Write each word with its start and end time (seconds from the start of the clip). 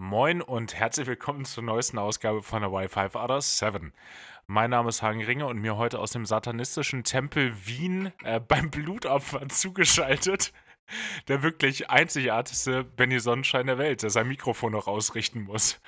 Moin 0.00 0.42
und 0.42 0.76
herzlich 0.76 1.08
willkommen 1.08 1.44
zur 1.44 1.64
neuesten 1.64 1.98
Ausgabe 1.98 2.40
von 2.44 2.62
der 2.62 2.70
Wi-Fi 2.70 3.18
Others 3.18 3.58
7. 3.58 3.92
Mein 4.46 4.70
Name 4.70 4.90
ist 4.90 5.02
Hagen 5.02 5.24
Ringe 5.24 5.46
und 5.46 5.58
mir 5.58 5.76
heute 5.76 5.98
aus 5.98 6.12
dem 6.12 6.24
satanistischen 6.24 7.02
Tempel 7.02 7.52
Wien 7.66 8.12
äh, 8.22 8.38
beim 8.48 8.70
Blutopfer 8.70 9.48
zugeschaltet 9.48 10.52
der 11.26 11.42
wirklich 11.42 11.90
einzigartigste 11.90 12.84
Benny 12.84 13.18
Sonnenschein 13.18 13.66
der 13.66 13.78
Welt, 13.78 14.04
der 14.04 14.10
sein 14.10 14.28
Mikrofon 14.28 14.70
noch 14.70 14.86
ausrichten 14.86 15.42
muss. 15.42 15.80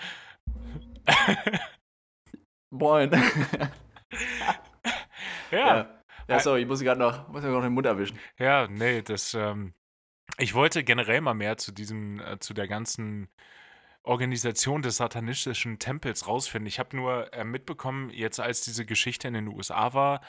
Moin. 2.70 3.12
ja. 5.52 5.76
ja. 5.76 6.02
Ja, 6.26 6.40
sorry, 6.40 6.62
ich 6.62 6.66
muss 6.66 6.80
gerade 6.80 6.98
noch, 6.98 7.28
muss 7.28 7.44
noch 7.44 7.62
den 7.62 7.74
Mund 7.74 7.86
erwischen. 7.86 8.18
Ja, 8.38 8.66
nee, 8.66 9.02
das, 9.02 9.34
ähm, 9.34 9.72
ich 10.36 10.54
wollte 10.54 10.82
generell 10.82 11.20
mal 11.20 11.34
mehr 11.34 11.58
zu 11.58 11.70
diesem, 11.70 12.18
äh, 12.18 12.40
zu 12.40 12.54
der 12.54 12.66
ganzen 12.66 13.28
Organisation 14.02 14.82
des 14.82 14.96
satanistischen 14.96 15.78
Tempels 15.78 16.26
rausfinden. 16.26 16.66
Ich 16.66 16.78
habe 16.78 16.96
nur 16.96 17.32
äh, 17.32 17.44
mitbekommen, 17.44 18.10
jetzt 18.10 18.40
als 18.40 18.62
diese 18.62 18.86
Geschichte 18.86 19.28
in 19.28 19.34
den 19.34 19.48
USA 19.48 19.92
war, 19.92 20.20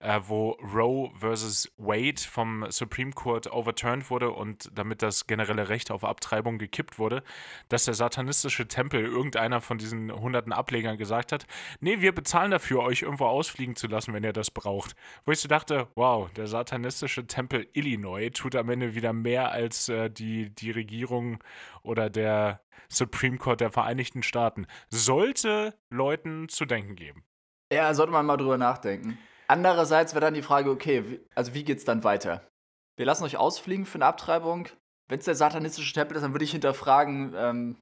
äh, 0.00 0.20
wo 0.26 0.52
Roe 0.74 1.10
versus 1.18 1.70
Wade 1.76 2.20
vom 2.20 2.66
Supreme 2.70 3.12
Court 3.12 3.52
overturned 3.52 4.10
wurde 4.10 4.30
und 4.30 4.70
damit 4.74 5.02
das 5.02 5.26
generelle 5.26 5.68
Recht 5.68 5.90
auf 5.90 6.04
Abtreibung 6.04 6.58
gekippt 6.58 6.98
wurde, 6.98 7.22
dass 7.68 7.84
der 7.84 7.94
satanistische 7.94 8.66
Tempel 8.66 9.04
irgendeiner 9.04 9.60
von 9.60 9.76
diesen 9.76 10.10
hunderten 10.10 10.52
Ablegern 10.52 10.96
gesagt 10.96 11.32
hat, 11.32 11.46
nee, 11.80 12.00
wir 12.00 12.14
bezahlen 12.14 12.50
dafür, 12.50 12.80
euch 12.80 13.02
irgendwo 13.02 13.26
ausfliegen 13.26 13.76
zu 13.76 13.86
lassen, 13.86 14.14
wenn 14.14 14.24
ihr 14.24 14.32
das 14.32 14.50
braucht. 14.50 14.96
Wo 15.26 15.32
ich 15.32 15.40
so 15.40 15.48
dachte, 15.48 15.88
wow, 15.94 16.30
der 16.32 16.46
satanistische 16.46 17.26
Tempel 17.26 17.68
Illinois 17.74 18.30
tut 18.30 18.56
am 18.56 18.70
Ende 18.70 18.94
wieder 18.94 19.12
mehr 19.12 19.52
als 19.52 19.90
äh, 19.90 20.08
die, 20.08 20.48
die 20.48 20.70
Regierung 20.70 21.44
oder 21.82 22.08
der 22.08 22.60
Supreme 22.90 23.38
Court 23.38 23.60
der 23.60 23.70
Vereinigten 23.70 24.22
Staaten. 24.22 24.66
Sollte 24.90 25.74
Leuten 25.88 26.48
zu 26.48 26.64
denken 26.66 26.96
geben. 26.96 27.24
Ja, 27.72 27.94
sollte 27.94 28.12
man 28.12 28.26
mal 28.26 28.36
drüber 28.36 28.58
nachdenken. 28.58 29.18
Andererseits 29.48 30.14
wäre 30.14 30.20
dann 30.24 30.34
die 30.34 30.42
Frage, 30.42 30.70
okay, 30.70 31.20
also 31.34 31.54
wie 31.54 31.64
geht's 31.64 31.84
dann 31.84 32.04
weiter? 32.04 32.48
Wir 32.96 33.06
lassen 33.06 33.24
euch 33.24 33.36
ausfliegen 33.36 33.86
für 33.86 33.96
eine 33.96 34.06
Abtreibung. 34.06 34.68
Wenn 35.08 35.18
es 35.18 35.24
der 35.24 35.34
satanistische 35.34 35.92
Tempel 35.92 36.16
ist, 36.16 36.22
dann 36.22 36.32
würde 36.32 36.44
ich 36.44 36.52
hinterfragen, 36.52 37.34
ähm, 37.36 37.76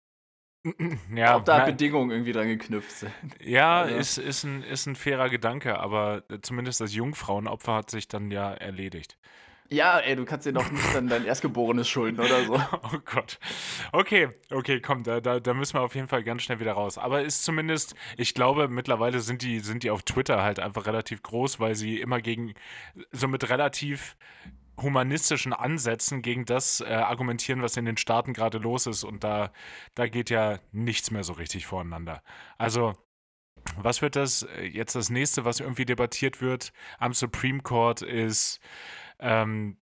ja, 1.15 1.37
ob 1.37 1.45
da 1.45 1.59
na, 1.59 1.65
Bedingungen 1.67 2.11
irgendwie 2.11 2.33
dran 2.33 2.49
geknüpft 2.49 2.93
sind. 2.93 3.13
Ja, 3.41 3.81
also. 3.83 3.97
ist, 3.97 4.19
ist, 4.19 4.45
ein, 4.45 4.63
ist 4.63 4.87
ein 4.87 4.97
fairer 4.97 5.29
Gedanke, 5.29 5.79
aber 5.79 6.25
zumindest 6.43 6.81
das 6.81 6.95
Jungfrauenopfer 6.95 7.75
hat 7.75 7.91
sich 7.91 8.09
dann 8.09 8.31
ja 8.31 8.53
erledigt. 8.53 9.19
Ja, 9.71 9.99
ey, 9.99 10.17
du 10.17 10.25
kannst 10.25 10.47
dir 10.47 10.53
doch 10.53 10.71
nicht 10.71 10.95
dann 10.95 11.09
dein 11.09 11.27
Erstgeborenes 11.27 11.89
schulden 11.89 12.21
oder 12.21 12.45
so. 12.45 12.55
oh 12.73 12.99
Gott. 13.05 13.39
Okay, 13.93 14.31
okay, 14.51 14.81
komm, 14.81 15.03
da, 15.03 15.21
da, 15.21 15.41
da 15.41 15.53
müssen 15.53 15.75
wir 15.75 15.83
auf 15.83 15.95
jeden 15.95 16.09
Fall 16.09 16.25
ganz 16.25 16.43
schnell 16.43 16.59
wieder 16.59 16.73
raus. 16.73 16.97
Aber 16.97 17.23
ist 17.23 17.45
zumindest, 17.45 17.95
ich 18.17 18.33
glaube, 18.33 18.69
mittlerweile 18.69 19.21
sind 19.21 19.43
die, 19.43 19.61
sind 19.61 19.83
die 19.83 19.91
auf 19.91 20.03
Twitter 20.03 20.43
halt 20.43 20.59
einfach 20.59 20.87
relativ 20.87 21.23
groß, 21.23 21.61
weil 21.61 21.75
sie 21.75 22.01
immer 22.01 22.23
gegen, 22.23 22.55
so 23.13 23.29
mit 23.29 23.51
relativ 23.51 24.17
humanistischen 24.81 25.53
Ansätzen 25.53 26.23
gegen 26.23 26.47
das 26.47 26.81
äh, 26.81 26.87
argumentieren, 26.87 27.61
was 27.61 27.77
in 27.77 27.85
den 27.85 27.97
Staaten 27.97 28.33
gerade 28.33 28.59
los 28.59 28.87
ist. 28.87 29.05
Und 29.05 29.23
da, 29.23 29.53
da 29.95 30.09
geht 30.09 30.31
ja 30.31 30.61
nichts 30.73 31.11
mehr 31.11 31.25
so 31.25 31.35
richtig 31.35 31.67
voreinander. 31.67 32.23
Also, 32.57 32.95
was 33.77 34.03
wird 34.03 34.17
das 34.17 34.45
äh, 34.45 34.65
jetzt 34.65 34.95
das 34.95 35.11
nächste, 35.11 35.45
was 35.45 35.61
irgendwie 35.61 35.85
debattiert 35.85 36.41
wird 36.41 36.73
am 36.99 37.13
Supreme 37.13 37.61
Court, 37.61 38.03
ist 38.03 38.61
ähm, 39.19 39.79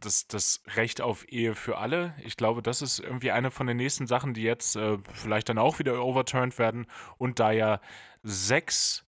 das, 0.00 0.26
das 0.26 0.62
Recht 0.76 1.00
auf 1.00 1.30
Ehe 1.30 1.54
für 1.54 1.78
alle. 1.78 2.14
Ich 2.22 2.36
glaube, 2.36 2.62
das 2.62 2.82
ist 2.82 2.98
irgendwie 2.98 3.30
eine 3.30 3.50
von 3.50 3.66
den 3.66 3.76
nächsten 3.76 4.06
Sachen, 4.06 4.34
die 4.34 4.42
jetzt 4.42 4.76
äh, 4.76 4.98
vielleicht 5.12 5.48
dann 5.48 5.58
auch 5.58 5.78
wieder 5.78 6.02
overturned 6.02 6.58
werden. 6.58 6.86
Und 7.18 7.38
da 7.38 7.50
ja 7.50 7.80
sechs 8.22 9.04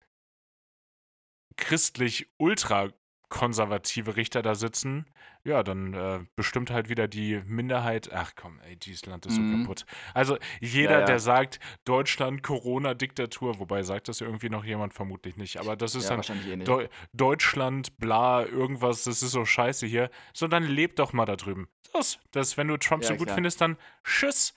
christlich 1.56 2.30
ultra 2.36 2.90
konservative 3.30 4.16
Richter 4.16 4.42
da 4.42 4.54
sitzen, 4.54 5.06
ja, 5.44 5.62
dann 5.62 5.94
äh, 5.94 6.20
bestimmt 6.36 6.70
halt 6.70 6.90
wieder 6.90 7.08
die 7.08 7.40
Minderheit. 7.46 8.10
Ach 8.12 8.32
komm, 8.36 8.60
ey, 8.68 8.76
dieses 8.76 9.06
Land 9.06 9.24
ist 9.24 9.36
so 9.36 9.40
mhm. 9.40 9.62
kaputt. 9.62 9.86
Also 10.12 10.36
jeder, 10.60 10.92
ja, 10.92 10.98
ja. 11.00 11.04
der 11.06 11.20
sagt, 11.20 11.60
Deutschland 11.84 12.42
Corona-Diktatur, 12.42 13.58
wobei 13.58 13.82
sagt 13.82 14.08
das 14.08 14.20
irgendwie 14.20 14.50
noch 14.50 14.64
jemand 14.64 14.92
vermutlich 14.92 15.36
nicht, 15.36 15.58
aber 15.58 15.76
das 15.76 15.94
ist 15.94 16.10
ja, 16.10 16.16
dann 16.16 16.38
eh 16.46 16.64
Deu 16.64 16.88
Deutschland, 17.14 17.96
bla, 17.96 18.44
irgendwas, 18.44 19.04
das 19.04 19.22
ist 19.22 19.30
so 19.30 19.46
scheiße 19.46 19.86
hier. 19.86 20.10
So, 20.34 20.46
dann 20.48 20.64
lebt 20.64 20.98
doch 20.98 21.12
mal 21.12 21.24
da 21.24 21.36
drüben. 21.36 21.68
Das, 21.94 22.18
das 22.32 22.56
wenn 22.56 22.68
du 22.68 22.76
Trump 22.76 23.04
so 23.04 23.14
gut 23.14 23.26
klar. 23.26 23.36
findest, 23.36 23.60
dann 23.60 23.76
tschüss. 24.04 24.54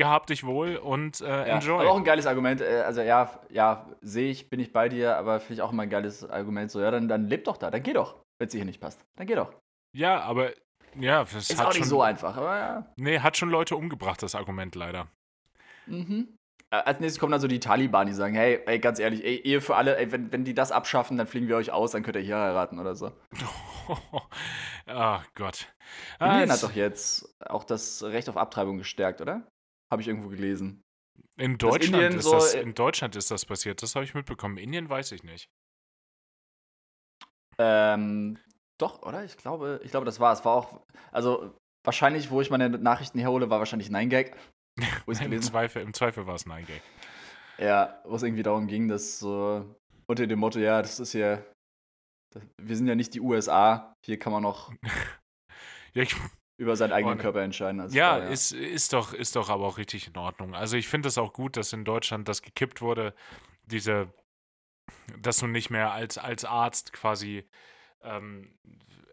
Gehabt 0.00 0.30
dich 0.30 0.46
wohl 0.46 0.76
und 0.76 1.20
äh, 1.20 1.44
enjoy. 1.44 1.82
Aber 1.82 1.90
auch 1.90 1.98
ein 1.98 2.04
geiles 2.04 2.26
Argument. 2.26 2.62
Äh, 2.62 2.84
also 2.86 3.02
ja, 3.02 3.38
ja, 3.50 3.86
sehe 4.00 4.30
ich, 4.30 4.48
bin 4.48 4.58
ich 4.58 4.72
bei 4.72 4.88
dir, 4.88 5.18
aber 5.18 5.40
finde 5.40 5.54
ich 5.56 5.60
auch 5.60 5.72
immer 5.72 5.82
ein 5.82 5.90
geiles 5.90 6.26
Argument. 6.26 6.70
So, 6.70 6.80
ja, 6.80 6.90
dann, 6.90 7.06
dann 7.06 7.26
leb 7.26 7.44
doch 7.44 7.58
da, 7.58 7.70
dann 7.70 7.82
geh 7.82 7.92
doch, 7.92 8.14
wenn 8.38 8.46
es 8.46 8.52
dir 8.52 8.56
hier 8.56 8.64
nicht 8.64 8.80
passt. 8.80 9.04
Dann 9.18 9.26
geh 9.26 9.34
doch. 9.34 9.52
Ja, 9.94 10.22
aber 10.22 10.52
ja, 10.98 11.24
das 11.24 11.50
ist 11.50 11.60
auch 11.60 11.66
nicht 11.66 11.80
schon, 11.80 11.84
so 11.84 12.00
einfach, 12.00 12.34
aber 12.34 12.56
ja. 12.56 12.86
Nee, 12.96 13.18
hat 13.18 13.36
schon 13.36 13.50
Leute 13.50 13.76
umgebracht, 13.76 14.22
das 14.22 14.34
Argument 14.34 14.74
leider. 14.74 15.08
Mhm. 15.84 16.34
Als 16.70 16.98
nächstes 17.00 17.20
kommen 17.20 17.32
dann 17.32 17.42
so 17.42 17.48
die 17.48 17.60
Taliban, 17.60 18.06
die 18.06 18.14
sagen, 18.14 18.34
hey, 18.34 18.62
ey, 18.64 18.78
ganz 18.78 19.00
ehrlich, 19.00 19.22
ey, 19.22 19.36
Ehe 19.36 19.60
für 19.60 19.76
alle, 19.76 19.98
ey, 19.98 20.10
wenn, 20.12 20.32
wenn 20.32 20.44
die 20.44 20.54
das 20.54 20.72
abschaffen, 20.72 21.18
dann 21.18 21.26
fliegen 21.26 21.46
wir 21.46 21.56
euch 21.56 21.72
aus, 21.72 21.90
dann 21.90 22.02
könnt 22.02 22.16
ihr 22.16 22.22
hier 22.22 22.38
heiraten 22.38 22.78
oder 22.78 22.94
so. 22.94 23.12
Ach 24.86 25.26
Gott. 25.34 25.70
Indien 26.20 26.50
ah, 26.50 26.54
hat 26.54 26.62
doch 26.62 26.72
jetzt 26.72 27.36
auch 27.44 27.64
das 27.64 28.02
Recht 28.02 28.30
auf 28.30 28.38
Abtreibung 28.38 28.78
gestärkt, 28.78 29.20
oder? 29.20 29.42
Habe 29.90 30.02
ich 30.02 30.08
irgendwo 30.08 30.28
gelesen. 30.28 30.82
In 31.36 31.58
Deutschland, 31.58 32.14
ist 32.14 32.30
das, 32.30 32.54
in 32.54 32.74
Deutschland 32.74 33.16
ist 33.16 33.30
das 33.30 33.44
passiert, 33.44 33.82
das 33.82 33.94
habe 33.94 34.04
ich 34.04 34.14
mitbekommen. 34.14 34.56
In 34.56 34.64
Indien 34.64 34.88
weiß 34.88 35.12
ich 35.12 35.22
nicht. 35.22 35.48
Ähm, 37.58 38.38
doch, 38.78 39.02
oder? 39.02 39.24
Ich 39.24 39.36
glaube, 39.36 39.80
ich 39.84 39.90
glaube, 39.90 40.06
das 40.06 40.20
war 40.20 40.32
es. 40.32 40.44
War 40.44 40.54
auch, 40.54 40.80
also 41.12 41.54
wahrscheinlich, 41.84 42.30
wo 42.30 42.40
ich 42.40 42.50
meine 42.50 42.70
Nachrichten 42.70 43.18
herhole, 43.18 43.50
war 43.50 43.58
wahrscheinlich 43.58 43.90
Nein 43.90 44.10
Gag. 44.10 44.36
Im, 45.06 45.42
Zweifel, 45.42 45.82
Im 45.82 45.92
Zweifel 45.92 46.26
war 46.26 46.34
es 46.34 46.46
Nein 46.46 46.66
Gag. 46.66 46.82
Ja, 47.58 48.00
wo 48.04 48.16
es 48.16 48.22
irgendwie 48.22 48.42
darum 48.42 48.66
ging, 48.66 48.88
dass 48.88 49.18
so 49.18 49.74
unter 50.06 50.26
dem 50.26 50.38
Motto, 50.38 50.58
ja, 50.58 50.80
das 50.80 50.98
ist 50.98 51.12
ja, 51.12 51.42
wir 52.60 52.76
sind 52.76 52.86
ja 52.86 52.94
nicht 52.94 53.12
die 53.14 53.20
USA, 53.20 53.94
hier 54.04 54.18
kann 54.18 54.32
man 54.32 54.42
noch 54.42 54.72
ja, 55.94 56.02
ich, 56.02 56.16
über 56.60 56.76
seinen 56.76 56.92
eigenen 56.92 57.18
oh, 57.18 57.22
Körper 57.22 57.40
entscheiden. 57.40 57.88
Ja, 57.90 58.10
war, 58.10 58.24
ja, 58.24 58.28
Ist, 58.28 58.52
ist, 58.52 58.92
doch, 58.92 59.14
ist 59.14 59.34
doch 59.34 59.48
aber 59.48 59.66
auch 59.66 59.78
richtig 59.78 60.08
in 60.08 60.16
Ordnung. 60.18 60.54
Also 60.54 60.76
ich 60.76 60.88
finde 60.88 61.08
es 61.08 61.16
auch 61.16 61.32
gut, 61.32 61.56
dass 61.56 61.72
in 61.72 61.86
Deutschland 61.86 62.28
das 62.28 62.42
gekippt 62.42 62.82
wurde, 62.82 63.14
diese, 63.64 64.12
dass 65.18 65.38
du 65.38 65.46
nicht 65.46 65.70
mehr 65.70 65.92
als, 65.92 66.18
als 66.18 66.44
Arzt 66.44 66.92
quasi 66.92 67.48
ähm, 68.02 68.52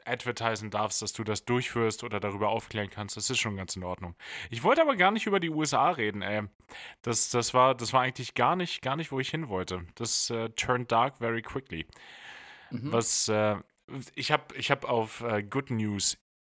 advertisen 0.03 0.71
darfst, 0.71 1.01
dass 1.01 1.13
du 1.13 1.23
das 1.23 1.45
durchführst 1.45 2.03
oder 2.03 2.19
darüber 2.19 2.49
aufklären 2.49 2.89
kannst, 2.89 3.15
das 3.15 3.29
ist 3.29 3.39
schon 3.39 3.55
ganz 3.55 3.77
in 3.77 3.85
Ordnung. 3.85 4.15
Ich 4.49 4.63
wollte 4.63 4.81
aber 4.81 4.97
gar 4.97 5.11
nicht 5.11 5.25
über 5.25 5.39
die 5.39 5.49
USA 5.49 5.91
reden, 5.91 6.21
ey. 6.21 6.43
Das, 7.01 7.29
das, 7.29 7.53
war, 7.53 7.75
das 7.75 7.93
war 7.93 8.01
eigentlich 8.01 8.33
gar 8.33 8.57
nicht, 8.57 8.81
gar 8.81 8.97
nicht, 8.97 9.13
wo 9.13 9.21
ich 9.21 9.29
hin 9.29 9.47
wollte. 9.47 9.85
Das 9.95 10.29
uh, 10.31 10.49
turned 10.49 10.91
dark 10.91 11.19
very 11.19 11.41
quickly. 11.41 11.85
Mhm. 12.71 12.91
Was, 12.91 13.29
äh, 13.29 13.55
ich 14.15 14.33
habe 14.33 14.53
ich 14.57 14.69
hab 14.69 14.83
auf 14.83 15.21
äh, 15.21 15.43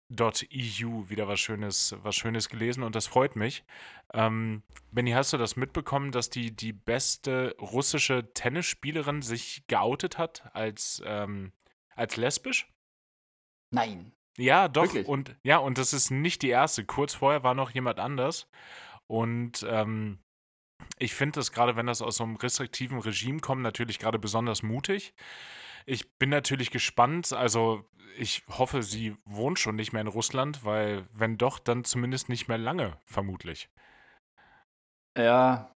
goodnews.eu 0.08 1.08
wieder 1.08 1.28
was 1.28 1.40
Schönes, 1.40 1.96
was 2.02 2.16
Schönes 2.16 2.48
gelesen 2.48 2.82
und 2.82 2.94
das 2.94 3.06
freut 3.06 3.36
mich. 3.36 3.64
Ähm, 4.14 4.62
Benny, 4.92 5.12
hast 5.12 5.32
du 5.32 5.36
das 5.36 5.56
mitbekommen, 5.56 6.12
dass 6.12 6.30
die, 6.30 6.54
die 6.54 6.72
beste 6.72 7.56
russische 7.60 8.32
Tennisspielerin 8.32 9.22
sich 9.22 9.64
geoutet 9.66 10.18
hat 10.18 10.54
als 10.54 11.02
ähm, 11.04 11.52
als 11.94 12.16
lesbisch? 12.16 12.68
Nein. 13.70 14.12
Ja, 14.38 14.68
doch. 14.68 14.84
Wirklich? 14.84 15.08
Und 15.08 15.34
ja, 15.42 15.58
und 15.58 15.78
das 15.78 15.92
ist 15.92 16.10
nicht 16.10 16.42
die 16.42 16.50
erste. 16.50 16.84
Kurz 16.84 17.14
vorher 17.14 17.42
war 17.42 17.54
noch 17.54 17.70
jemand 17.70 17.98
anders. 17.98 18.48
Und 19.06 19.66
ähm, 19.68 20.18
ich 20.98 21.14
finde 21.14 21.40
das 21.40 21.52
gerade, 21.52 21.76
wenn 21.76 21.86
das 21.86 22.02
aus 22.02 22.16
so 22.16 22.24
einem 22.24 22.36
restriktiven 22.36 22.98
Regime 22.98 23.40
kommt, 23.40 23.62
natürlich 23.62 23.98
gerade 23.98 24.18
besonders 24.18 24.62
mutig. 24.62 25.14
Ich 25.88 26.18
bin 26.18 26.30
natürlich 26.30 26.70
gespannt. 26.70 27.32
Also, 27.32 27.88
ich 28.18 28.44
hoffe, 28.48 28.82
sie 28.82 29.16
wohnt 29.24 29.58
schon 29.58 29.76
nicht 29.76 29.92
mehr 29.92 30.02
in 30.02 30.08
Russland, 30.08 30.64
weil, 30.64 31.08
wenn 31.12 31.38
doch, 31.38 31.58
dann 31.58 31.84
zumindest 31.84 32.28
nicht 32.28 32.48
mehr 32.48 32.58
lange, 32.58 32.98
vermutlich. 33.04 33.70
Ja. 35.16 35.72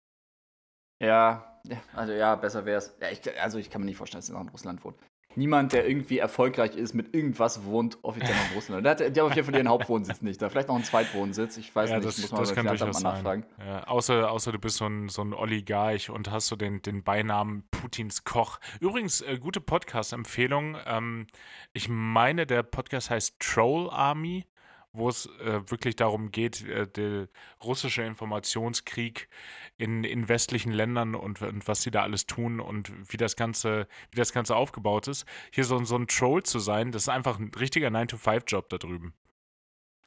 Ja. 1.01 1.61
Also, 1.93 2.13
ja, 2.13 2.35
besser 2.35 2.65
wäre 2.65 2.79
es. 2.79 2.97
Ja, 2.99 3.33
also, 3.41 3.57
ich 3.59 3.69
kann 3.69 3.81
mir 3.81 3.85
nicht 3.85 3.97
vorstellen, 3.97 4.19
dass 4.19 4.27
sie 4.27 4.33
noch 4.33 4.41
in 4.41 4.49
Russland 4.49 4.83
wohnt 4.83 4.97
niemand, 5.39 5.73
der 5.73 5.87
irgendwie 5.87 6.19
erfolgreich 6.19 6.75
ist 6.75 6.93
mit 6.93 7.15
irgendwas, 7.15 7.63
wohnt 7.63 7.97
offiziell 8.03 8.35
in 8.49 8.55
Russland. 8.55 8.85
Der 8.85 8.91
hat, 8.91 8.99
der 8.99 9.07
hat 9.07 9.19
auf 9.19 9.35
jeden 9.35 9.45
Fall 9.45 9.55
ihren 9.55 9.69
Hauptwohnsitz 9.69 10.21
nicht 10.21 10.39
da. 10.39 10.49
Vielleicht 10.49 10.67
noch 10.67 10.75
einen 10.75 10.83
Zweitwohnsitz. 10.83 11.57
Ich 11.57 11.73
weiß 11.73 11.89
ja, 11.89 11.95
nicht, 11.95 12.07
das, 12.07 12.19
muss 12.19 12.31
man 12.31 12.41
das 12.41 12.53
kann 12.53 12.65
mal 12.65 12.75
nachfragen. 12.75 13.45
Ja, 13.65 13.85
außer, 13.85 14.29
außer 14.29 14.51
du 14.51 14.59
bist 14.59 14.77
so 14.77 14.85
ein, 14.85 15.09
so 15.09 15.23
ein 15.23 15.33
Oligarch 15.33 16.11
und 16.11 16.29
hast 16.29 16.47
so 16.47 16.55
den, 16.55 16.81
den 16.83 17.03
Beinamen 17.03 17.63
Putins 17.71 18.23
Koch. 18.23 18.59
Übrigens, 18.79 19.21
äh, 19.21 19.39
gute 19.39 19.61
Podcast-Empfehlung. 19.61 20.77
Ähm, 20.85 21.25
ich 21.73 21.89
meine, 21.89 22.45
der 22.45 22.61
Podcast 22.61 23.09
heißt 23.09 23.39
Troll 23.39 23.89
Army. 23.89 24.45
Wo 24.91 25.09
es 25.09 25.27
äh, 25.39 25.61
wirklich 25.69 25.95
darum 25.95 26.31
geht, 26.31 26.67
äh, 26.67 26.87
der 26.87 27.27
russische 27.63 28.03
Informationskrieg 28.03 29.29
in, 29.77 30.03
in 30.03 30.27
westlichen 30.27 30.71
Ländern 30.71 31.15
und, 31.15 31.41
und 31.41 31.67
was 31.67 31.81
sie 31.81 31.91
da 31.91 32.03
alles 32.03 32.25
tun 32.25 32.59
und 32.59 32.91
wie 33.11 33.17
das 33.17 33.35
Ganze, 33.35 33.87
wie 34.11 34.17
das 34.17 34.33
Ganze 34.33 34.55
aufgebaut 34.55 35.07
ist. 35.07 35.25
Hier 35.51 35.63
so, 35.63 35.83
so 35.83 35.95
ein 35.95 36.07
Troll 36.07 36.43
zu 36.43 36.59
sein, 36.59 36.91
das 36.91 37.03
ist 37.03 37.09
einfach 37.09 37.39
ein 37.39 37.51
richtiger 37.59 37.89
9-to-5-Job 37.89 38.69
da 38.69 38.77
drüben. 38.77 39.13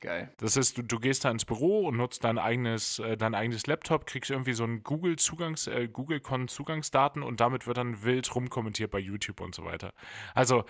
Geil. 0.02 0.34
Das 0.38 0.56
ist, 0.56 0.78
du, 0.78 0.82
du 0.82 0.98
gehst 0.98 1.24
da 1.24 1.30
ins 1.30 1.44
Büro 1.44 1.86
und 1.86 1.96
nutzt 1.96 2.24
dein 2.24 2.36
eigenes, 2.36 2.98
äh, 2.98 3.16
dein 3.16 3.36
eigenes 3.36 3.68
Laptop, 3.68 4.04
kriegst 4.04 4.32
irgendwie 4.32 4.52
so 4.52 4.64
ein 4.64 4.82
Google-Zugangs, 4.82 5.68
äh, 5.68 5.86
Google-Con-Zugangsdaten 5.86 7.22
und 7.22 7.38
damit 7.38 7.68
wird 7.68 7.76
dann 7.76 8.02
wild 8.02 8.34
rumkommentiert 8.34 8.90
bei 8.90 8.98
YouTube 8.98 9.40
und 9.40 9.54
so 9.54 9.64
weiter. 9.64 9.94
Also, 10.34 10.64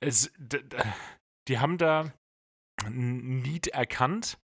es, 0.00 0.30
die 1.48 1.58
haben 1.58 1.78
da 1.78 2.12
Need 2.90 3.68
erkannt, 3.68 4.38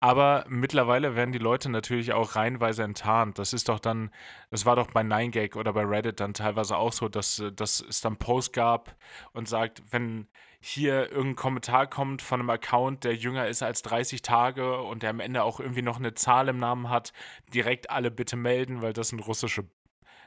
aber 0.00 0.44
mittlerweile 0.48 1.16
werden 1.16 1.32
die 1.32 1.38
Leute 1.38 1.70
natürlich 1.70 2.12
auch 2.12 2.36
reihenweise 2.36 2.82
enttarnt. 2.82 3.38
Das 3.38 3.52
ist 3.52 3.68
doch 3.68 3.80
dann, 3.80 4.10
das 4.50 4.66
war 4.66 4.76
doch 4.76 4.90
bei 4.90 5.00
9gag 5.00 5.56
oder 5.56 5.72
bei 5.72 5.84
Reddit 5.84 6.20
dann 6.20 6.34
teilweise 6.34 6.76
auch 6.76 6.92
so, 6.92 7.08
dass, 7.08 7.42
dass 7.54 7.80
es 7.80 8.00
dann 8.02 8.16
Post 8.16 8.52
gab 8.52 8.96
und 9.32 9.48
sagt, 9.48 9.82
wenn 9.90 10.28
hier 10.60 11.10
irgendein 11.10 11.36
Kommentar 11.36 11.86
kommt 11.86 12.22
von 12.22 12.40
einem 12.40 12.50
Account, 12.50 13.04
der 13.04 13.14
jünger 13.14 13.46
ist 13.48 13.62
als 13.62 13.82
30 13.82 14.22
Tage 14.22 14.80
und 14.82 15.02
der 15.02 15.10
am 15.10 15.20
Ende 15.20 15.44
auch 15.44 15.60
irgendwie 15.60 15.82
noch 15.82 15.98
eine 15.98 16.14
Zahl 16.14 16.48
im 16.48 16.58
Namen 16.58 16.90
hat, 16.90 17.12
direkt 17.54 17.90
alle 17.90 18.10
bitte 18.10 18.36
melden, 18.36 18.82
weil 18.82 18.92
das 18.92 19.08
sind 19.08 19.20
russische. 19.20 19.64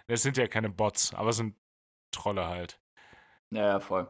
Das 0.08 0.24
sind 0.24 0.38
ja 0.38 0.48
keine 0.48 0.70
Bots, 0.70 1.14
aber 1.14 1.34
sind 1.34 1.56
Trolle 2.12 2.48
halt. 2.48 2.80
Ja, 3.52 3.66
ja, 3.68 3.80
voll. 3.80 4.08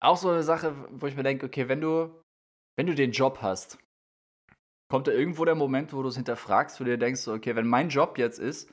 Auch 0.00 0.16
so 0.16 0.30
eine 0.30 0.42
Sache, 0.42 0.74
wo 0.90 1.06
ich 1.06 1.16
mir 1.16 1.22
denke, 1.22 1.46
okay, 1.46 1.68
wenn 1.68 1.80
du, 1.80 2.22
wenn 2.80 2.86
du 2.86 2.94
den 2.94 3.12
Job 3.12 3.42
hast, 3.42 3.76
kommt 4.90 5.06
da 5.06 5.12
irgendwo 5.12 5.44
der 5.44 5.54
Moment, 5.54 5.92
wo 5.92 6.02
du 6.02 6.08
es 6.08 6.16
hinterfragst, 6.16 6.80
wo 6.80 6.84
du 6.84 6.92
dir 6.92 6.96
denkst, 6.96 7.28
okay, 7.28 7.54
wenn 7.54 7.66
mein 7.66 7.90
Job 7.90 8.16
jetzt 8.16 8.38
ist, 8.38 8.72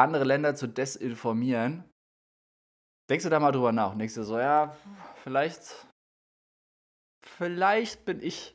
andere 0.00 0.22
Länder 0.22 0.54
zu 0.54 0.68
desinformieren, 0.68 1.90
denkst 3.10 3.24
du 3.24 3.28
da 3.28 3.40
mal 3.40 3.50
drüber 3.50 3.72
nach 3.72 3.90
und 3.90 3.98
denkst 3.98 4.14
dir 4.14 4.22
so, 4.22 4.38
ja, 4.38 4.76
vielleicht, 5.24 5.88
vielleicht 7.26 8.04
bin 8.04 8.22
ich 8.22 8.54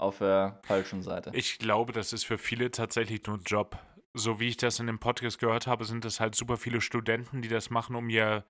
auf 0.00 0.18
der 0.18 0.60
falschen 0.64 1.04
Seite. 1.04 1.30
Ich 1.32 1.60
glaube, 1.60 1.92
das 1.92 2.12
ist 2.12 2.24
für 2.24 2.38
viele 2.38 2.72
tatsächlich 2.72 3.24
nur 3.24 3.36
ein 3.36 3.44
Job. 3.44 3.78
So 4.16 4.38
wie 4.38 4.48
ich 4.48 4.56
das 4.56 4.78
in 4.78 4.86
dem 4.86 5.00
Podcast 5.00 5.38
gehört 5.38 5.66
habe, 5.66 5.84
sind 5.84 6.04
es 6.04 6.20
halt 6.20 6.34
super 6.34 6.56
viele 6.56 6.80
Studenten, 6.80 7.42
die 7.42 7.48
das 7.48 7.70
machen, 7.70 7.96
um 7.96 8.08
ihr 8.08 8.44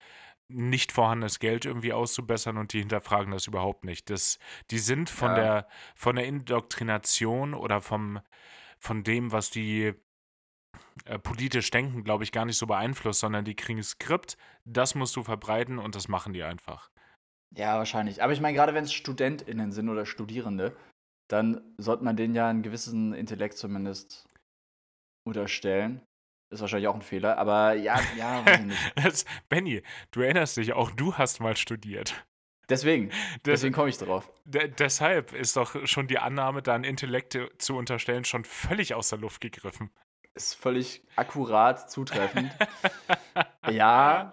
nicht 0.49 0.93
vorhandenes 0.93 1.39
Geld 1.39 1.65
irgendwie 1.65 1.93
auszubessern 1.93 2.59
und 2.59 2.73
die 2.73 2.81
hinterfragen 2.81 3.33
das 3.33 3.47
überhaupt 3.47 3.85
nicht. 3.85 4.11
Das, 4.11 4.39
die 4.71 4.79
sind 4.79 5.09
von 5.09 5.31
ja. 5.31 5.35
der 5.35 5.69
von 5.95 6.17
der 6.17 6.27
Indoktrination 6.27 7.55
oder 7.55 7.81
vom 7.81 8.21
von 8.79 9.03
dem, 9.03 9.33
was 9.33 9.51
die 9.51 9.95
äh, 11.07 11.19
politisch 11.19 11.71
denken, 11.71 12.05
glaube 12.05 12.25
ich, 12.25 12.33
gar 12.33 12.45
nicht 12.45 12.59
so 12.59 12.67
beeinflusst, 12.67 13.21
sondern 13.21 13.45
die 13.45 13.57
kriegen 13.57 13.79
ein 13.79 13.85
Skript, 13.85 14.37
das 14.65 14.95
musst 14.95 15.17
du 15.17 15.23
verbreiten 15.23 15.79
und 15.79 15.95
das 15.95 16.09
machen 16.09 16.33
die 16.33 16.43
einfach. 16.43 16.91
Ja, 17.57 17.79
wahrscheinlich. 17.79 18.23
Aber 18.23 18.33
ich 18.33 18.41
meine, 18.41 18.55
gerade 18.57 18.75
wenn 18.75 18.85
es 18.85 18.93
StudentInnen 18.93 19.73
sind 19.73 19.89
oder 19.89 20.07
Studierende, 20.07 20.77
dann 21.29 21.61
sollte 21.79 22.05
man 22.05 22.17
denen 22.17 22.35
ja 22.35 22.49
einen 22.49 22.63
gewissen 22.63 23.15
Intellekt 23.15 23.57
zumindest 23.57 24.29
unterstellen. 25.27 26.03
Ist 26.51 26.61
wahrscheinlich 26.61 26.89
auch 26.89 26.95
ein 26.95 27.03
Fehler, 27.03 27.39
aber 27.39 27.75
ja, 27.75 27.99
ja, 28.17 28.45
weiß 28.47 28.61
ich 28.61 28.67
nicht. 28.67 29.27
Benny, 29.49 29.83
du 30.13 30.21
erinnerst 30.21 30.57
dich, 30.57 30.73
auch 30.73 30.91
du 30.91 31.17
hast 31.17 31.41
mal 31.41 31.57
studiert. 31.57 32.25
Deswegen, 32.69 33.11
deswegen 33.45 33.75
komme 33.75 33.91
ich 33.91 33.99
drauf. 33.99 34.31
deshalb 34.45 35.33
ist 35.35 35.57
doch 35.57 35.87
schon 35.87 36.07
die 36.07 36.19
Annahme, 36.19 36.63
da 36.63 36.75
ein 36.75 36.85
Intellekt 36.85 37.39
zu 37.59 37.77
unterstellen, 37.77 38.25
schon 38.25 38.45
völlig 38.45 38.95
aus 38.95 39.11
der 39.11 39.19
Luft 39.19 39.41
gegriffen. 39.41 39.91
Ist 40.35 40.55
völlig 40.55 41.03
akkurat 41.17 41.91
zutreffend. 41.91 42.51
ja, 43.71 44.33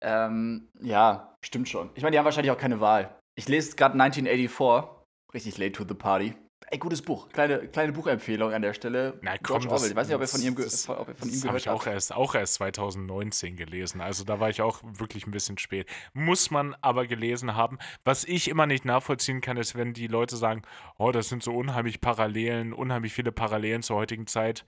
ähm, 0.00 0.68
ja, 0.80 1.36
stimmt 1.44 1.68
schon. 1.68 1.90
Ich 1.94 2.02
meine, 2.02 2.12
die 2.12 2.18
haben 2.18 2.24
wahrscheinlich 2.24 2.50
auch 2.50 2.58
keine 2.58 2.80
Wahl. 2.80 3.16
Ich 3.36 3.48
lese 3.48 3.76
gerade 3.76 3.92
1984, 3.94 4.90
richtig 5.34 5.58
late 5.58 5.72
to 5.72 5.84
the 5.86 5.94
party. 5.94 6.34
Ey, 6.72 6.78
gutes 6.78 7.02
Buch. 7.02 7.28
Kleine, 7.30 7.66
kleine 7.66 7.92
Buchempfehlung 7.92 8.52
an 8.52 8.62
der 8.62 8.74
Stelle. 8.74 9.18
Na, 9.22 9.36
komm, 9.38 9.58
George 9.58 9.74
Orwell. 9.74 9.90
Ich 9.90 9.96
weiß 9.96 10.06
nicht, 10.06 10.14
ob 10.14 10.22
ihr 10.22 10.28
von 10.28 10.40
ihm, 10.40 10.54
das, 10.54 10.88
ob 10.88 11.08
ihr 11.08 11.14
von 11.16 11.28
ihm 11.28 11.40
gehört 11.40 11.44
habt. 11.44 11.44
Das 11.44 11.46
habe 11.46 11.58
ich 11.98 12.12
auch 12.12 12.16
auch 12.16 12.34
erst 12.36 12.54
2019 12.54 13.56
gelesen. 13.56 14.00
Also 14.00 14.22
da 14.22 14.38
war 14.38 14.50
ich 14.50 14.62
auch 14.62 14.80
wirklich 14.84 15.26
ein 15.26 15.32
bisschen 15.32 15.58
spät. 15.58 15.88
Muss 16.12 16.52
man 16.52 16.76
aber 16.80 17.08
gelesen 17.08 17.56
haben. 17.56 17.78
Was 18.04 18.22
ich 18.22 18.46
immer 18.46 18.66
nicht 18.66 18.84
nachvollziehen 18.84 19.40
kann, 19.40 19.56
ist, 19.56 19.74
wenn 19.74 19.94
die 19.94 20.06
Leute 20.06 20.36
sagen, 20.36 20.62
oh, 20.96 21.10
das 21.10 21.28
sind 21.28 21.42
so 21.42 21.56
unheimlich 21.56 22.00
Parallelen, 22.00 22.72
unheimlich 22.72 23.12
viele 23.12 23.32
Parallelen 23.32 23.82
zur 23.82 23.96
heutigen 23.96 24.28
Zeit. 24.28 24.64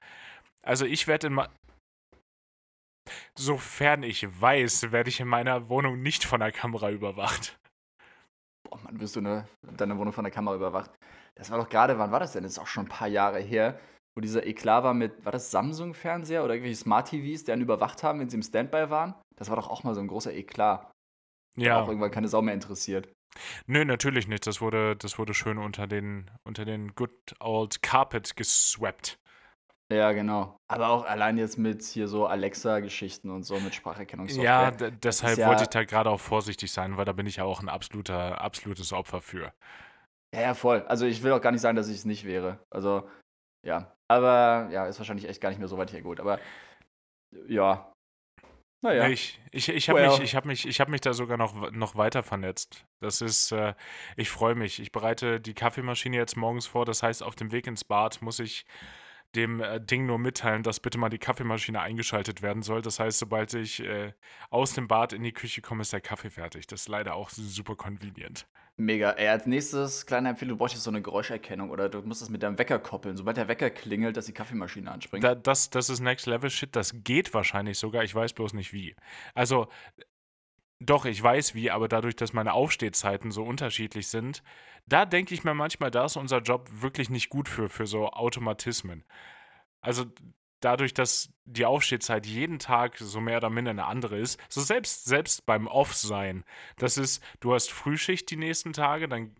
Also 0.62 0.87
ich 0.87 1.06
werde 1.06 1.28
in, 1.28 1.40
Sofern 3.37 4.02
ich 4.02 4.26
weiß, 4.40 4.90
werde 4.90 5.08
ich 5.08 5.20
in 5.20 5.28
meiner 5.28 5.69
Wohnung 5.69 6.02
nicht 6.02 6.25
von 6.25 6.40
der 6.40 6.52
Kamera 6.52 6.90
überwacht. 6.90 7.58
Boah, 8.64 8.78
Mann, 8.78 9.00
wirst 9.00 9.16
du 9.16 9.20
eine, 9.20 9.46
deine 9.76 9.96
Wohnung 9.98 10.12
von 10.12 10.25
der 10.25 10.32
Kamera 10.32 10.56
überwacht? 10.56 10.90
Das 11.34 11.50
war 11.50 11.58
doch 11.58 11.69
gerade, 11.69 11.99
wann 11.99 12.12
war 12.12 12.20
das 12.20 12.32
denn? 12.32 12.43
Das 12.43 12.52
ist 12.52 12.58
auch 12.58 12.67
schon 12.67 12.87
ein 12.87 12.90
paar 12.90 13.08
Jahre 13.08 13.40
her, 13.40 13.79
wo 14.14 14.20
dieser 14.20 14.46
Eklat 14.46 14.84
war 14.84 14.94
mit, 14.94 15.25
war 15.25 15.32
das 15.32 15.50
Samsung-Fernseher 15.50 16.44
oder 16.44 16.55
irgendwelche 16.55 16.81
Smart-TVs, 16.81 17.44
die 17.44 17.52
einen 17.52 17.62
überwacht 17.62 18.02
haben, 18.02 18.20
wenn 18.20 18.29
sie 18.29 18.37
im 18.37 18.43
Standby 18.43 18.90
waren? 18.90 19.14
Das 19.37 19.49
war 19.49 19.56
doch 19.56 19.69
auch 19.69 19.84
mal 19.84 19.94
so 19.94 20.00
ein 20.00 20.08
großer 20.08 20.32
Eklat. 20.32 20.90
Ja. 21.56 21.81
Auch 21.81 21.88
irgendwann 21.88 22.11
keine 22.11 22.29
Sau 22.29 22.43
mehr 22.43 22.55
interessiert. 22.55 23.08
Nö, 23.67 23.84
natürlich 23.84 24.29
nicht. 24.29 24.46
Das 24.46 24.61
wurde, 24.61 24.96
das 24.96 25.19
wurde 25.19 25.32
schön 25.34 25.58
unter 25.58 25.87
den, 25.87 26.31
unter 26.44 26.64
den 26.64 26.94
Good 26.94 27.34
Old 27.40 27.82
Carpet 27.82 28.37
geswappt. 28.37 29.19
Ja, 29.93 30.12
genau. 30.12 30.56
Aber 30.69 30.88
auch 30.88 31.05
allein 31.05 31.37
jetzt 31.37 31.58
mit 31.58 31.82
hier 31.82 32.08
so 32.08 32.26
Alexa-Geschichten 32.26 33.31
und 33.31 33.43
so 33.43 33.58
mit 33.61 33.75
Spracherkennungssoftware. 33.75 34.44
Ja, 34.44 34.70
deshalb 34.70 35.38
ja 35.38 35.49
wollte 35.49 35.64
ich 35.64 35.69
da 35.69 35.84
gerade 35.84 36.11
auch 36.11 36.20
vorsichtig 36.20 36.73
sein, 36.73 36.96
weil 36.96 37.05
da 37.05 37.12
bin 37.12 37.26
ich 37.26 37.37
ja 37.37 37.44
auch 37.44 37.61
ein 37.61 37.69
absoluter, 37.69 38.40
absolutes 38.40 38.93
Opfer 38.93 39.20
für. 39.20 39.52
Ja, 40.34 40.40
ja, 40.40 40.55
voll. 40.55 40.82
Also 40.88 41.06
ich 41.06 41.23
will 41.23 41.32
auch 41.32 41.40
gar 41.40 41.52
nicht 41.52 41.61
sagen, 41.61 41.76
dass 41.76 41.88
ich 41.88 41.96
es 41.96 42.05
nicht 42.05 42.25
wäre. 42.25 42.58
Also, 42.70 43.08
ja. 43.67 43.94
Aber 44.08 44.69
ja, 44.70 44.87
ist 44.87 44.99
wahrscheinlich 44.99 45.29
echt 45.29 45.40
gar 45.40 45.50
nicht 45.50 45.58
mehr 45.58 45.69
so 45.69 45.79
weit 45.79 45.93
hergeholt. 45.93 46.20
Aber 46.20 46.38
ja. 47.46 47.93
Naja. 48.82 49.08
Ich, 49.08 49.40
ich, 49.52 49.69
ich 49.69 49.88
habe 49.88 50.00
well. 50.00 50.19
mich, 50.19 50.34
hab 50.34 50.44
mich, 50.44 50.64
hab 50.81 50.88
mich 50.88 51.00
da 51.00 51.12
sogar 51.12 51.37
noch, 51.37 51.70
noch 51.70 51.94
weiter 51.94 52.23
vernetzt. 52.23 52.84
Das 53.00 53.20
ist, 53.20 53.52
äh, 53.52 53.75
ich 54.17 54.29
freue 54.29 54.55
mich. 54.55 54.81
Ich 54.81 54.90
bereite 54.90 55.40
die 55.40 55.55
Kaffeemaschine 55.55 56.17
jetzt 56.17 56.37
morgens 56.37 56.67
vor. 56.67 56.84
Das 56.84 57.02
heißt, 57.02 57.23
auf 57.23 57.37
dem 57.37 57.52
Weg 57.52 57.67
ins 57.67 57.84
Bad 57.84 58.23
muss 58.23 58.40
ich 58.40 58.64
dem 59.34 59.61
äh, 59.61 59.81
Ding 59.81 60.06
nur 60.06 60.19
mitteilen, 60.19 60.62
dass 60.62 60.81
bitte 60.81 60.99
mal 60.99 61.08
die 61.08 61.19
Kaffeemaschine 61.19 61.81
eingeschaltet 61.81 62.43
werden 62.43 62.62
soll. 62.62 62.82
Das 62.82 63.01
heißt, 63.01 63.19
sobald 63.19 63.55
ich 63.55 63.82
äh, 63.82 64.12
aus 64.51 64.74
dem 64.74 64.89
Bad 64.89 65.12
in 65.12 65.22
die 65.22 65.32
Küche 65.32 65.62
komme, 65.62 65.82
ist 65.82 65.93
der 65.93 66.01
Kaffee 66.01 66.31
fertig. 66.31 66.67
Das 66.67 66.82
ist 66.82 66.89
leider 66.89 67.15
auch 67.15 67.31
super 67.31 67.77
convenient. 67.77 68.46
Mega. 68.77 69.10
Ey, 69.12 69.29
als 69.29 69.46
nächstes, 69.46 70.06
kleine 70.06 70.31
Empfehlung, 70.31 70.56
du 70.56 70.58
brauchst 70.58 70.74
jetzt 70.74 70.84
so 70.84 70.91
eine 70.91 71.03
Geräuscherkennung 71.03 71.70
oder 71.70 71.89
du 71.89 72.01
musst 72.03 72.22
das 72.22 72.31
mit 72.31 72.43
deinem 72.43 72.58
Wecker 72.58 72.79
koppeln. 72.79 73.17
Sobald 73.17 73.36
der 73.36 73.48
Wecker 73.48 73.69
klingelt, 73.70 74.17
dass 74.17 74.27
die 74.27 74.32
Kaffeemaschine 74.32 74.91
anspringt. 74.91 75.24
Da, 75.24 75.34
das, 75.34 75.69
das 75.70 75.91
ist 75.91 76.01
Next 76.01 76.27
Level 76.27 76.48
Shit. 76.48 76.74
Das 76.74 76.93
geht 77.05 77.34
wahrscheinlich 77.34 77.79
sogar. 77.79 78.03
Ich 78.03 78.15
weiß 78.15 78.32
bloß 78.32 78.55
nicht 78.55 78.72
wie. 78.72 78.94
Also, 79.34 79.69
doch, 80.86 81.05
ich 81.05 81.22
weiß 81.22 81.55
wie, 81.55 81.70
aber 81.70 81.89
dadurch, 81.89 82.17
dass 82.17 82.32
meine 82.32 82.53
Aufstehzeiten 82.53 83.31
so 83.31 83.43
unterschiedlich 83.44 84.08
sind, 84.08 84.43
da 84.86 85.05
denke 85.05 85.34
ich 85.34 85.44
mir 85.44 85.55
manchmal, 85.55 85.91
da 85.91 86.05
ist 86.05 86.17
unser 86.17 86.39
Job 86.39 86.69
wirklich 86.72 87.10
nicht 87.10 87.29
gut 87.29 87.48
für, 87.48 87.69
für 87.69 87.86
so 87.86 88.08
Automatismen. 88.08 89.05
Also 89.81 90.06
dadurch, 90.60 90.94
dass 90.94 91.32
die 91.44 91.67
Aufstehzeit 91.67 92.27
jeden 92.27 92.58
Tag 92.58 92.96
so 92.98 93.20
mehr 93.20 93.39
oder 93.39 93.51
minder 93.51 93.70
eine 93.70 93.86
andere 93.86 94.19
ist, 94.19 94.41
so 94.48 94.60
selbst, 94.60 95.05
selbst 95.05 95.46
beim 95.46 95.67
Off-Sein, 95.67 96.44
das 96.77 96.96
ist, 96.96 97.22
du 97.41 97.55
hast 97.55 97.70
Frühschicht 97.70 98.31
die 98.31 98.36
nächsten 98.36 98.72
Tage, 98.72 99.08
dann 99.08 99.34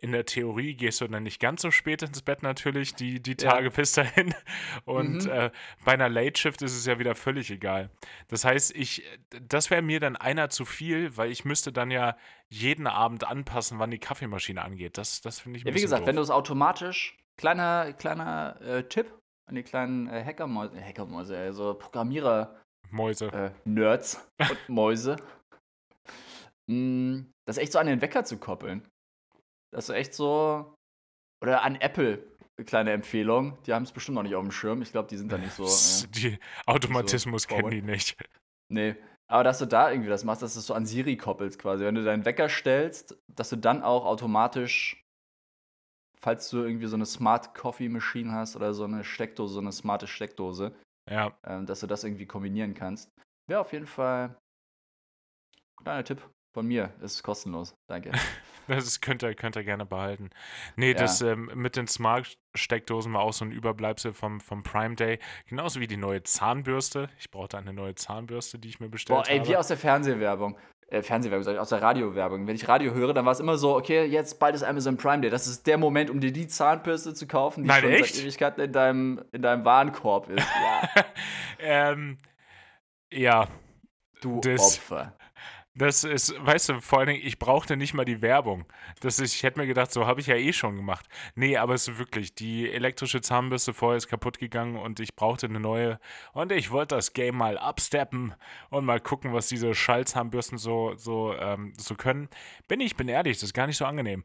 in 0.00 0.12
der 0.12 0.24
Theorie 0.24 0.74
gehst 0.74 1.00
du 1.00 1.08
dann 1.08 1.24
nicht 1.24 1.40
ganz 1.40 1.62
so 1.62 1.70
spät 1.70 2.02
ins 2.02 2.22
Bett 2.22 2.42
natürlich, 2.42 2.94
die, 2.94 3.20
die 3.20 3.36
Tage 3.36 3.66
ja. 3.66 3.70
bis 3.70 3.92
dahin. 3.92 4.34
Und 4.84 5.24
mhm. 5.24 5.30
äh, 5.30 5.50
bei 5.84 5.92
einer 5.92 6.08
Late 6.08 6.40
Shift 6.40 6.62
ist 6.62 6.76
es 6.76 6.86
ja 6.86 6.98
wieder 6.98 7.14
völlig 7.14 7.50
egal. 7.50 7.90
Das 8.28 8.44
heißt, 8.44 8.74
ich, 8.76 9.04
das 9.42 9.70
wäre 9.70 9.82
mir 9.82 10.00
dann 10.00 10.16
einer 10.16 10.50
zu 10.50 10.64
viel, 10.64 11.16
weil 11.16 11.30
ich 11.30 11.44
müsste 11.44 11.72
dann 11.72 11.90
ja 11.90 12.16
jeden 12.48 12.86
Abend 12.86 13.24
anpassen, 13.24 13.78
wann 13.78 13.90
die 13.90 13.98
Kaffeemaschine 13.98 14.62
angeht. 14.62 14.98
Das, 14.98 15.20
das 15.20 15.40
finde 15.40 15.58
ich 15.58 15.64
ein 15.64 15.68
Ja, 15.68 15.74
wie 15.74 15.80
gesagt, 15.80 16.02
doof. 16.02 16.08
wenn 16.08 16.16
du 16.16 16.22
es 16.22 16.30
automatisch, 16.30 17.18
kleiner, 17.36 17.92
kleiner 17.92 18.60
äh, 18.60 18.84
Tipp 18.84 19.12
an 19.46 19.54
die 19.54 19.62
kleinen 19.62 20.08
äh, 20.08 20.24
Hackermäuse, 20.24 20.76
äh, 20.76 20.82
Hackermäuse, 20.82 21.36
also 21.36 21.74
Programmierer. 21.74 22.60
Mäuse. 22.90 23.26
Äh, 23.28 23.50
Nerds 23.64 24.26
und 24.38 24.68
Mäuse. 24.68 25.16
Mm, 26.70 27.32
das 27.46 27.56
echt 27.56 27.72
so 27.72 27.78
an 27.78 27.86
den 27.86 28.02
Wecker 28.02 28.24
zu 28.24 28.36
koppeln. 28.36 28.86
Das 29.70 29.88
ist 29.88 29.94
echt 29.94 30.14
so. 30.14 30.74
Oder 31.42 31.62
an 31.62 31.76
Apple, 31.76 32.24
kleine 32.64 32.92
Empfehlung. 32.92 33.58
Die 33.64 33.72
haben 33.72 33.84
es 33.84 33.92
bestimmt 33.92 34.16
noch 34.16 34.22
nicht 34.22 34.34
auf 34.34 34.42
dem 34.42 34.50
Schirm. 34.50 34.82
Ich 34.82 34.92
glaube, 34.92 35.08
die 35.08 35.16
sind 35.16 35.30
da 35.30 35.38
nicht 35.38 35.52
so. 35.52 35.64
Äh, 35.64 36.08
die 36.10 36.38
Automatismus 36.66 37.42
so 37.42 37.48
kennen 37.48 37.70
die 37.70 37.82
nicht. 37.82 38.16
Nee. 38.72 38.96
Aber 39.30 39.44
dass 39.44 39.58
du 39.58 39.66
da 39.66 39.90
irgendwie 39.90 40.08
das 40.08 40.24
machst, 40.24 40.42
dass 40.42 40.54
du 40.54 40.60
es 40.60 40.66
so 40.66 40.74
an 40.74 40.86
Siri 40.86 41.16
koppelst 41.16 41.58
quasi. 41.58 41.84
Wenn 41.84 41.94
du 41.94 42.02
deinen 42.02 42.24
Wecker 42.24 42.48
stellst, 42.48 43.18
dass 43.28 43.50
du 43.50 43.56
dann 43.56 43.82
auch 43.82 44.06
automatisch, 44.06 45.04
falls 46.18 46.48
du 46.48 46.62
irgendwie 46.62 46.86
so 46.86 46.96
eine 46.96 47.04
Smart 47.04 47.54
Coffee 47.54 47.90
Machine 47.90 48.32
hast 48.32 48.56
oder 48.56 48.72
so 48.72 48.84
eine 48.84 49.04
Steckdose, 49.04 49.54
so 49.54 49.60
eine 49.60 49.72
smarte 49.72 50.06
Steckdose, 50.06 50.74
Ja, 51.10 51.36
ähm, 51.44 51.66
dass 51.66 51.80
du 51.80 51.86
das 51.86 52.04
irgendwie 52.04 52.26
kombinieren 52.26 52.72
kannst. 52.72 53.10
Wäre 53.48 53.60
auf 53.60 53.72
jeden 53.72 53.86
Fall 53.86 54.34
ein 55.78 55.84
kleiner 55.84 56.04
Tipp 56.04 56.22
von 56.54 56.66
mir. 56.66 56.94
Ist 57.00 57.22
kostenlos. 57.22 57.74
Danke. 57.88 58.12
das 58.68 59.00
könnt, 59.00 59.22
ihr, 59.22 59.34
könnt 59.34 59.56
ihr 59.56 59.64
gerne 59.64 59.86
behalten. 59.86 60.30
Nee, 60.76 60.92
Ja. 60.92 60.94
das 60.98 61.20
ähm, 61.22 61.50
mit 61.54 61.76
den 61.76 61.86
Smart-Steckdosen 61.88 63.12
war 63.12 63.22
auch 63.22 63.32
so 63.32 63.44
ein 63.44 63.52
Überbleibsel 63.52 64.12
vom, 64.12 64.40
vom 64.40 64.62
Prime 64.62 64.94
Day. 64.94 65.18
Genauso 65.46 65.80
wie 65.80 65.86
die 65.86 65.96
neue 65.96 66.22
Zahnbürste. 66.22 67.08
Ich 67.18 67.30
brauchte 67.30 67.58
eine 67.58 67.72
neue 67.72 67.94
Zahnbürste, 67.94 68.58
die 68.58 68.68
ich 68.68 68.80
mir 68.80 68.88
bestellt 68.88 69.24
Boah, 69.24 69.28
ey, 69.30 69.38
habe. 69.38 69.48
wie 69.48 69.56
aus 69.56 69.68
der 69.68 69.76
Fernsehwerbung. 69.76 70.56
Äh, 70.90 71.02
Fernsehwerbung, 71.02 71.42
sag 71.44 71.52
ich, 71.52 71.58
aus 71.58 71.68
der 71.68 71.82
Radiowerbung. 71.82 72.46
Wenn 72.46 72.54
ich 72.56 72.66
Radio 72.66 72.94
höre, 72.94 73.12
dann 73.12 73.26
war 73.26 73.32
es 73.32 73.40
immer 73.40 73.58
so, 73.58 73.76
okay, 73.76 74.04
jetzt 74.06 74.38
bald 74.38 74.54
ist 74.54 74.62
Amazon 74.62 74.96
Prime 74.96 75.20
Day. 75.20 75.28
Das 75.30 75.46
ist 75.46 75.66
der 75.66 75.76
Moment, 75.76 76.08
um 76.08 76.18
dir 76.18 76.32
die 76.32 76.46
Zahnbürste 76.48 77.12
zu 77.12 77.26
kaufen, 77.26 77.64
die 77.64 77.68
Nein, 77.68 77.82
schon 77.82 77.90
echt? 77.90 78.14
seit 78.14 78.24
Ewigkeiten 78.24 78.60
in 78.64 78.72
deinem, 78.72 79.22
in 79.32 79.42
deinem 79.42 79.66
Warenkorb 79.66 80.30
ist. 80.30 80.46
Ja, 80.46 81.04
ähm, 81.92 82.16
ja, 83.12 83.48
du 84.22 84.40
Das- 84.40 84.78
Opfer. 84.78 85.14
Das 85.78 86.02
ist, 86.02 86.34
weißt 86.44 86.68
du, 86.70 86.80
vor 86.80 86.98
allen 86.98 87.08
Dingen, 87.08 87.22
ich 87.24 87.38
brauchte 87.38 87.76
nicht 87.76 87.94
mal 87.94 88.04
die 88.04 88.20
Werbung. 88.20 88.64
Das 89.00 89.20
ist, 89.20 89.34
ich 89.34 89.42
hätte 89.44 89.60
mir 89.60 89.66
gedacht, 89.66 89.92
so 89.92 90.06
habe 90.06 90.20
ich 90.20 90.26
ja 90.26 90.34
eh 90.34 90.52
schon 90.52 90.74
gemacht. 90.76 91.06
Nee, 91.36 91.56
aber 91.56 91.74
es 91.74 91.86
ist 91.86 91.98
wirklich, 91.98 92.34
die 92.34 92.70
elektrische 92.70 93.20
Zahnbürste 93.20 93.72
vorher 93.72 93.96
ist 93.96 94.08
kaputt 94.08 94.38
gegangen 94.38 94.76
und 94.76 94.98
ich 94.98 95.14
brauchte 95.14 95.46
eine 95.46 95.60
neue. 95.60 96.00
Und 96.32 96.50
ich 96.50 96.70
wollte 96.72 96.96
das 96.96 97.12
Game 97.12 97.36
mal 97.36 97.56
absteppen 97.58 98.34
und 98.70 98.84
mal 98.84 99.00
gucken, 99.00 99.32
was 99.32 99.46
diese 99.48 99.72
Schallzahnbürsten 99.74 100.58
so, 100.58 100.94
so, 100.96 101.32
ähm, 101.38 101.72
so 101.78 101.94
können. 101.94 102.28
Bin 102.66 102.80
ich, 102.80 102.96
bin 102.96 103.08
ehrlich, 103.08 103.36
das 103.36 103.44
ist 103.44 103.54
gar 103.54 103.66
nicht 103.68 103.76
so 103.76 103.84
angenehm. 103.84 104.24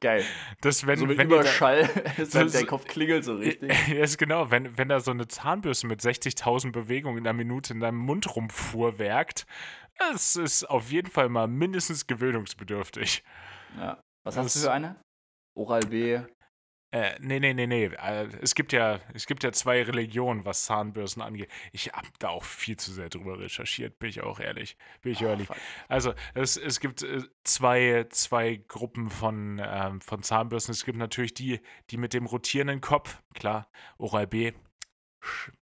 Geil. 0.00 0.22
Das, 0.60 0.86
wenn, 0.86 0.98
so 0.98 1.06
mit 1.06 1.16
wenn 1.16 1.28
die 1.28 1.34
da- 1.34 1.40
Überschall, 1.40 1.88
So- 2.18 2.46
so- 2.46 2.58
dein 2.58 2.66
Kopf 2.66 2.84
klingelt 2.86 3.24
so 3.24 3.36
richtig. 3.36 3.72
Ja, 3.88 4.02
ist 4.02 4.18
genau, 4.18 4.50
wenn, 4.50 4.76
wenn 4.76 4.88
da 4.90 5.00
so 5.00 5.12
eine 5.12 5.26
Zahnbürste 5.28 5.86
mit 5.86 6.00
60.000 6.02 6.72
Bewegungen 6.72 7.18
in 7.18 7.26
einer 7.26 7.32
Minute 7.32 7.72
in 7.72 7.80
deinem 7.80 7.96
Mund 7.98 8.36
rumfuhrwerkt, 8.36 9.46
es 10.14 10.36
ist 10.36 10.64
auf 10.64 10.90
jeden 10.90 11.10
Fall 11.10 11.28
mal 11.28 11.46
mindestens 11.48 12.06
gewöhnungsbedürftig. 12.06 13.22
Ja. 13.76 14.00
Was 14.24 14.36
hast 14.36 14.54
du 14.54 14.58
Das- 14.60 14.64
für 14.64 14.72
eine? 14.72 15.00
Oral 15.56 15.80
B. 15.80 16.20
Äh, 16.92 17.16
nee, 17.18 17.40
nee, 17.40 17.52
nee, 17.54 17.66
nee. 17.66 17.86
Äh, 17.86 18.28
es, 18.40 18.54
gibt 18.54 18.72
ja, 18.72 19.00
es 19.14 19.26
gibt 19.26 19.42
ja 19.42 19.50
zwei 19.50 19.82
Religionen, 19.82 20.44
was 20.44 20.64
Zahnbürsten 20.64 21.22
angeht. 21.22 21.50
Ich 21.72 21.92
habe 21.92 22.06
da 22.20 22.28
auch 22.28 22.44
viel 22.44 22.76
zu 22.76 22.92
sehr 22.92 23.08
drüber 23.08 23.38
recherchiert, 23.40 23.98
bin 23.98 24.10
ich 24.10 24.20
auch 24.22 24.38
ehrlich. 24.38 24.76
Bin 25.02 25.10
ich 25.10 25.22
Oh, 25.24 25.26
ehrlich. 25.26 25.48
fuck. 25.48 25.56
Also, 25.88 26.14
es, 26.34 26.56
es 26.56 26.78
gibt 26.78 27.02
äh, 27.02 27.22
zwei, 27.42 28.06
zwei 28.10 28.56
Gruppen 28.68 29.10
von, 29.10 29.60
ähm, 29.64 30.00
von 30.02 30.22
Zahnbürsten. 30.22 30.70
Es 30.72 30.84
gibt 30.84 30.96
natürlich 30.98 31.34
die, 31.34 31.60
die 31.90 31.96
mit 31.96 32.14
dem 32.14 32.26
rotierenden 32.26 32.80
Kopf, 32.80 33.20
klar, 33.34 33.68
Oral 33.98 34.28
B. 34.28 34.52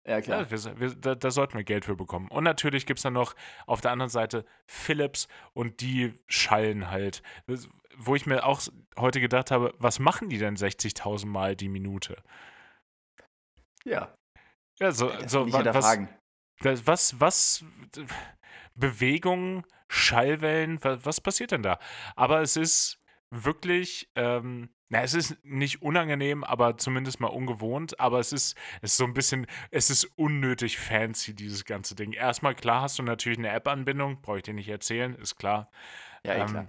Ja, 0.06 0.20
klar. 0.20 0.42
Ja, 0.42 0.50
wir, 0.50 0.80
wir, 0.80 0.94
da, 0.94 1.14
da 1.16 1.30
sollten 1.30 1.56
wir 1.56 1.64
Geld 1.64 1.84
für 1.84 1.96
bekommen. 1.96 2.28
Und 2.28 2.44
natürlich 2.44 2.86
gibt 2.86 2.98
es 2.98 3.02
dann 3.02 3.12
noch 3.14 3.34
auf 3.66 3.80
der 3.80 3.90
anderen 3.90 4.10
Seite 4.10 4.44
Philips 4.66 5.26
und 5.52 5.80
die 5.80 6.14
schallen 6.28 6.90
halt. 6.90 7.22
Wo 7.96 8.14
ich 8.14 8.26
mir 8.26 8.44
auch 8.44 8.60
heute 8.98 9.20
gedacht 9.20 9.50
habe, 9.50 9.74
was 9.78 9.98
machen 9.98 10.28
die 10.28 10.38
denn 10.38 10.56
60.000 10.56 11.26
Mal 11.26 11.56
die 11.56 11.68
Minute? 11.68 12.22
Ja. 13.84 14.14
Ja, 14.78 14.92
so, 14.92 15.08
Das 15.08 15.32
so 15.32 15.52
was, 15.52 15.98
das- 16.60 16.86
was, 16.86 17.20
was, 17.20 17.64
Bewegungen, 18.74 19.64
Schallwellen, 19.88 20.82
was, 20.84 21.04
was 21.04 21.20
passiert 21.20 21.52
denn 21.52 21.62
da? 21.62 21.78
Aber 22.14 22.42
es 22.42 22.56
ist 22.56 23.00
wirklich, 23.30 24.10
ähm, 24.14 24.68
na, 24.88 25.02
es 25.02 25.14
ist 25.14 25.36
nicht 25.44 25.82
unangenehm, 25.82 26.44
aber 26.44 26.78
zumindest 26.78 27.18
mal 27.20 27.28
ungewohnt, 27.28 27.98
aber 27.98 28.20
es 28.20 28.32
ist, 28.32 28.56
es 28.82 28.92
ist 28.92 28.96
so 28.98 29.04
ein 29.04 29.14
bisschen, 29.14 29.46
es 29.70 29.90
ist 29.90 30.04
unnötig 30.16 30.78
fancy, 30.78 31.34
dieses 31.34 31.64
ganze 31.64 31.94
Ding. 31.94 32.12
Erstmal, 32.12 32.54
klar 32.54 32.82
hast 32.82 32.98
du 32.98 33.02
natürlich 33.02 33.38
eine 33.38 33.50
App-Anbindung, 33.50 34.20
brauche 34.22 34.38
ich 34.38 34.42
dir 34.44 34.54
nicht 34.54 34.68
erzählen, 34.68 35.14
ist 35.16 35.36
klar. 35.36 35.70
Ja, 36.24 36.34
eh 36.34 36.40
Ähm, 36.40 36.46
klar. 36.46 36.68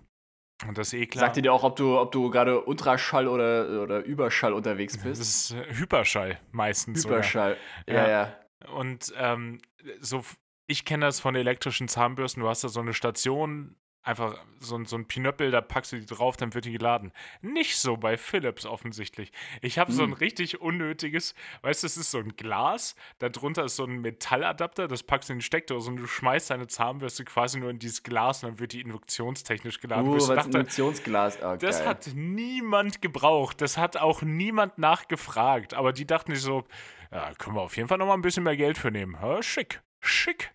Und 0.67 0.77
das 0.77 0.87
ist 0.87 0.93
eh 0.93 1.05
klar. 1.05 1.25
Sagt 1.25 1.35
dir 1.35 1.53
auch, 1.53 1.63
ob 1.63 1.75
du, 1.75 1.99
ob 1.99 2.11
du 2.11 2.31
gerade 2.31 2.65
Ultraschall 2.65 3.27
oder, 3.27 3.83
oder 3.83 4.03
Überschall 4.03 4.53
unterwegs 4.53 4.93
das 4.93 5.03
bist? 5.03 5.21
ist 5.21 5.51
äh, 5.51 5.75
Hyperschall 5.75 6.39
meistens. 6.51 7.03
sogar. 7.03 7.19
Überschall. 7.19 7.57
Ja. 7.87 7.93
Ja, 7.93 8.09
ja. 8.09 8.35
Und 8.73 9.13
ähm, 9.17 9.61
so, 9.99 10.23
ich 10.65 10.83
kenne 10.83 11.05
das 11.05 11.19
von 11.19 11.35
elektrischen 11.35 11.87
Zahnbürsten. 11.87 12.41
Du 12.41 12.49
hast 12.49 12.63
da 12.63 12.69
so 12.69 12.79
eine 12.79 12.95
Station, 12.95 13.75
einfach 14.07 14.37
so, 14.59 14.75
ein- 14.75 14.85
so 14.85 14.95
ein 14.95 15.05
Pinöppel, 15.07 15.51
da 15.51 15.61
packst 15.61 15.91
du 15.91 15.99
die 15.99 16.05
drauf, 16.05 16.37
dann 16.37 16.53
wird 16.53 16.65
die 16.65 16.71
geladen. 16.71 17.11
Nicht 17.41 17.77
so 17.77 17.97
bei 17.97 18.17
Philips 18.17 18.65
offensichtlich. 18.65 19.31
Ich 19.61 19.77
habe 19.77 19.91
so 19.91 20.03
ein 20.03 20.11
Hm. 20.11 20.17
richtig 20.17 20.61
unnötiges, 20.61 21.35
weißt 21.61 21.83
du, 21.83 21.87
es 21.87 21.97
ist 21.97 22.11
so 22.11 22.17
ein 22.19 22.35
Glas, 22.35 22.95
darunter 23.19 23.65
ist 23.65 23.75
so 23.75 23.83
ein 23.83 23.99
Metalladapter, 24.01 24.87
das 24.87 25.03
packst 25.03 25.29
du 25.29 25.33
in 25.33 25.39
die 25.39 25.45
Steckdose 25.45 25.89
und 25.91 25.97
du 25.97 26.07
schmeißt 26.07 26.49
deine 26.49 26.67
Zahnbürste 26.67 27.25
quasi 27.25 27.59
nur 27.59 27.69
in 27.69 27.79
dieses 27.79 28.03
Glas 28.03 28.43
und 28.43 28.49
dann 28.51 28.59
wird 28.59 28.73
die 28.73 28.81
induktionstechnisch 28.81 29.79
geladen. 29.79 30.07
Uh, 30.07 30.17
dachte, 30.17 30.47
Induktionsglas. 30.57 31.37
Oh, 31.43 31.55
das 31.57 31.79
geil. 31.79 31.87
hat 31.87 32.07
niemand 32.15 33.01
gebraucht. 33.01 33.61
Das 33.61 33.77
hat 33.77 33.97
auch 33.97 34.21
niemand 34.21 34.77
nachgefragt. 34.77 35.73
Aber 35.73 35.93
die 35.93 36.05
dachten 36.07 36.33
sich 36.33 36.43
so, 36.43 36.63
ja, 37.11 37.33
können 37.35 37.55
wir 37.55 37.61
auf 37.61 37.75
jeden 37.77 37.87
Fall 37.89 37.97
noch 37.97 38.07
mal 38.07 38.13
ein 38.13 38.21
bisschen 38.21 38.43
mehr 38.43 38.57
Geld 38.57 38.77
für 38.77 38.91
nehmen. 38.91 39.17
Ja, 39.21 39.43
schick, 39.43 39.81
schick. 40.01 40.53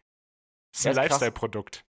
Das 0.73 0.80
ist 0.80 0.87
ein. 0.87 0.94
Lifestyle-Produkt. 0.97 1.85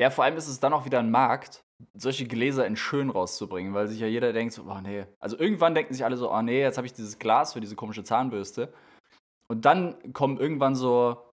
Ja, 0.00 0.10
vor 0.10 0.24
allem 0.24 0.36
ist 0.36 0.48
es 0.48 0.60
dann 0.60 0.72
auch 0.72 0.84
wieder 0.84 0.98
ein 0.98 1.10
Markt, 1.10 1.64
solche 1.94 2.26
Gläser 2.26 2.66
in 2.66 2.76
schön 2.76 3.10
rauszubringen, 3.10 3.74
weil 3.74 3.88
sich 3.88 4.00
ja 4.00 4.06
jeder 4.06 4.32
denkt, 4.32 4.54
so, 4.54 4.64
oh 4.64 4.80
nee. 4.80 5.06
Also 5.20 5.38
irgendwann 5.38 5.74
denken 5.74 5.94
sich 5.94 6.04
alle 6.04 6.16
so, 6.16 6.32
oh 6.32 6.42
nee, 6.42 6.60
jetzt 6.60 6.76
habe 6.76 6.86
ich 6.86 6.92
dieses 6.92 7.18
Glas 7.18 7.52
für 7.52 7.60
diese 7.60 7.76
komische 7.76 8.04
Zahnbürste. 8.04 8.72
Und 9.48 9.64
dann 9.64 10.12
kommen 10.12 10.38
irgendwann 10.38 10.74
so 10.74 11.32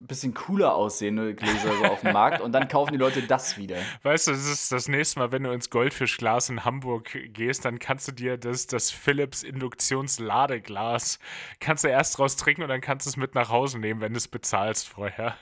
ein 0.00 0.06
bisschen 0.06 0.34
cooler 0.34 0.74
aussehende 0.74 1.34
Gläser 1.34 1.72
so 1.76 1.84
auf 1.84 2.00
den 2.02 2.12
Markt 2.12 2.40
und 2.40 2.52
dann 2.52 2.68
kaufen 2.68 2.92
die 2.92 2.98
Leute 2.98 3.22
das 3.22 3.56
wieder. 3.56 3.78
Weißt 4.02 4.26
du, 4.26 4.32
das 4.32 4.46
ist 4.46 4.70
das 4.70 4.88
nächste 4.88 5.20
Mal, 5.20 5.32
wenn 5.32 5.44
du 5.44 5.50
ins 5.50 5.70
Goldfischglas 5.70 6.50
in 6.50 6.64
Hamburg 6.64 7.16
gehst, 7.32 7.64
dann 7.64 7.78
kannst 7.78 8.06
du 8.08 8.12
dir 8.12 8.36
das, 8.36 8.66
das 8.66 8.90
Philips 8.90 9.42
Induktionsladeglas, 9.42 11.18
kannst 11.58 11.84
du 11.84 11.88
erst 11.88 12.18
raus 12.18 12.36
trinken 12.36 12.62
und 12.62 12.68
dann 12.68 12.80
kannst 12.82 13.06
du 13.06 13.10
es 13.10 13.16
mit 13.16 13.34
nach 13.34 13.48
Hause 13.48 13.78
nehmen, 13.78 14.00
wenn 14.00 14.12
du 14.12 14.18
es 14.18 14.28
bezahlst 14.28 14.88
vorher. 14.88 15.36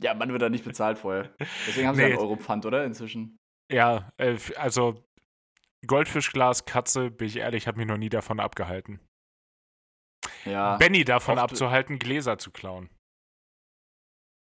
Ja, 0.00 0.14
man 0.14 0.30
wird 0.32 0.42
da 0.42 0.48
nicht 0.48 0.64
bezahlt 0.64 0.98
vorher. 0.98 1.34
Deswegen 1.66 1.86
haben 1.88 1.94
sie 1.94 2.02
Nee. 2.02 2.08
ja 2.10 2.14
einen 2.16 2.22
Euro 2.24 2.36
Pfand, 2.36 2.64
oder? 2.66 2.84
Inzwischen. 2.84 3.36
Ja, 3.70 4.10
äh, 4.16 4.36
also 4.56 5.04
Goldfischglas, 5.86 6.64
Katze, 6.64 7.10
bin 7.10 7.26
ich 7.28 7.36
ehrlich, 7.36 7.66
habe 7.66 7.78
mich 7.78 7.86
noch 7.86 7.96
nie 7.98 8.08
davon 8.08 8.40
abgehalten. 8.40 9.00
Ja. 10.44 10.76
Benny 10.76 11.04
davon 11.04 11.38
abzuhalten, 11.38 11.98
Gläser 11.98 12.38
zu 12.38 12.50
klauen. 12.50 12.88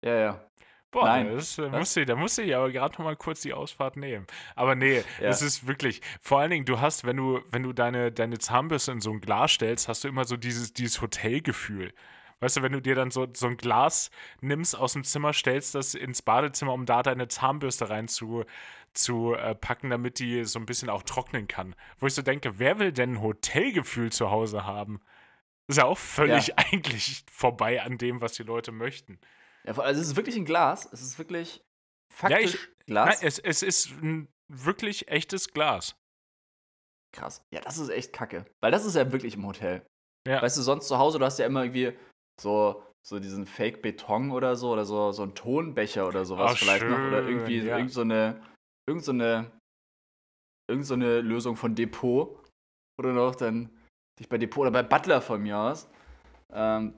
Ja, 0.05 0.15
ja. 0.15 0.51
Boah, 0.91 1.05
Nein. 1.05 1.35
Das, 1.35 1.59
äh, 1.59 1.69
musste, 1.69 2.07
da 2.07 2.17
musste 2.17 2.43
ich 2.43 2.57
aber 2.57 2.71
gerade 2.71 2.95
noch 2.95 3.05
mal 3.05 3.17
kurz 3.17 3.43
die 3.43 3.53
Ausfahrt 3.53 3.97
nehmen. 3.97 4.27
Aber 4.55 4.75
nee, 4.75 5.03
Ja. 5.21 5.29
es 5.29 5.43
ist 5.43 5.67
wirklich, 5.67 6.01
vor 6.23 6.39
allen 6.41 6.51
Dingen, 6.51 6.65
du 6.65 6.81
hast, 6.81 7.05
wenn 7.05 7.17
du, 7.19 7.41
wenn 7.51 7.63
du 7.63 7.73
deine, 7.75 8.11
deine 8.11 8.39
Zahnbürste 8.39 8.93
in 8.93 9.01
so 9.03 9.11
ein 9.13 9.21
Glas 9.21 9.53
stellst, 9.53 9.87
hast 9.89 10.05
du 10.05 10.09
immer 10.09 10.25
so 10.25 10.37
dieses, 10.39 10.73
dieses 10.73 11.03
Hotelgefühl. 11.03 11.93
Weißt 12.41 12.57
du, 12.57 12.63
wenn 12.63 12.73
du 12.73 12.81
dir 12.81 12.95
dann 12.95 13.11
so, 13.11 13.27
so 13.35 13.47
ein 13.49 13.57
Glas 13.57 14.11
nimmst 14.41 14.77
aus 14.77 14.93
dem 14.93 15.03
Zimmer, 15.05 15.33
stellst 15.33 15.75
das 15.75 15.95
ins 15.95 16.23
Badezimmer, 16.23 16.73
um 16.73 16.87
da 16.87 17.03
deine 17.03 17.27
Zahnbürste 17.29 17.91
rein 17.91 18.07
zu, 18.07 18.45
zu 18.95 19.35
äh, 19.35 19.55
packen, 19.57 19.91
damit 19.91 20.21
die 20.21 20.45
so 20.45 20.59
ein 20.61 20.67
bisschen 20.67 20.89
auch 20.89 21.03
trocknen 21.03 21.49
kann. 21.49 21.75
Wo 21.99 22.07
ich 22.07 22.15
so 22.15 22.23
denke, 22.23 22.59
wer 22.61 22.79
will 22.79 22.93
denn 22.93 23.15
ein 23.15 23.23
Hotelgefühl 23.23 24.13
zu 24.13 24.31
Hause 24.31 24.65
haben? 24.65 25.01
ist 25.71 25.77
ja 25.77 25.85
auch 25.85 25.99
völlig 25.99 26.57
eigentlich 26.59 27.25
vorbei 27.31 27.83
an 27.83 27.99
dem, 27.99 28.21
was 28.23 28.33
die 28.33 28.43
Leute 28.43 28.73
möchten. 28.73 29.19
ja 29.65 29.77
also 29.77 30.01
es 30.01 30.09
ist 30.09 30.17
wirklich 30.17 30.37
ein 30.37 30.45
Glas. 30.47 30.89
Es 30.93 31.03
ist 31.03 31.19
wirklich 31.19 31.57
Ja, 31.57 31.63
faktisch 32.09 32.55
ich- 32.55 32.87
Glas. 32.87 33.07
Nein, 33.21 33.29
es, 33.29 33.39
es 33.39 33.63
ist 33.63 33.91
ein 34.01 34.29
wirklich 34.49 35.09
echtes 35.09 35.53
Glas. 35.53 35.95
Krass. 37.13 37.43
Ja, 37.51 37.61
das 37.61 37.79
ist 37.79 37.89
echt 37.91 38.13
kacke. 38.13 38.47
Weil 38.61 38.71
das 38.71 38.85
ist 38.85 38.95
ja 38.97 39.11
wirklich 39.13 39.35
im 39.35 39.47
Hotel. 39.47 39.85
Ja. 40.27 40.41
Weißt 40.43 40.57
du, 40.57 40.63
sonst 40.63 40.89
zu 40.89 40.99
Hause, 40.99 41.19
du 41.19 41.25
hast 41.25 41.39
ja 41.39 41.47
immer 41.47 41.65
irgendwie 41.65 41.93
so, 42.41 42.83
so 43.07 43.19
diesen 43.19 43.47
Fake-Beton 43.47 44.31
oder 44.31 44.57
so, 44.57 44.73
oder 44.73 44.85
so, 44.85 45.13
so 45.13 45.23
einen 45.23 45.35
Tonbecher 45.35 46.07
oder 46.09 46.25
sowas 46.25 46.53
Oh, 46.53 46.57
vielleicht 46.57 46.85
noch. 46.85 46.99
Oder 46.99 47.23
schön, 47.23 47.29
irgendwie 47.29 47.59
ja. 47.59 47.77
irgend 47.77 47.93
so 47.93 48.03
eine, 48.03 48.41
irgend 48.89 49.05
so 49.05 49.13
eine, 49.13 49.51
irgend 50.71 50.87
so 50.87 50.95
eine 50.95 51.21
Lösung 51.21 51.57
von 51.57 51.75
Depot. 51.75 52.45
Oder 52.99 53.13
noch 53.13 53.35
dann 53.37 53.71
dich 54.19 54.29
bei 54.29 54.39
Depot 54.39 54.63
oder 54.63 54.71
bei 54.71 54.83
Butler 54.83 55.21
von 55.21 55.43
mir 55.43 55.59
aus. 55.59 55.89
Ähm, 56.53 56.95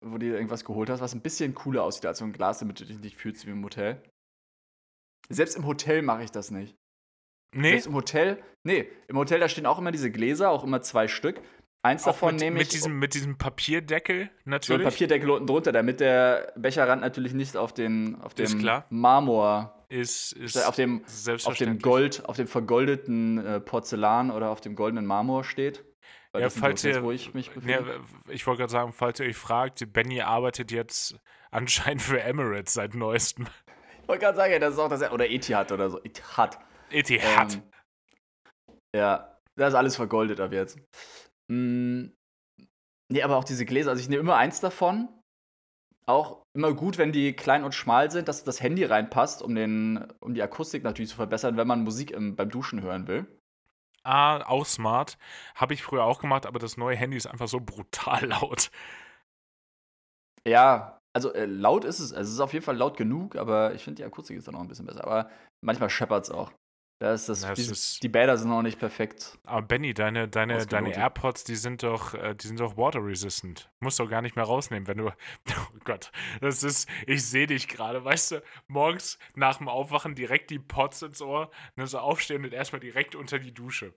wo 0.00 0.12
du 0.12 0.26
dir 0.26 0.34
irgendwas 0.34 0.64
geholt 0.64 0.90
hast, 0.90 1.00
was 1.00 1.14
ein 1.14 1.22
bisschen 1.22 1.54
cooler 1.54 1.82
aussieht 1.82 2.06
als 2.06 2.18
so 2.18 2.24
ein 2.24 2.32
Glas, 2.32 2.60
damit 2.60 2.80
du 2.80 2.84
dich 2.84 2.98
nicht 2.98 3.16
fühlst 3.16 3.46
wie 3.46 3.50
im 3.50 3.64
Hotel. 3.64 4.02
Selbst 5.28 5.56
im 5.56 5.66
Hotel 5.66 6.02
mache 6.02 6.22
ich 6.22 6.30
das 6.30 6.50
nicht. 6.50 6.76
Nee, 7.54 7.70
Selbst 7.70 7.86
im 7.86 7.94
Hotel, 7.94 8.42
nee, 8.64 8.88
im 9.08 9.16
Hotel, 9.16 9.40
da 9.40 9.48
stehen 9.48 9.66
auch 9.66 9.78
immer 9.78 9.92
diese 9.92 10.10
Gläser, 10.10 10.50
auch 10.50 10.64
immer 10.64 10.80
zwei 10.82 11.08
Stück. 11.08 11.42
Eins 11.84 12.02
Auch 12.02 12.12
davon 12.12 12.34
mit, 12.34 12.40
nehme 12.42 12.54
mit 12.58 12.62
ich. 12.64 12.68
diesem, 12.68 12.98
mit 12.98 13.14
diesem 13.14 13.36
Papierdeckel 13.38 14.26
so 14.44 14.50
natürlich. 14.50 14.84
Papierdeckel 14.84 15.30
unten 15.30 15.46
drunter, 15.48 15.72
damit 15.72 15.98
der 15.98 16.52
Becherrand 16.56 17.02
natürlich 17.02 17.32
nicht 17.34 17.56
auf 17.56 17.74
den 17.74 18.20
auf 18.22 18.38
Ist 18.38 18.52
dem 18.52 18.60
klar. 18.60 18.86
Marmor, 18.88 19.84
ist, 19.88 20.32
ist 20.34 20.56
auf 20.64 20.76
dem 20.76 21.04
auf 21.44 21.56
dem. 21.58 21.80
Gold, 21.80 22.24
auf 22.26 22.36
dem 22.36 22.46
vergoldeten 22.46 23.44
äh, 23.44 23.60
Porzellan 23.60 24.30
oder 24.30 24.50
auf 24.50 24.60
dem 24.60 24.76
goldenen 24.76 25.06
Marmor 25.06 25.42
steht. 25.42 25.84
Weil 26.30 26.42
Ja, 26.42 26.50
falls 26.50 26.84
ihr- 26.84 27.02
wo 27.02 27.10
ich 27.10 27.34
mich 27.34 27.48
Ja, 27.48 27.52
befinde. 27.80 28.00
ich 28.28 28.46
wollte 28.46 28.60
gerade 28.60 28.72
sagen, 28.72 28.92
falls 28.92 29.18
ihr 29.20 29.26
euch 29.26 29.36
fragt, 29.36 29.92
Benny 29.92 30.22
arbeitet 30.22 30.70
jetzt 30.70 31.16
anscheinend 31.50 32.00
für 32.00 32.22
Emirates 32.22 32.74
seit 32.74 32.94
neuestem. 32.94 33.48
Ich 34.02 34.08
wollte 34.08 34.24
gerade 34.24 34.36
sagen, 34.36 34.52
ja, 34.52 34.58
das 34.60 34.74
ist 34.74 34.78
auch 34.78 34.88
das 34.88 35.10
oder 35.10 35.28
Etihad 35.28 35.72
oder 35.72 35.90
so. 35.90 36.00
Etihad. 36.02 36.58
Etihad. 36.90 37.54
Ähm, 37.54 37.62
ja, 38.94 39.36
das 39.56 39.70
ist 39.70 39.74
alles 39.74 39.96
vergoldet 39.96 40.40
ab 40.40 40.52
jetzt. 40.52 40.78
Mm, 41.52 42.14
nee, 43.12 43.22
aber 43.22 43.36
auch 43.36 43.44
diese 43.44 43.66
Gläser, 43.66 43.90
also 43.90 44.00
ich 44.00 44.08
nehme 44.08 44.20
immer 44.20 44.36
eins 44.36 44.60
davon. 44.60 45.08
Auch 46.06 46.42
immer 46.56 46.72
gut, 46.72 46.98
wenn 46.98 47.12
die 47.12 47.34
klein 47.34 47.62
und 47.62 47.74
schmal 47.74 48.10
sind, 48.10 48.26
dass 48.26 48.42
das 48.42 48.60
Handy 48.60 48.84
reinpasst, 48.84 49.42
um, 49.42 49.54
den, 49.54 50.10
um 50.20 50.34
die 50.34 50.42
Akustik 50.42 50.82
natürlich 50.82 51.10
zu 51.10 51.16
verbessern, 51.16 51.56
wenn 51.56 51.68
man 51.68 51.84
Musik 51.84 52.10
im, 52.10 52.34
beim 52.34 52.50
Duschen 52.50 52.82
hören 52.82 53.06
will. 53.06 53.26
Ah, 54.04 54.42
auch 54.48 54.66
smart. 54.66 55.16
Habe 55.54 55.74
ich 55.74 55.82
früher 55.82 56.04
auch 56.04 56.18
gemacht, 56.18 56.46
aber 56.46 56.58
das 56.58 56.76
neue 56.76 56.96
Handy 56.96 57.16
ist 57.16 57.26
einfach 57.26 57.46
so 57.46 57.60
brutal 57.60 58.24
laut. 58.26 58.70
Ja, 60.44 60.98
also 61.14 61.32
äh, 61.34 61.44
laut 61.44 61.84
ist 61.84 62.00
es. 62.00 62.12
Also 62.12 62.28
es 62.28 62.34
ist 62.34 62.40
auf 62.40 62.52
jeden 62.52 62.64
Fall 62.64 62.76
laut 62.76 62.96
genug, 62.96 63.36
aber 63.36 63.74
ich 63.74 63.84
finde 63.84 64.02
die 64.02 64.04
Akustik 64.04 64.36
ist 64.38 64.48
dann 64.48 64.56
auch 64.56 64.60
ein 64.60 64.68
bisschen 64.68 64.86
besser. 64.86 65.04
Aber 65.04 65.30
manchmal 65.60 65.90
scheppert 65.90 66.24
es 66.24 66.30
auch. 66.30 66.50
Da 67.02 67.14
ist 67.14 67.28
das, 67.28 67.42
Ja, 67.42 67.52
die, 67.52 67.62
ist- 67.62 68.00
die 68.04 68.08
Bäder 68.08 68.38
sind 68.38 68.48
noch 68.48 68.62
nicht 68.62 68.78
perfekt. 68.78 69.36
Aber 69.42 69.60
Benny, 69.62 69.92
deine, 69.92 70.28
deine, 70.28 70.64
deine. 70.66 70.94
AirPods, 70.94 71.42
die 71.42 71.56
sind 71.56 71.82
doch, 71.82 72.14
äh, 72.14 72.36
die 72.36 72.46
sind 72.46 72.60
doch 72.60 72.76
water 72.76 73.04
resistant. 73.04 73.72
Musst 73.80 73.98
doch 73.98 74.08
gar 74.08 74.22
nicht 74.22 74.36
mehr 74.36 74.44
rausnehmen, 74.44 74.86
wenn 74.86 74.98
du. 74.98 75.10
Oh 75.48 75.78
Gott, 75.84 76.12
das 76.40 76.62
ist, 76.62 76.88
ich 77.08 77.26
sehe 77.26 77.48
dich 77.48 77.66
gerade, 77.66 78.04
weißt 78.04 78.30
du, 78.30 78.42
morgens 78.68 79.18
nach 79.34 79.56
dem 79.58 79.66
Aufwachen 79.68 80.14
direkt 80.14 80.50
die 80.50 80.60
Pods 80.60 81.02
ins 81.02 81.20
Ohr, 81.20 81.50
dann 81.74 81.88
so 81.88 81.98
aufstehen 81.98 82.44
und 82.44 82.52
erstmal 82.52 82.78
direkt 82.78 83.16
unter 83.16 83.40
die 83.40 83.52
Dusche. 83.52 83.94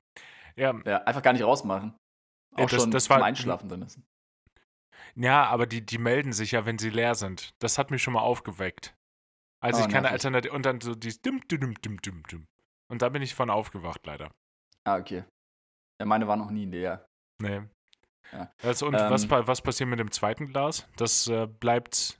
Ja, 0.56 0.74
Ja, 0.84 1.04
einfach 1.04 1.22
gar 1.22 1.34
nicht 1.34 1.44
rausmachen. 1.44 1.94
Auch 2.56 2.60
Ja, 2.62 2.66
das- 2.66 2.82
schon 2.82 2.90
das 2.90 3.04
zum 3.04 3.18
war- 3.18 3.24
Einschlafen 3.24 3.70
drin 3.70 3.84
ist. 3.84 4.00
ja, 5.16 5.46
aber 5.46 5.68
die, 5.68 5.86
die 5.86 6.00
melden 6.00 6.34
sich 6.34 6.54
ja, 6.54 6.66
wenn 6.66 6.80
sie 6.80 6.90
leer 6.90 7.14
sind. 7.14 7.54
Das 7.60 7.78
hat 7.78 7.92
mich 7.92 8.02
schon 8.02 8.14
mal 8.16 8.22
aufgeweckt. 8.22 8.96
Als 9.60 9.78
Oh, 9.78 9.82
ich 9.82 9.90
keine. 9.90 10.10
Alternative. 10.10 10.54
Und 10.54 10.66
dann 10.66 10.82
so 10.82 10.96
dieses 10.96 11.22
dim, 11.22 11.42
dim, 11.48 11.76
dim, 11.82 12.02
dim, 12.02 12.24
dim. 12.24 12.48
Und 12.92 13.02
da 13.02 13.10
bin 13.10 13.22
ich 13.22 13.34
von 13.36 13.50
aufgewacht, 13.50 14.06
leider. 14.06 14.32
Ah, 14.86 14.98
okay. 14.98 15.24
Ja, 16.00 16.06
meine 16.06 16.28
war 16.28 16.36
noch 16.36 16.52
nie 16.52 16.66
leer. 16.66 17.06
Nee. 17.42 17.62
Ja. 18.32 18.52
Also, 18.64 18.88
und 18.88 18.94
was, 18.94 19.24
Ähm. 19.24 19.30
pa- 19.30 19.48
was 19.48 19.62
passiert 19.62 19.90
mit 19.90 20.00
dem 20.00 20.12
zweiten 20.12 20.48
Glas? 20.48 20.88
Das 20.98 21.28
äh, 21.28 21.48
bleibt 21.48 22.20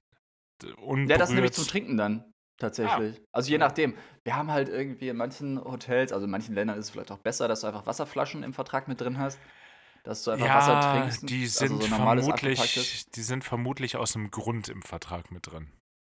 äh, 0.64 0.72
unberührt. 0.74 1.10
Ja, 1.10 1.18
das 1.18 1.30
nehme 1.32 1.46
ich 1.48 1.54
zum 1.54 1.68
Trinken 1.68 1.98
dann. 1.98 2.32
Tatsächlich. 2.58 3.22
Also 3.34 3.52
je 3.52 3.58
nachdem. 3.58 3.98
Wir 4.24 4.36
haben 4.38 4.50
halt 4.50 4.70
irgendwie 4.70 5.10
in 5.10 5.18
manchen 5.18 5.62
Hotels, 5.64 6.14
also 6.14 6.24
in 6.26 6.32
manchen 6.32 6.56
Ländern 6.56 6.78
ist 6.80 6.86
es 6.86 6.92
vielleicht 6.92 7.12
auch 7.12 7.20
besser, 7.20 7.48
dass 7.48 7.62
du 7.62 7.68
einfach 7.68 7.86
Wasserflaschen 7.86 8.44
im 8.44 8.54
Vertrag 8.54 8.88
mit 8.88 9.02
drin 9.02 9.20
hast. 9.20 9.40
Dass 10.04 10.24
du 10.24 10.32
einfach 10.32 10.46
ja, 10.48 10.56
Wasser 10.56 11.00
trinkst. 11.02 11.30
die 11.30 11.44
also 11.44 11.68
sind 11.68 11.84
so 11.84 11.90
normales 11.90 12.30
abgepacktes. 12.30 12.72
vermutlich, 12.72 13.06
die 13.12 13.22
sind 13.24 13.44
vermutlich 13.44 13.98
aus 13.98 14.16
einem 14.16 14.32
Grund 14.32 14.70
im 14.70 14.82
Vertrag 14.84 15.32
mit 15.32 15.48
drin. 15.48 15.72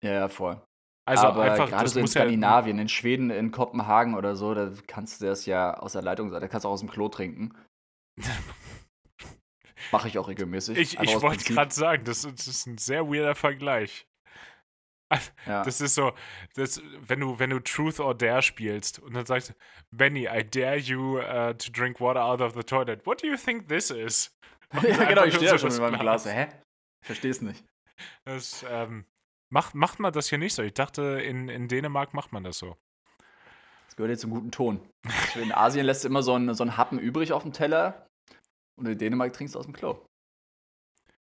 Ja, 0.04 0.12
ja, 0.12 0.28
voll. 0.28 0.60
Also 1.08 1.28
Aber 1.28 1.44
einfach, 1.44 1.68
gerade 1.68 1.88
so 1.88 1.98
in 2.00 2.02
muss 2.04 2.14
ja, 2.14 2.22
Skandinavien, 2.22 2.78
in 2.78 2.88
Schweden, 2.88 3.30
in 3.30 3.52
Kopenhagen 3.52 4.14
oder 4.16 4.34
so, 4.34 4.54
da 4.54 4.72
kannst 4.88 5.20
du 5.20 5.26
das 5.26 5.46
ja 5.46 5.74
aus 5.74 5.92
der 5.92 6.02
Leitung, 6.02 6.30
da 6.30 6.48
kannst 6.48 6.64
du 6.64 6.68
auch 6.68 6.72
aus 6.72 6.80
dem 6.80 6.90
Klo 6.90 7.08
trinken. 7.08 7.54
Mache 9.92 10.08
ich 10.08 10.18
auch 10.18 10.28
regelmäßig. 10.28 10.76
ich 10.76 10.98
ich 10.98 11.20
wollte 11.22 11.44
gerade 11.44 11.72
sagen, 11.72 12.04
das, 12.04 12.24
ist- 12.24 12.38
das 12.40 12.46
ist 12.48 12.66
ein 12.66 12.78
sehr 12.78 13.06
weirder 13.08 13.34
Vergleich. 13.34 14.06
Ja. 15.46 15.62
Das 15.62 15.80
ist 15.80 15.94
so, 15.94 16.12
das, 16.56 16.82
wenn, 17.06 17.20
du, 17.20 17.38
wenn 17.38 17.50
du 17.50 17.60
Truth 17.60 18.00
or 18.00 18.12
Dare 18.12 18.42
spielst 18.42 18.98
und 18.98 19.14
dann 19.14 19.24
sagst 19.24 19.50
du, 19.50 19.54
Benny, 19.94 20.26
I 20.26 20.42
dare 20.42 20.78
you 20.78 21.20
uh, 21.20 21.52
to 21.52 21.70
drink 21.70 22.00
water 22.00 22.24
out 22.24 22.40
of 22.40 22.54
the 22.54 22.64
toilet. 22.64 23.06
What 23.06 23.22
do 23.22 23.28
you 23.28 23.36
think 23.36 23.68
this 23.68 23.90
is? 23.90 24.34
Ja, 24.82 25.04
genau, 25.04 25.22
ich 25.22 25.36
stehe 25.36 25.52
ja 25.52 25.58
schon 25.58 25.68
mit 25.70 25.78
meinem 25.78 26.00
Glas. 26.00 26.26
Hä? 26.26 26.48
Versteh's 27.04 27.40
nicht. 27.40 27.64
Das, 28.24 28.66
ähm, 28.68 29.04
macht, 29.50 29.74
macht 29.74 30.00
man 30.00 30.12
das 30.12 30.28
hier 30.28 30.38
nicht 30.38 30.54
so? 30.54 30.62
Ich 30.62 30.74
dachte, 30.74 31.20
in, 31.20 31.48
in 31.48 31.68
Dänemark 31.68 32.14
macht 32.14 32.32
man 32.32 32.44
das 32.44 32.58
so. 32.58 32.76
Das 33.86 33.96
gehört 33.96 34.10
jetzt 34.10 34.20
zum 34.20 34.30
guten 34.30 34.50
Ton. 34.50 34.80
In 35.34 35.52
Asien 35.52 35.86
lässt 35.86 36.04
du 36.04 36.08
immer 36.08 36.22
so 36.22 36.34
einen, 36.34 36.54
so 36.54 36.64
einen 36.64 36.76
Happen 36.76 36.98
übrig 36.98 37.32
auf 37.32 37.42
dem 37.42 37.52
Teller 37.52 38.06
und 38.78 38.86
in 38.86 38.98
Dänemark 38.98 39.32
trinkst 39.32 39.54
du 39.54 39.58
aus 39.58 39.66
dem 39.66 39.74
Klo. 39.74 40.04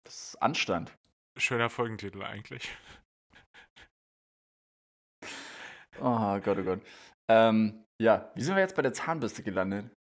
Das 0.04 0.34
ist 0.34 0.42
Anstand. 0.42 0.94
Schöner 1.38 1.70
Folgentitel 1.70 2.24
eigentlich. 2.24 2.76
Oh 6.02 6.40
Gott, 6.40 6.58
oh 6.58 6.64
Gott. 6.64 6.82
Ähm, 7.30 7.86
ja, 8.02 8.32
wie 8.34 8.42
sind 8.42 8.56
wir 8.56 8.62
jetzt 8.62 8.76
bei 8.76 8.82
der 8.82 8.94
Zahnbürste 8.94 9.44
gelandet? 9.44 9.94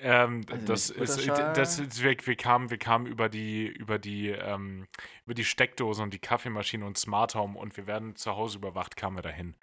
Ähm, 0.00 0.40
ich 0.40 0.64
das 0.64 0.90
ist, 0.90 1.18
Ultraschall? 1.18 1.52
das 1.54 1.78
ist 1.78 2.02
wir, 2.02 2.16
wir, 2.22 2.36
kamen, 2.36 2.70
wir 2.70 2.78
kamen 2.78 3.06
über 3.06 3.28
die, 3.28 3.66
über 3.66 3.98
die, 3.98 4.28
ähm, 4.28 4.86
über 5.24 5.34
die 5.34 5.44
Steckdose 5.44 6.02
und 6.02 6.14
die 6.14 6.20
Kaffeemaschine 6.20 6.86
und 6.86 6.96
Smart 6.96 7.34
Home 7.34 7.58
und 7.58 7.76
wir 7.76 7.86
werden 7.86 8.14
zu 8.14 8.36
Hause 8.36 8.58
überwacht, 8.58 8.96
kamen 8.96 9.16
wir 9.16 9.22
dahin. 9.22 9.56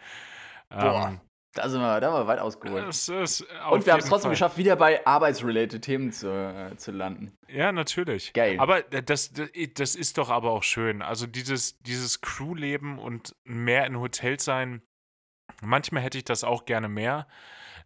Boah, 0.70 1.08
Ähm, 1.10 1.22
Da 1.54 1.70
sind 1.70 1.80
wir, 1.80 2.02
da 2.02 2.12
haben 2.12 2.22
wir 2.22 2.28
weit 2.28 2.40
ausgeholt. 2.40 2.86
das 2.86 3.08
ist 3.08 3.42
Und 3.72 3.86
wir 3.86 3.94
haben 3.94 4.02
es 4.02 4.10
trotzdem 4.10 4.32
geschafft, 4.32 4.58
wieder 4.58 4.76
bei 4.76 5.06
arbeitsrelated 5.08 5.82
Themen 5.82 6.12
zu, 6.12 6.28
äh, 6.28 6.76
zu 6.76 6.92
landen. 6.92 7.38
Ja, 7.48 7.72
natürlich. 7.72 8.34
Geil. 8.34 8.60
Aber 8.60 8.82
das, 8.82 9.32
das, 9.32 9.50
das 9.76 9.96
ist 9.96 10.18
doch 10.18 10.30
aber 10.30 10.52
auch 10.52 10.64
schön. 10.64 11.02
Also 11.02 11.28
dieses, 11.28 11.80
dieses 11.80 12.20
Crewleben 12.20 13.00
und 13.00 13.36
mehr 13.46 13.86
in 13.86 13.98
Hotels 13.98 14.44
sein, 14.44 14.82
manchmal 15.62 16.04
hätte 16.04 16.18
ich 16.18 16.26
das 16.26 16.44
auch 16.44 16.66
gerne 16.66 16.90
mehr. 16.90 17.26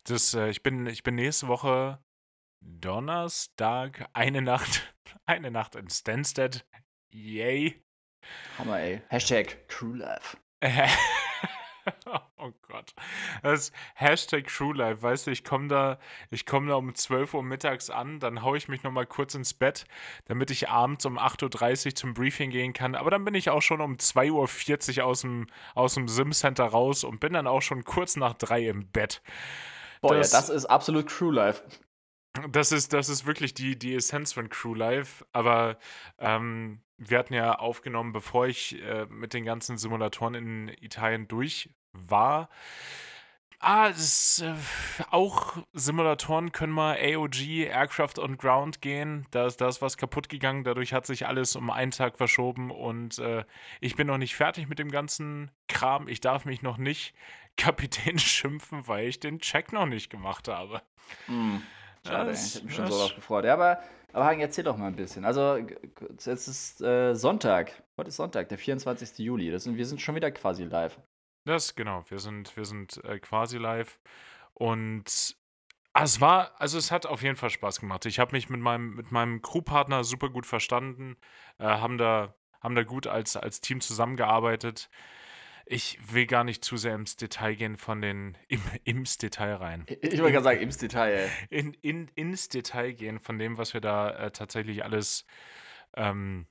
Das, 0.04 0.34
äh, 0.34 0.50
ich, 0.50 0.64
bin, 0.64 0.88
ich 0.88 1.04
bin 1.04 1.14
nächste 1.14 1.48
Woche 1.48 2.00
Donnerstag 2.62 4.08
eine 4.14 4.42
Nacht, 4.42 4.94
eine 5.26 5.52
Nacht 5.52 5.76
in 5.76 5.90
Stansted. 5.90 6.66
Yay. 7.12 7.82
Hammer, 8.58 8.80
ey. 8.80 9.02
Hashtag 9.08 9.68
CrewLife. 9.68 10.38
oh 12.38 12.52
Gott. 12.68 12.94
Das 13.42 13.72
Hashtag 13.96 14.48
TrueLife, 14.48 15.02
weißt 15.02 15.28
du, 15.28 15.32
ich 15.32 15.44
komme 15.44 15.68
da, 15.68 16.00
ich 16.30 16.46
komme 16.46 16.68
da 16.68 16.76
um 16.76 16.94
12 16.94 17.34
Uhr 17.34 17.44
mittags 17.44 17.90
an, 17.90 18.20
dann 18.20 18.42
haue 18.44 18.58
ich 18.58 18.68
mich 18.68 18.84
nochmal 18.84 19.06
kurz 19.06 19.36
ins 19.36 19.54
Bett, 19.54 19.86
damit 20.26 20.52
ich 20.52 20.70
abends 20.70 21.06
um 21.06 21.18
8.30 21.18 21.86
Uhr 21.88 21.96
zum 21.96 22.14
Briefing 22.14 22.50
gehen 22.52 22.74
kann. 22.74 22.96
Aber 22.96 23.10
dann 23.10 23.24
bin 23.26 23.34
ich 23.36 23.50
auch 23.50 23.62
schon 23.62 23.82
um 23.82 23.96
2.40 23.96 25.00
Uhr 25.00 25.06
aus 25.06 25.22
dem, 25.22 25.48
aus 25.76 25.94
dem 25.96 26.08
Sim-Center 26.08 26.66
raus 26.66 27.04
und 27.04 27.20
bin 27.20 27.34
dann 27.34 27.48
auch 27.48 27.62
schon 27.62 27.84
kurz 27.84 28.16
nach 28.16 28.34
drei 28.34 28.68
im 28.68 28.88
Bett. 28.92 29.22
Boah, 30.02 30.16
Das- 30.16 30.32
ja, 30.32 30.40
das 30.40 30.50
ist 30.50 30.66
absolut 30.66 31.08
CrewLife. 31.08 31.64
Das 32.52 32.72
ist, 32.72 32.94
das 32.94 33.10
ist 33.10 33.26
wirklich 33.26 33.54
die, 33.54 33.78
die 33.78 33.96
Essenz 33.96 34.34
von 34.34 34.50
Crew 34.50 34.74
Life. 34.74 35.26
Aber 35.34 35.78
ähm, 36.18 36.82
wir 36.98 37.18
hatten 37.18 37.34
ja 37.34 37.56
aufgenommen, 37.56 38.12
bevor 38.12 38.48
ich 38.48 38.82
äh, 38.82 39.06
mit 39.08 39.34
den 39.34 39.46
ganzen 39.46 39.78
Simulatoren 39.78 40.36
in 40.36 40.70
Italien 40.82 41.28
durch 41.28 41.70
war. 41.94 42.50
Ah, 43.62 43.88
ist, 43.88 44.42
äh, 44.42 44.56
auch 45.10 45.58
Simulatoren 45.74 46.54
können 46.54 46.72
mal 46.72 46.98
AOG, 46.98 47.68
Aircraft 47.68 48.18
on 48.18 48.38
Ground 48.38 48.82
gehen. 48.82 49.28
Da 49.32 49.48
ist, 49.48 49.60
da 49.60 49.68
ist 49.68 49.82
was 49.82 49.98
kaputt 49.98 50.30
gegangen. 50.30 50.64
Dadurch 50.64 50.94
hat 50.94 51.06
sich 51.06 51.28
alles 51.28 51.58
um 51.58 51.70
einen 51.70 51.92
Tag 51.92 52.18
verschoben. 52.18 52.72
Und 52.72 53.20
äh, 53.20 53.44
ich 53.82 53.98
bin 53.98 54.08
noch 54.08 54.18
nicht 54.18 54.36
fertig 54.36 54.70
mit 54.70 54.80
dem 54.80 54.92
ganzen 54.92 55.52
Kram. 55.68 56.08
Ich 56.08 56.22
darf 56.22 56.46
mich 56.46 56.62
noch 56.62 56.78
nicht 56.78 57.14
Kapitän 57.58 58.18
schimpfen, 58.18 58.88
weil 58.88 59.10
ich 59.10 59.20
den 59.20 59.40
Check 59.40 59.74
noch 59.74 59.86
nicht 59.86 60.10
gemacht 60.10 60.48
habe. 60.48 60.82
Hm. 61.26 61.62
Schade. 62.06 62.32
Das- 62.32 62.48
ich 62.48 62.56
hätte 62.56 62.66
mich 62.66 62.76
schon 62.76 62.88
so 62.88 62.98
drauf 63.00 63.16
gefreut. 63.16 63.46
Ja, 63.46 63.54
aber, 63.54 63.80
aber 64.14 64.26
Hagen, 64.26 64.42
erzähl 64.42 64.64
doch 64.64 64.78
mal 64.78 64.88
ein 64.88 64.96
bisschen. 64.96 65.26
Also, 65.26 65.58
jetzt 65.58 66.28
ist 66.28 66.82
äh, 66.82 67.14
Sonntag. 67.16 67.84
Heute 67.98 68.10
ist 68.10 68.16
Sonntag, 68.16 68.50
der 68.50 68.58
24. 68.58 69.20
Juli. 69.20 69.52
Das 69.52 69.64
sind, 69.64 69.78
wir 69.78 69.86
sind 69.86 70.02
schon 70.02 70.16
wieder 70.16 70.32
quasi 70.32 70.64
live. 70.64 70.98
Das, 71.46 71.76
genau. 71.76 72.04
Wir 72.10 72.20
sind, 72.20 72.56
wir 72.58 72.66
sind 72.66 73.04
äh, 73.04 73.20
quasi 73.20 73.58
live. 73.58 74.00
Und 74.54 75.36
ah, 75.94 76.04
es 76.04 76.20
war, 76.22 76.60
also 76.60 76.78
es 76.78 76.92
hat 76.92 77.06
auf 77.06 77.22
jeden 77.24 77.36
Fall 77.36 77.50
Spaß 77.50 77.80
gemacht. 77.80 78.06
Ich 78.06 78.20
habe 78.20 78.34
mich 78.34 78.50
mit 78.50 78.60
meinem, 78.60 78.96
mit 78.96 79.12
meinem 79.12 79.42
Crewpartner 79.42 80.04
super 80.04 80.30
gut 80.30 80.46
verstanden, 80.46 81.18
äh, 81.58 81.64
haben 81.66 81.98
da, 81.98 82.36
haben 82.62 82.76
da 82.76 82.84
gut 82.84 83.08
als, 83.08 83.36
als 83.38 83.62
Team 83.62 83.82
zusammengearbeitet. 83.82 84.90
Ich 85.72 86.00
will 86.12 86.26
gar 86.26 86.44
nicht 86.44 86.66
zu 86.66 86.78
sehr 86.78 86.96
ins 86.96 87.16
Detail 87.16 87.54
gehen 87.54 87.78
von 87.78 88.02
den, 88.02 88.36
im, 88.48 88.62
ins 88.86 89.20
Detail 89.20 89.54
rein. 89.54 89.86
Ich, 89.88 90.20
wollte 90.20 90.32
gerade 90.32 90.44
sagen, 90.44 90.62
ins 90.62 90.78
Detail, 90.78 91.12
ey. 91.12 91.30
In, 91.60 91.74
in, 91.76 92.08
ins 92.16 92.50
Detail 92.50 92.94
gehen 92.94 93.20
von 93.20 93.38
dem, 93.38 93.60
was 93.60 93.76
wir 93.76 93.82
da 93.82 94.10
äh, 94.10 94.32
tatsächlich 94.32 94.84
alles 94.84 95.28
ähm, 95.96 96.48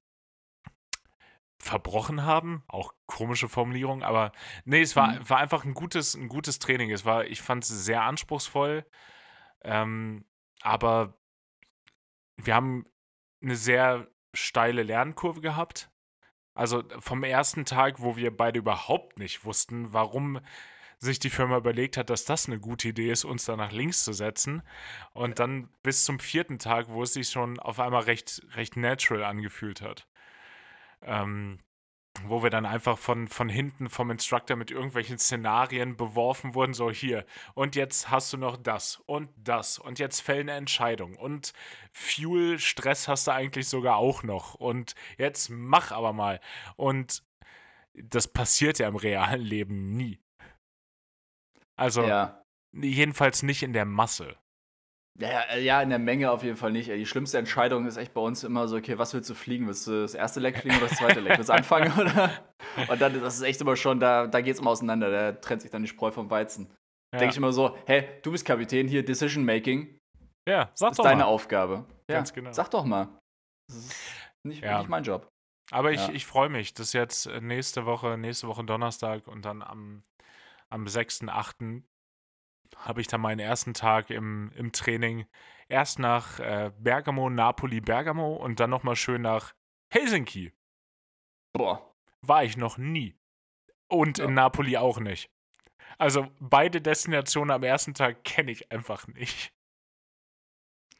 verbrochen 1.58 2.24
haben. 2.24 2.62
Auch 2.68 2.94
komische 3.06 3.48
Formulierung, 3.48 4.04
aber 4.04 4.30
nee, 4.64 4.82
es 4.82 4.94
war, 4.94 5.14
Mhm. 5.14 5.28
war 5.28 5.38
einfach 5.38 5.64
ein 5.64 5.74
gutes, 5.74 6.14
ein 6.14 6.28
gutes 6.28 6.60
Training. 6.60 6.92
Es 6.92 7.04
war, 7.04 7.24
ich 7.24 7.42
fand 7.42 7.64
es 7.64 7.70
sehr 7.70 8.02
anspruchsvoll, 8.02 8.86
ähm, 9.64 10.24
aber 10.60 11.18
wir 12.36 12.54
haben 12.54 12.86
eine 13.42 13.56
sehr 13.56 14.06
steile 14.32 14.84
Lernkurve 14.84 15.40
gehabt. 15.40 15.90
Also 16.58 16.82
vom 16.98 17.22
ersten 17.22 17.64
Tag, 17.64 18.00
wo 18.00 18.16
wir 18.16 18.36
beide 18.36 18.58
überhaupt 18.58 19.16
nicht 19.20 19.44
wussten, 19.44 19.92
warum 19.92 20.40
sich 20.98 21.20
die 21.20 21.30
Firma 21.30 21.56
überlegt 21.56 21.96
hat, 21.96 22.10
dass 22.10 22.24
das 22.24 22.46
eine 22.46 22.58
gute 22.58 22.88
Idee 22.88 23.12
ist, 23.12 23.24
uns 23.24 23.44
da 23.44 23.54
nach 23.54 23.70
links 23.70 24.02
zu 24.02 24.12
setzen. 24.12 24.62
Und 25.12 25.38
dann 25.38 25.68
bis 25.84 26.04
zum 26.04 26.18
vierten 26.18 26.58
Tag, 26.58 26.88
wo 26.88 27.04
es 27.04 27.12
sich 27.12 27.30
schon 27.30 27.60
auf 27.60 27.78
einmal 27.78 28.02
recht, 28.02 28.42
recht 28.56 28.76
natural 28.76 29.22
angefühlt 29.22 29.82
hat. 29.82 30.08
Ähm, 31.02 31.60
wo 32.24 32.42
wir 32.42 32.50
dann 32.50 32.66
einfach 32.66 32.98
von, 32.98 33.28
von 33.28 33.48
hinten 33.48 33.88
vom 33.88 34.10
Instructor 34.10 34.56
mit 34.56 34.70
irgendwelchen 34.70 35.18
Szenarien 35.18 35.96
beworfen 35.96 36.54
wurden, 36.54 36.74
so 36.74 36.90
hier, 36.90 37.24
und 37.54 37.76
jetzt 37.76 38.10
hast 38.10 38.32
du 38.32 38.36
noch 38.36 38.56
das 38.56 38.96
und 39.06 39.30
das 39.36 39.78
und 39.78 39.98
jetzt 39.98 40.20
fällt 40.20 40.42
eine 40.42 40.52
Entscheidung 40.52 41.16
und 41.16 41.52
Fuel-Stress 41.92 43.08
hast 43.08 43.26
du 43.26 43.32
eigentlich 43.32 43.68
sogar 43.68 43.96
auch 43.96 44.22
noch 44.22 44.54
und 44.54 44.94
jetzt 45.16 45.48
mach 45.50 45.92
aber 45.92 46.12
mal. 46.12 46.40
Und 46.76 47.22
das 47.94 48.28
passiert 48.28 48.78
ja 48.78 48.88
im 48.88 48.96
realen 48.96 49.42
Leben 49.42 49.96
nie. 49.96 50.20
Also 51.76 52.02
Ja. 52.02 52.42
jedenfalls 52.72 53.42
nicht 53.42 53.62
in 53.62 53.72
der 53.72 53.84
Masse. 53.84 54.36
Ja, 55.20 55.28
ja, 55.30 55.56
ja, 55.56 55.82
in 55.82 55.90
der 55.90 55.98
Menge 55.98 56.30
auf 56.30 56.44
jeden 56.44 56.56
Fall 56.56 56.70
nicht. 56.70 56.88
Die 56.88 57.04
schlimmste 57.06 57.38
Entscheidung 57.38 57.86
ist 57.86 57.96
echt 57.96 58.14
bei 58.14 58.20
uns 58.20 58.44
immer 58.44 58.68
so, 58.68 58.76
okay, 58.76 58.98
was 58.98 59.12
willst 59.14 59.28
du 59.28 59.34
fliegen? 59.34 59.66
Willst 59.66 59.86
du 59.88 60.02
das 60.02 60.14
erste 60.14 60.38
Leck 60.38 60.58
fliegen 60.58 60.76
oder 60.76 60.86
das 60.86 60.98
zweite 60.98 61.18
Leck? 61.20 61.36
Willst 61.38 61.48
du 61.48 61.54
anfangen, 61.54 61.92
oder? 61.98 62.30
Und 62.88 63.00
dann, 63.00 63.20
das 63.20 63.34
ist 63.36 63.42
echt 63.42 63.60
immer 63.60 63.74
schon, 63.74 63.98
da, 63.98 64.28
da 64.28 64.40
geht 64.40 64.54
es 64.54 64.60
immer 64.60 64.70
auseinander. 64.70 65.10
Da 65.10 65.32
trennt 65.32 65.62
sich 65.62 65.70
dann 65.72 65.82
die 65.82 65.88
Spreu 65.88 66.12
vom 66.12 66.30
Weizen. 66.30 66.70
Ja, 67.12 67.18
Denke 67.18 67.32
ich 67.32 67.36
immer 67.38 67.52
so, 67.52 67.76
hey, 67.86 68.06
du 68.22 68.30
bist 68.30 68.44
Kapitän, 68.44 68.86
hier 68.86 69.04
Decision 69.04 69.44
Making, 69.44 69.98
ja 70.48 70.70
sag 70.74 70.92
ist 70.92 70.98
doch 70.98 71.04
deine 71.04 71.22
mal. 71.22 71.28
Aufgabe. 71.28 71.84
Ja, 72.10 72.18
Ganz 72.18 72.32
genau. 72.32 72.52
Sag 72.52 72.70
doch 72.70 72.84
mal. 72.84 73.08
Das 73.68 73.76
ist 73.78 73.96
nicht, 74.46 74.62
Ja. 74.62 74.78
nicht 74.78 74.88
mein 74.88 75.02
Job. 75.02 75.26
Aber 75.72 75.90
ich, 75.90 76.06
Ja. 76.06 76.12
ich 76.12 76.26
freue 76.26 76.48
mich, 76.48 76.74
dass 76.74 76.92
jetzt 76.92 77.26
äh, 77.26 77.40
nächste 77.40 77.86
Woche, 77.86 78.16
nächste 78.18 78.46
Woche 78.46 78.62
Donnerstag 78.64 79.26
und 79.26 79.44
dann 79.44 79.62
am, 79.62 80.02
am 80.70 80.84
6.8. 80.84 81.82
habe 82.76 83.00
ich 83.00 83.06
dann 83.08 83.20
meinen 83.20 83.40
ersten 83.40 83.74
Tag 83.74 84.10
im, 84.10 84.52
im 84.54 84.72
Training. 84.72 85.26
Erst 85.68 85.98
nach 85.98 86.38
äh, 86.40 86.72
Bergamo, 86.78 87.28
Napoli, 87.30 87.80
Bergamo 87.80 88.34
und 88.36 88.60
dann 88.60 88.70
nochmal 88.70 88.96
schön 88.96 89.22
nach 89.22 89.54
Helsinki. 89.92 90.52
Boah. 91.52 91.94
War 92.22 92.44
ich 92.44 92.56
noch 92.56 92.78
nie. 92.78 93.16
Und 93.88 94.18
Ja. 94.18 94.24
in 94.26 94.34
Napoli 94.34 94.76
auch 94.76 94.98
nicht. 95.00 95.30
Also 95.98 96.28
beide 96.40 96.80
Destinationen 96.80 97.50
am 97.50 97.62
ersten 97.62 97.94
Tag 97.94 98.22
kenne 98.24 98.50
ich 98.50 98.70
einfach 98.70 99.06
nicht. 99.08 99.52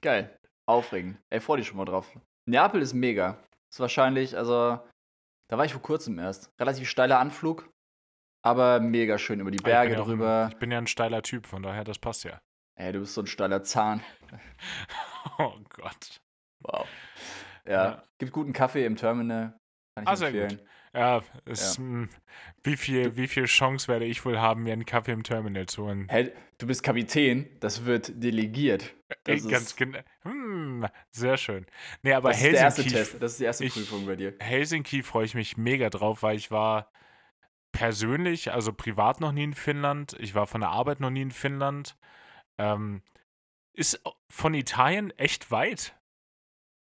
Geil. 0.01 0.39
Aufregend. 0.67 1.19
Ey, 1.31 1.41
freu 1.41 1.57
dich 1.57 1.67
schon 1.67 1.77
mal 1.77 1.85
drauf. 1.85 2.13
Neapel 2.47 2.83
ist 2.83 2.93
mega. 2.95 3.43
Ist 3.71 3.81
wahrscheinlich, 3.81 4.37
also, 4.37 4.79
da 5.49 5.59
war 5.59 5.65
ich 5.65 5.73
vor 5.73 5.83
kurzem 5.83 6.19
erst. 6.19 6.51
Relativ 6.61 6.89
steiler 6.89 7.19
Anflug, 7.19 7.69
aber 8.43 8.81
mega 8.81 9.19
schön 9.19 9.41
über 9.41 9.51
die 9.51 9.57
ich 9.57 9.63
bin 9.63 9.73
Berge 9.73 9.95
ja 9.95 10.01
auch 10.01 10.07
drüber. 10.07 10.45
Ein, 10.47 10.53
ich 10.53 10.59
bin 10.59 10.71
ja 10.71 10.79
ein 10.79 10.87
steiler 10.87 11.23
Typ, 11.23 11.47
von 11.47 11.63
daher, 11.63 11.85
das 11.85 11.99
passt 11.99 12.25
ja. 12.25 12.41
Ey, 12.77 12.93
du 12.93 13.01
bist 13.01 13.15
so 13.15 13.23
ein 13.23 13.27
steiler 13.27 13.63
Zahn. 13.63 14.03
Oh 15.39 15.53
Gott. 15.69 16.21
Wow. 16.61 16.87
Ja. 17.67 17.73
Ja. 17.85 18.03
Gibt 18.19 18.33
guten 18.33 18.53
Kaffee 18.53 18.85
im 18.87 18.97
Terminal. 18.97 19.59
Kann 19.95 20.05
ich 20.05 20.09
Ah, 20.09 20.17
sehr 20.17 20.29
empfehlen. 20.29 20.61
Ja, 20.95 21.21
es, 21.45 21.79
mh, 21.79 22.09
Wie, 22.63 22.77
viel, 22.77 23.15
wie 23.17 23.29
viel 23.29 23.45
Chance 23.45 23.89
werde 23.89 24.07
ich 24.07 24.25
wohl 24.25 24.39
haben, 24.41 24.63
mir 24.63 24.73
einen 24.73 24.87
Kaffee 24.87 25.13
im 25.13 25.23
Terminal 25.23 25.67
zu 25.67 25.85
holen? 25.85 26.07
Hey, 26.09 26.33
du 26.57 26.67
bist 26.67 26.83
Kapitän, 26.83 27.47
das 27.61 27.85
wird 27.85 28.11
delegiert. 28.23 28.95
Das 29.25 29.45
Äh, 29.45 29.49
Ganz 29.51 29.77
genau. 29.77 29.99
Hm, 30.23 30.87
sehr 31.11 31.37
schön. 31.37 31.67
Nee, 32.03 32.15
aber 32.15 32.31
das 32.31 32.39
ist 32.39 32.53
der 32.53 32.61
erste 32.61 32.83
Helsinki, 32.83 33.05
Test. 33.11 33.23
Das 33.23 33.33
ist 33.33 33.41
die 33.41 33.45
erste 33.45 33.65
ich- 33.67 33.75
Prüfung 33.75 34.07
bei 34.07 34.17
dir. 34.17 34.35
Helsinki 34.41 35.03
freue 35.03 35.27
ich 35.27 35.35
mich 35.35 35.57
mega 35.59 35.91
drauf, 35.91 36.23
weil 36.23 36.37
ich 36.37 36.51
war 36.51 36.91
persönlich, 37.79 38.53
also 38.53 38.73
privat 38.73 39.21
noch 39.21 39.31
nie 39.31 39.45
in 39.45 39.55
Finnland. 39.55 40.15
Ich 40.19 40.35
war 40.35 40.49
von 40.49 40.61
der 40.63 40.71
Arbeit 40.71 40.99
noch 40.99 41.11
nie 41.11 41.23
in 41.23 41.31
Finnland. 41.31 41.97
Ähm, 42.59 43.03
ist 43.73 44.03
von 44.29 44.53
Italien 44.55 45.11
echt 45.17 45.53
weit. 45.53 45.95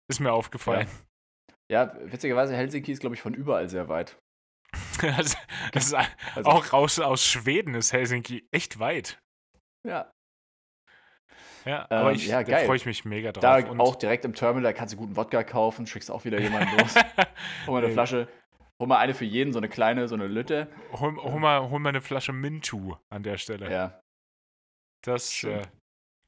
Ist 0.09 0.19
mir 0.19 0.33
aufgefallen. 0.33 0.87
Ja, 1.71 1.93
witzigerweise, 2.11 2.55
Helsinki 2.55 2.91
ist, 2.91 3.01
glaube 3.01 3.13
ich, 3.15 3.21
von 3.21 3.35
überall 3.35 3.69
sehr 3.69 3.87
weit. 3.87 4.17
das, 5.01 5.37
das 5.73 5.85
ist 5.87 5.93
Also, 5.93 6.49
auch 6.49 6.73
raus 6.73 6.99
aus 6.99 7.23
Schweden 7.23 7.75
ist 7.75 7.93
Helsinki 7.93 8.47
echt 8.51 8.79
weit. 8.79 9.21
ja. 9.85 10.11
Ja, 11.65 11.85
Ähm, 11.91 11.97
aber 11.97 12.11
ich, 12.13 12.25
ja, 12.25 12.41
da 12.41 12.57
freue 12.59 12.77
ich 12.77 12.85
mich 12.85 13.03
mega 13.05 13.31
drauf. 13.33 13.41
Da 13.41 13.57
Und- 13.69 13.79
auch 13.81 13.95
direkt 13.97 14.23
im 14.25 14.33
Terminal 14.33 14.73
kannst 14.73 14.93
du 14.93 14.97
guten 14.97 15.15
Wodka 15.17 15.43
kaufen, 15.43 15.85
schickst 15.85 16.09
auch 16.09 16.23
wieder 16.25 16.39
jemanden 16.39 16.75
los. 16.79 16.95
Hol 17.67 17.73
mal 17.79 17.83
eine. 17.83 17.93
Flasche. 17.93 18.27
Hol 18.79 18.87
mal 18.87 18.97
eine 18.97 19.13
für 19.13 19.25
jeden, 19.25 19.51
so 19.51 19.59
eine 19.59 19.67
kleine, 19.67 20.07
so 20.07 20.15
eine 20.15 20.27
Lütte. 20.27 20.71
hol, 20.93 21.15
hol, 21.17 21.39
mal, 21.39 21.69
hol 21.69 21.79
mal 21.79 21.89
eine 21.89 22.01
Flasche 22.01 22.31
Mintu 22.31 22.95
an 23.09 23.23
der 23.23 23.37
Stelle. 23.37 23.69
Ja. 23.71 24.01
Das 25.03 25.43
äh, 25.43 25.67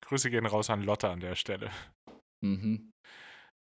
Grüße 0.05 0.29
gehen 0.29 0.45
raus 0.45 0.69
an 0.69 0.83
Lotte 0.83 1.09
an 1.09 1.21
der 1.21 1.35
Stelle. 1.35 1.71
Mhm. 2.43 2.91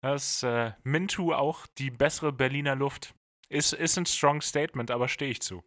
Das 0.01 0.43
äh, 0.43 0.73
Mintu 0.83 1.33
auch 1.33 1.67
die 1.77 1.91
bessere 1.91 2.31
Berliner 2.31 2.75
Luft. 2.75 3.13
Ist, 3.49 3.73
ist 3.73 3.97
ein 3.97 4.05
strong 4.05 4.41
Statement, 4.41 4.91
aber 4.91 5.07
stehe 5.07 5.31
ich 5.31 5.41
zu. 5.41 5.63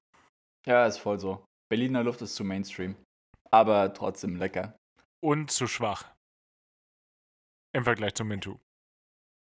Ja, 0.66 0.87
ist 0.87 0.98
voll 0.98 1.18
so. 1.18 1.44
Berliner 1.68 2.02
Luft 2.02 2.22
ist 2.22 2.35
zu 2.35 2.44
Mainstream. 2.44 2.96
Aber 3.50 3.92
trotzdem 3.92 4.37
lecker. 4.37 4.76
Und 5.20 5.50
zu 5.50 5.66
schwach. 5.66 6.12
Im 7.74 7.85
Vergleich 7.85 8.14
zu 8.14 8.24
Mintu. 8.24 8.58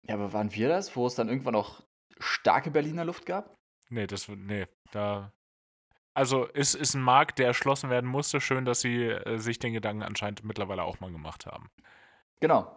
Ja, 0.07 0.15
aber 0.15 0.33
waren 0.33 0.53
wir 0.55 0.69
das, 0.69 0.95
wo 0.97 1.07
es 1.07 1.15
dann 1.15 1.29
irgendwann 1.29 1.57
auch 1.57 1.83
starke 2.19 2.71
Berliner 2.71 3.05
Luft 3.05 3.27
gab? 3.27 3.56
Nee, 3.89 4.07
das 4.07 4.29
nee, 4.29 4.67
da. 4.93 5.33
Also 6.15 6.47
ist, 6.47 6.75
ist 6.75 6.95
ein 6.95 7.03
Markt, 7.03 7.39
der 7.39 7.47
erschlossen 7.47 7.91
werden 7.91 8.09
musste. 8.09 8.41
Schön, 8.41 8.65
dass 8.65 8.81
sie 8.81 9.05
äh, 9.05 9.39
sich 9.39 9.59
den 9.59 9.75
Gedanken 9.75 10.03
anscheinend 10.03 10.45
mittlerweile 10.45 10.83
auch 10.83 10.99
mal 11.01 11.13
gemacht 11.13 11.47
haben. 11.47 11.71
Genau. 12.41 12.75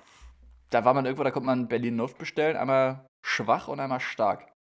Da 0.69 0.85
war 0.85 0.93
man 0.93 1.05
irgendwo, 1.05 1.23
da 1.23 1.31
konnte 1.31 1.45
man 1.47 1.67
Berliner 1.67 1.97
Luft 1.97 2.17
bestellen, 2.17 2.57
einmal 2.57 3.07
schwach 3.25 3.67
und 3.67 3.79
einmal 3.79 4.01
stark. 4.01 4.51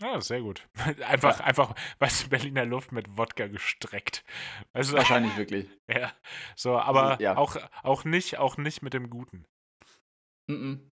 Ja, 0.00 0.20
sehr 0.20 0.40
gut. 0.40 0.68
Einfach, 1.06 1.38
einfach, 1.38 1.72
weißt 2.00 2.24
du, 2.24 2.28
Berliner 2.30 2.64
Luft 2.64 2.90
mit 2.90 3.16
Wodka 3.16 3.46
gestreckt. 3.46 4.24
Weißt 4.72 4.90
du, 4.90 4.96
Wahrscheinlich 4.96 5.36
wirklich. 5.36 5.70
ja. 5.88 6.12
So, 6.56 6.76
aber 6.76 7.20
ja. 7.20 7.36
auch, 7.36 7.56
auch 7.84 8.04
nicht, 8.04 8.38
auch 8.38 8.56
nicht 8.56 8.82
mit 8.82 8.92
dem 8.92 9.08
Guten. 9.08 9.44
Mhm. 10.50 10.90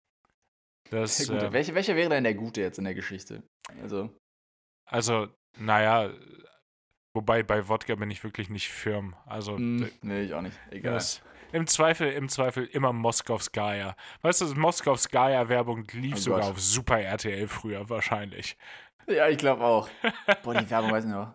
Das, 0.90 1.18
Der 1.18 1.28
Gute. 1.28 1.48
äh, 1.48 1.54
Welche, 1.54 1.76
welcher 1.76 1.96
wäre 1.96 2.10
denn 2.10 2.26
der 2.26 2.34
Gute 2.36 2.60
jetzt 2.60 2.78
in 2.78 2.84
der 2.84 2.94
Geschichte? 2.94 3.44
Also, 3.82 4.10
also, 4.90 5.28
naja, 5.58 6.12
wobei 7.14 7.44
bei 7.44 7.68
Wodka 7.68 7.96
bin 7.96 8.12
ich 8.12 8.24
wirklich 8.24 8.50
nicht 8.50 8.70
firm. 8.70 9.16
Also, 9.26 9.58
d- 9.58 9.92
nee, 10.02 10.22
ich 10.24 10.34
auch 10.34 10.42
nicht. 10.42 10.58
Egal. 10.72 10.94
das, 10.94 11.22
im 11.52 11.66
Zweifel, 11.68 12.12
im 12.12 12.30
Zweifel 12.30 12.66
immer 12.66 12.94
Moskowskaja. 12.94 13.96
Weißt 14.22 14.42
du, 14.42 14.54
Moskowskaja-Werbung 14.56 15.86
lief 15.94 16.16
Oh 16.16 16.18
sogar 16.18 16.42
Gott. 16.42 16.50
auf 16.52 16.60
Super 16.60 17.00
RTL 17.02 17.48
früher 17.48 17.90
wahrscheinlich. 17.90 18.58
Ja, 19.08 19.28
ich 19.28 19.38
glaube 19.40 19.64
auch. 19.64 19.90
Boah, 20.44 20.54
die 20.54 20.70
Werbung 20.70 20.92
weiß 20.92 21.06
ich 21.06 21.12
noch. 21.12 21.34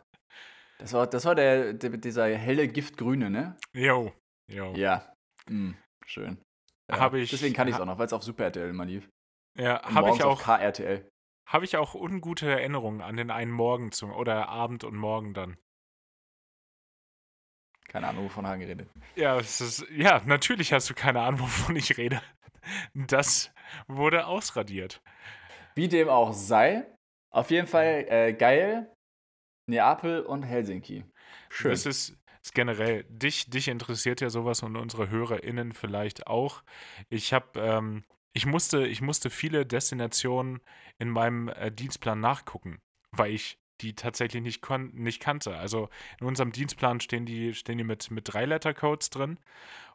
Das 0.78 0.92
war, 0.92 1.06
das 1.06 1.24
war 1.24 1.34
der, 1.34 1.72
der 1.72 1.90
dieser 1.90 2.26
helle 2.36 2.68
Giftgrüne, 2.68 3.30
ne? 3.30 3.56
Jo, 3.72 4.12
jo. 4.52 4.72
Ja. 4.76 5.12
Mhm. 5.48 5.76
Schön. 6.06 6.38
Ja. 6.90 7.12
Ich- 7.14 7.30
Deswegen 7.30 7.54
kann 7.54 7.66
ich 7.68 7.74
es 7.74 7.80
auch 7.80 7.86
noch, 7.86 7.98
weil 7.98 8.06
es 8.06 8.12
auf 8.12 8.22
Super 8.22 8.44
RTL 8.44 8.72
mal 8.72 8.86
lief. 8.86 9.08
Ja, 9.58 9.82
habe 9.82 10.10
ich 10.10 10.22
auch. 10.22 10.40
KRTL. 10.42 11.08
Habe 11.46 11.64
ich 11.64 11.76
auch 11.76 11.94
ungute 11.94 12.50
Erinnerungen 12.50 13.00
an 13.00 13.16
den 13.16 13.30
einen 13.30 13.50
Morgen 13.50 13.92
zum 13.92 14.12
oder 14.12 14.48
Abend 14.48 14.84
und 14.84 14.96
Morgen 14.96 15.34
dann. 15.34 15.56
Keine 17.88 18.08
Ahnung, 18.08 18.24
wovon 18.24 18.46
haben 18.46 18.60
geredet. 18.60 18.88
Ja, 19.14 19.38
ist, 19.38 19.86
ja, 19.90 20.20
natürlich 20.24 20.72
hast 20.72 20.90
du 20.90 20.94
keine 20.94 21.20
Ahnung, 21.20 21.40
wovon 21.42 21.76
ich 21.76 21.96
rede. 21.96 22.20
Das 22.94 23.52
wurde 23.86 24.26
ausradiert. 24.26 25.02
Wie 25.74 25.88
dem 25.88 26.08
auch 26.08 26.32
sei, 26.32 26.86
auf 27.30 27.50
jeden 27.50 27.66
Fall 27.66 28.06
äh, 28.08 28.32
geil. 28.32 28.90
Neapel 29.66 30.20
und 30.20 30.42
Helsinki. 30.42 31.04
Schön. 31.48 31.70
Das 31.70 31.86
ist, 31.86 32.16
ist 32.42 32.54
generell, 32.54 33.04
dich, 33.08 33.48
dich 33.48 33.68
interessiert 33.68 34.20
ja 34.20 34.28
sowas 34.28 34.62
und 34.62 34.76
unsere 34.76 35.08
HörerInnen 35.08 35.72
vielleicht 35.72 36.26
auch. 36.26 36.62
Ich 37.08 37.32
habe, 37.32 37.60
ähm, 37.60 38.04
ich 38.34 38.46
musste, 38.46 38.86
ich 38.86 39.00
musste 39.00 39.30
viele 39.30 39.64
Destinationen 39.64 40.60
in 40.98 41.08
meinem 41.08 41.48
äh, 41.48 41.70
Dienstplan 41.70 42.20
nachgucken, 42.20 42.82
weil 43.12 43.32
ich 43.32 43.58
die 43.80 43.94
tatsächlich 43.94 44.42
nicht, 44.42 44.60
kon 44.60 44.90
nicht 44.94 45.20
kannte. 45.20 45.56
Also 45.56 45.88
in 46.20 46.26
unserem 46.26 46.52
Dienstplan 46.52 47.00
stehen 47.00 47.26
die, 47.26 47.54
stehen 47.54 47.78
die 47.78 47.84
mit, 47.84 48.10
mit 48.10 48.32
Drei-Letter-Codes 48.32 49.10
drin. 49.10 49.38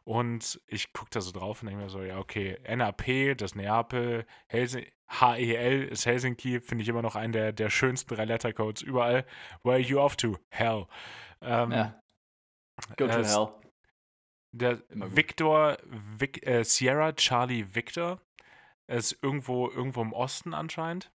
Und 0.04 0.60
ich 0.66 0.92
gucke 0.92 1.10
da 1.10 1.20
so 1.20 1.32
drauf 1.32 1.62
und 1.62 1.68
denke 1.68 1.84
mir 1.84 1.90
so, 1.90 2.02
ja, 2.02 2.18
okay, 2.18 2.58
NAP, 2.68 3.36
das 3.36 3.54
Neapel, 3.54 4.26
HEL 4.48 5.84
ist 5.84 6.06
Helsinki, 6.06 6.60
finde 6.60 6.82
ich 6.82 6.88
immer 6.88 7.02
noch 7.02 7.16
einen 7.16 7.32
der, 7.32 7.52
der 7.52 7.70
schönsten 7.70 8.14
Drei-Letter-Codes 8.14 8.82
überall. 8.82 9.26
Where 9.62 9.76
are 9.76 9.80
you 9.80 9.98
off 9.98 10.16
to? 10.16 10.38
Hell. 10.48 10.86
Ähm, 11.42 11.72
ja. 11.72 12.00
Go 12.96 13.06
to 13.06 13.12
äh, 13.12 13.24
hell. 13.24 13.48
Der. 14.52 14.82
Victor, 14.88 15.78
Vic, 16.18 16.46
äh, 16.46 16.64
Sierra 16.64 17.12
Charlie 17.12 17.66
Victor 17.74 18.20
Er 18.90 18.96
ist 18.96 19.16
irgendwo, 19.22 19.70
irgendwo 19.70 20.02
im 20.02 20.12
Osten 20.12 20.52
anscheinend. 20.52 21.12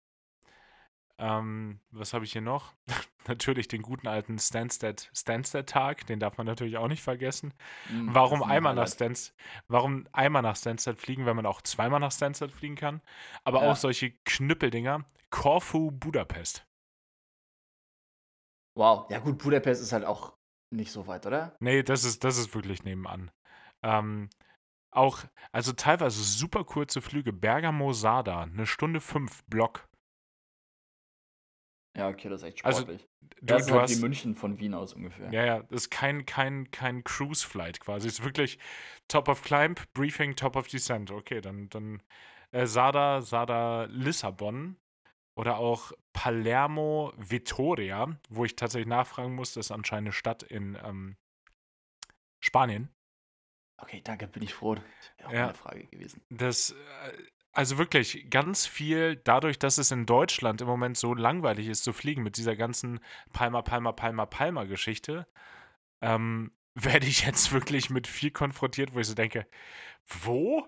Ähm, 1.19 1.81
was 1.91 2.15
habe 2.15 2.25
ich 2.25 2.31
hier 2.31 2.41
noch? 2.41 2.73
natürlich 3.27 3.67
den 3.67 3.83
guten 3.83 4.07
alten 4.07 4.39
Stansted, 4.39 5.11
Stansted-Tag, 5.13 6.07
den 6.07 6.21
darf 6.21 6.37
man 6.37 6.47
natürlich 6.47 6.77
auch 6.77 6.87
nicht 6.87 7.03
vergessen. 7.03 7.53
Das 8.07 8.15
Warum 8.15 8.45
einmal 8.45 8.77
nach. 8.77 8.87
Stansted, 8.87 9.35
warum 9.67 10.07
einmal 10.13 10.43
nach 10.43 10.55
Stansted 10.55 11.01
fliegen, 11.01 11.27
wenn 11.27 11.35
man 11.35 11.47
auch 11.47 11.63
zweimal 11.63 11.99
nach 11.99 12.13
Stansted 12.13 12.53
fliegen 12.53 12.77
kann? 12.77 13.03
Aber 13.43 13.63
Ja. 13.63 13.73
auch 13.73 13.77
solche 13.77 14.13
Knüppeldinger. 14.25 15.05
Korfu, 15.31 15.91
Budapest. 15.91 16.65
Wow. 18.77 19.11
Ja, 19.11 19.19
gut, 19.19 19.39
Budapest 19.39 19.83
ist 19.83 19.93
halt 19.93 20.05
auch 20.05 20.37
nicht 20.71 20.93
so 20.93 21.09
weit, 21.09 21.27
oder? 21.27 21.57
Nee, 21.59 21.83
das 21.83 22.05
ist, 22.05 22.23
das 22.23 22.39
ist 22.39 22.55
wirklich 22.55 22.85
nebenan. 22.85 23.33
Ähm, 23.83 24.31
auch, 24.95 25.25
also 25.53 25.73
teilweise 25.73 26.23
super 26.23 26.65
kurze 26.65 27.01
Flüge. 27.01 27.33
Bergamo, 27.33 27.93
Sada, 27.93 28.43
eine 28.43 28.67
Stunde 28.67 29.01
fünf, 29.01 29.45
Block. 29.45 29.89
Ja, 31.97 32.09
okay, 32.09 32.29
das 32.29 32.43
ist 32.43 32.49
echt 32.49 32.65
Also, 32.65 32.83
sportlich. 32.83 33.07
Du, 33.21 33.47
das 33.47 33.63
ist 33.63 33.71
du 33.71 33.75
halt 33.75 33.83
hast, 33.85 33.97
wie 33.97 34.03
München 34.03 34.35
von 34.35 34.59
Wien 34.59 34.75
aus 34.75 34.95
ungefähr. 34.95 35.33
Ja, 35.33 35.45
ja, 35.45 35.63
das 35.63 35.83
ist 35.83 35.91
kein, 35.91 36.27
kein, 36.27 36.71
kein 36.71 37.05
Cruise-Flight 37.05 37.81
quasi. 37.81 38.09
Es 38.09 38.19
ist 38.19 38.25
wirklich 38.25 38.59
Top 39.09 39.29
of 39.29 39.43
Climb, 39.43 39.81
Briefing, 39.93 40.35
Top 40.35 40.57
of 40.57 40.67
Descent. 40.69 41.11
Okay, 41.11 41.41
dann, 41.41 41.69
dann 41.69 42.03
äh, 42.51 42.67
Sada, 42.67 43.21
Sada, 43.21 43.85
Lissabon 43.85 44.77
oder 45.37 45.59
auch 45.59 45.93
Palermo, 46.13 47.13
Vitoria, 47.17 48.19
wo 48.29 48.45
ich 48.45 48.57
tatsächlich 48.57 48.89
nachfragen 48.89 49.35
muss, 49.35 49.55
das 49.55 49.67
ist 49.67 49.73
anscheinend 49.73 50.09
eine 50.09 50.13
Stadt 50.13 50.43
in 50.43 50.79
ähm, 50.85 51.17
Spanien. 52.41 52.94
Okay, 53.79 54.01
danke, 54.03 54.27
bin 54.29 54.43
ich 54.43 54.55
froh. 54.55 54.75
Das 54.77 54.85
wäre 55.19 55.29
auch 55.29 55.33
Ja. 55.33 55.43
meine 55.47 55.55
Frage 55.55 55.87
gewesen. 55.87 56.23
Das, 56.31 56.71
äh, 56.71 57.23
also 57.53 57.79
wirklich 57.79 58.29
ganz 58.31 58.67
viel, 58.67 59.17
dadurch, 59.17 59.59
dass 59.59 59.79
es 59.79 59.91
in 59.91 60.07
Deutschland 60.07 60.61
im 60.61 60.67
Moment 60.67 60.97
so 60.97 61.15
langweilig 61.15 61.69
ist 61.69 61.85
zu 61.85 61.93
fliegen 61.93 62.23
mit 62.23 62.37
dieser 62.37 62.57
ganzen 62.57 63.01
Palma, 63.33 63.63
Palma, 63.63 63.93
Palma, 63.93 64.27
Palma-Geschichte, 64.27 65.27
ähm, 66.03 66.53
werde 66.75 67.07
ich 67.07 67.25
jetzt 67.27 67.53
wirklich 67.53 67.91
mit 67.91 68.07
viel 68.07 68.31
konfrontiert, 68.31 68.95
wo 68.95 68.99
ich 69.01 69.07
so 69.07 69.15
denke, 69.15 69.47
wo, 70.07 70.67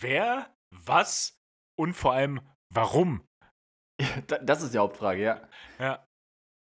wer, 0.00 0.54
was 0.70 1.38
und 1.76 1.94
vor 1.94 2.12
allem 2.12 2.40
warum? 2.70 3.26
Da- 4.26 4.38
Das 4.38 4.62
ist 4.62 4.74
die 4.74 4.78
Hauptfrage, 4.78 5.22
ja. 5.22 5.48
Ja, 5.78 6.06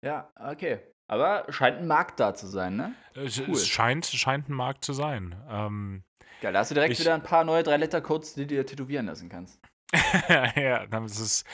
Ja, 0.04 0.32
okay. 0.36 0.80
Aber 1.10 1.46
scheint 1.52 1.80
ein 1.80 1.88
Markt 1.88 2.20
da 2.20 2.34
zu 2.36 2.48
sein, 2.48 2.76
ne? 2.76 2.94
es, 3.16 3.40
Cool. 3.40 3.50
es 3.52 3.68
scheint, 3.68 4.06
scheint 4.06 4.48
ein 4.48 4.54
Markt 4.54 4.86
zu 4.86 4.94
sein. 4.94 5.36
Ähm, 5.50 6.04
Geil, 6.40 6.54
da 6.54 6.60
hast 6.60 6.70
du 6.72 6.76
direkt 6.76 6.94
Ich- 6.94 7.00
wieder 7.00 7.16
ein 7.16 7.24
paar 7.24 7.44
neue 7.44 7.64
3-Liter-Codes, 7.64 8.36
die 8.36 8.42
du 8.42 8.48
dir 8.56 8.66
tätowieren 8.66 9.08
lassen 9.08 9.28
kannst. 9.28 9.60
ja, 10.56 10.86
das 10.86 11.20
ist, 11.20 11.46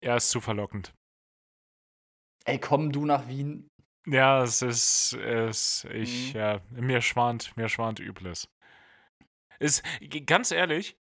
ja, 0.00 0.16
ist 0.16 0.30
zu 0.30 0.40
verlockend. 0.40 0.94
Ey, 2.44 2.58
komm 2.60 2.92
du 2.92 3.04
nach 3.04 3.26
Wien. 3.28 3.68
Ja, 4.06 4.44
es 4.44 4.62
ist, 4.62 5.14
es, 5.14 5.84
ich, 5.90 6.32
Mhm. 6.32 6.40
ja, 6.40 6.60
mir 6.70 7.00
schwant, 7.02 7.56
mir 7.56 7.68
schwant 7.68 7.98
Übles. 7.98 8.48
Ist, 9.58 9.82
ganz 10.26 10.52
ehrlich, 10.52 10.96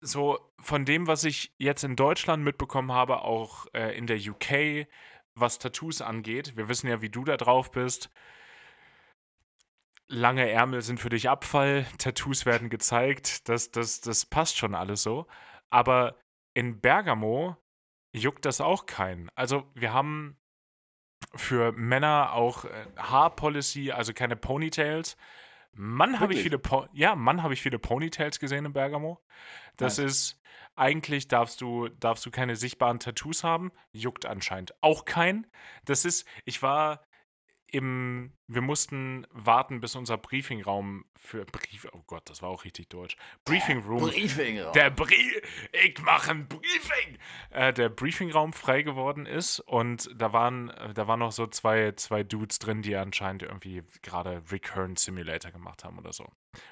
so 0.00 0.38
von 0.60 0.84
dem, 0.84 1.08
was 1.08 1.24
ich 1.24 1.52
jetzt 1.58 1.82
in 1.82 1.96
Deutschland 1.96 2.44
mitbekommen 2.44 2.92
habe, 2.92 3.22
auch 3.22 3.66
äh, 3.74 3.96
in 3.98 4.06
der 4.06 4.18
UK, 4.18 4.86
was 5.34 5.58
Tattoos 5.58 6.00
angeht, 6.00 6.56
wir 6.56 6.68
wissen 6.68 6.88
ja, 6.88 7.02
wie 7.02 7.10
du 7.10 7.24
da 7.24 7.36
drauf 7.36 7.70
bist. 7.70 8.10
Lange 10.06 10.48
Ärmel 10.48 10.82
sind 10.82 11.00
für 11.00 11.08
dich 11.08 11.28
Abfall, 11.28 11.86
Tattoos 11.98 12.46
werden 12.46 12.68
gezeigt, 12.68 13.48
das, 13.48 13.70
das, 13.70 14.00
das 14.00 14.26
passt 14.26 14.56
schon 14.56 14.74
alles 14.74 15.02
so. 15.02 15.26
Aber 15.70 16.16
in 16.54 16.80
Bergamo 16.80 17.56
juckt 18.12 18.44
das 18.44 18.60
auch 18.60 18.86
keinen. 18.86 19.30
Also 19.34 19.64
wir 19.74 19.92
haben 19.92 20.36
für 21.34 21.72
Männer 21.72 22.32
auch 22.32 22.64
äh, 22.64 22.86
Haarpolicy, 22.96 23.92
also 23.92 24.12
keine 24.12 24.36
Ponytails. 24.36 25.16
Mann, 25.74 26.20
habe 26.20 26.34
ich 26.34 26.42
viele 26.42 26.58
po 26.58 26.86
ja, 26.92 27.14
Mann, 27.14 27.42
habe 27.42 27.54
ich 27.54 27.62
viele 27.62 27.78
Ponytails 27.78 28.38
gesehen 28.38 28.64
in 28.64 28.72
Bergamo. 28.72 29.20
Das 29.76 29.98
Nice. 29.98 30.10
ist 30.10 30.40
eigentlich 30.76 31.28
darfst 31.28 31.60
du 31.60 31.88
darfst 31.88 32.24
du 32.26 32.30
keine 32.30 32.56
sichtbaren 32.56 32.98
Tattoos 32.98 33.44
haben, 33.44 33.72
juckt 33.92 34.26
anscheinend 34.26 34.74
auch 34.82 35.04
kein. 35.04 35.46
Das 35.84 36.04
ist 36.04 36.26
ich 36.44 36.62
war 36.62 37.06
im 37.66 38.32
wir 38.46 38.60
mussten 38.60 39.26
warten, 39.32 39.80
bis 39.80 39.96
unser 39.96 40.18
Briefingraum 40.18 41.04
für 41.16 41.46
Brief 41.46 41.86
oh 41.92 42.02
Gott, 42.06 42.28
das 42.28 42.42
war 42.42 42.50
auch 42.50 42.64
richtig 42.64 42.88
deutsch. 42.90 43.16
Briefing 43.44 43.82
Room 43.84 44.10
Briefing. 44.10 44.60
der 44.74 44.90
Brief, 44.90 45.40
ich 45.72 45.98
mache 46.02 46.32
ein 46.32 46.46
Briefing, 46.46 47.18
äh, 47.50 47.72
der 47.72 47.88
Briefingraum 47.88 48.52
frei 48.52 48.82
geworden 48.82 49.24
ist 49.24 49.60
und 49.60 50.10
da 50.14 50.32
waren, 50.34 50.72
da 50.94 51.08
waren 51.08 51.20
noch 51.20 51.32
so 51.32 51.46
zwei, 51.46 51.92
zwei 51.92 52.22
Dudes 52.22 52.58
drin, 52.58 52.82
die 52.82 52.94
anscheinend 52.96 53.42
irgendwie 53.42 53.82
gerade 54.02 54.42
Recurrent 54.50 54.98
Simulator 54.98 55.50
gemacht 55.50 55.84
haben 55.84 55.98
oder 55.98 56.12
so. 56.12 56.26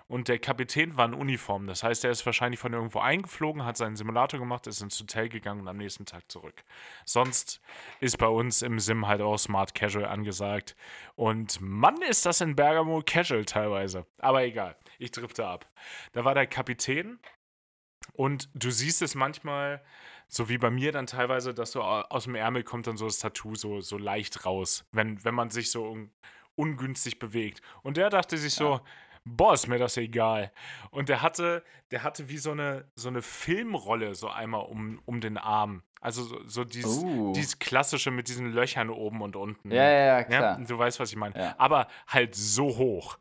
Und 0.07 0.29
der 0.29 0.39
Kapitän 0.39 0.97
war 0.97 1.07
in 1.07 1.15
Uniform, 1.15 1.67
das 1.67 1.83
heißt, 1.83 2.05
er 2.05 2.11
ist 2.11 2.25
wahrscheinlich 2.25 2.61
von 2.61 2.73
irgendwo 2.73 3.01
eingeflogen, 3.01 3.65
hat 3.65 3.77
seinen 3.77 3.97
Simulator 3.97 4.39
gemacht, 4.39 4.67
ist 4.67 4.81
ins 4.81 5.01
Hotel 5.01 5.29
gegangen 5.29 5.63
und 5.63 5.69
am 5.69 5.79
nächsten 5.79 6.05
Tag 6.05 6.31
zurück. 6.31 6.63
Sonst 7.05 7.61
ist 8.01 8.19
bei 8.19 8.29
uns 8.29 8.63
im 8.63 8.79
Sim 8.79 9.09
halt 9.09 9.23
auch 9.23 9.39
Smart 9.39 9.75
Casual 9.75 10.05
angesagt 10.05 10.77
und 11.23 11.61
Mann, 11.61 12.03
ist 12.03 12.27
das 12.27 12.41
in 12.41 12.57
Bergamo 12.57 13.01
Casual 13.07 13.45
teilweise. 13.45 14.07
Aber 14.19 14.43
egal, 14.43 14.77
ich 14.99 15.13
drifte 15.13 15.47
ab. 15.47 15.71
Da 16.13 16.25
war 16.25 16.35
der 16.35 16.49
Kapitän 16.49 17.21
und 18.15 18.49
du 18.55 18.71
siehst 18.73 19.03
es 19.03 19.15
manchmal, 19.15 19.85
so 20.27 20.49
wie 20.49 20.59
bei 20.59 20.71
mir 20.71 20.91
dann 20.91 21.07
teilweise, 21.07 21.55
dass 21.55 21.71
so 21.73 21.83
au- 21.83 22.03
aus 22.11 22.25
dem 22.25 22.35
Ärmel 22.35 22.65
kommt 22.65 22.89
dann 22.89 22.97
so 22.97 23.05
das 23.07 23.21
Tattoo 23.21 23.55
so, 23.55 23.81
so 23.81 23.99
leicht 23.99 24.45
raus, 24.45 24.85
wenn, 24.91 25.23
wenn 25.25 25.35
man 25.35 25.51
sich 25.51 25.71
so 25.71 25.89
un 25.89 26.11
ungünstig 26.55 27.19
bewegt. 27.19 27.63
Und 27.83 27.97
der 27.97 28.11
dachte 28.11 28.37
sich 28.37 28.53
so, 28.55 28.81
boah, 29.25 29.55
ist 29.55 29.69
mir 29.69 29.79
das 29.79 29.97
egal. 29.97 30.53
Und 30.91 31.09
der 31.09 31.23
hatte, 31.23 31.65
der 31.93 32.03
hatte 32.03 32.29
wie 32.29 32.37
so 32.37 32.51
eine, 32.51 32.91
so 32.95 33.09
eine 33.09 33.23
Filmrolle 33.23 34.15
so 34.15 34.29
einmal 34.29 34.67
um, 34.67 35.01
um 35.07 35.21
den 35.21 35.39
Arm. 35.39 35.83
Also 36.03 36.25
so, 36.25 36.41
so 36.49 36.65
dieses, 36.65 36.99
Oh. 37.03 37.33
dieses 37.35 37.59
klassische 37.61 38.11
mit 38.11 38.27
diesen 38.29 38.53
Löchern 38.53 38.91
oben 38.91 39.23
und 39.23 39.37
unten. 39.37 39.71
Ja, 39.71 39.85
ja, 39.85 39.91
ja, 39.91 40.05
Ja, 40.19 40.25
klar. 40.25 40.59
du 40.61 40.77
weißt, 40.79 40.99
was 40.99 41.11
ich 41.11 41.17
meine. 41.17 41.39
Ja. 41.39 41.55
Aber 41.59 41.87
halt 42.09 42.35
so 42.35 42.77
hoch. 42.77 43.19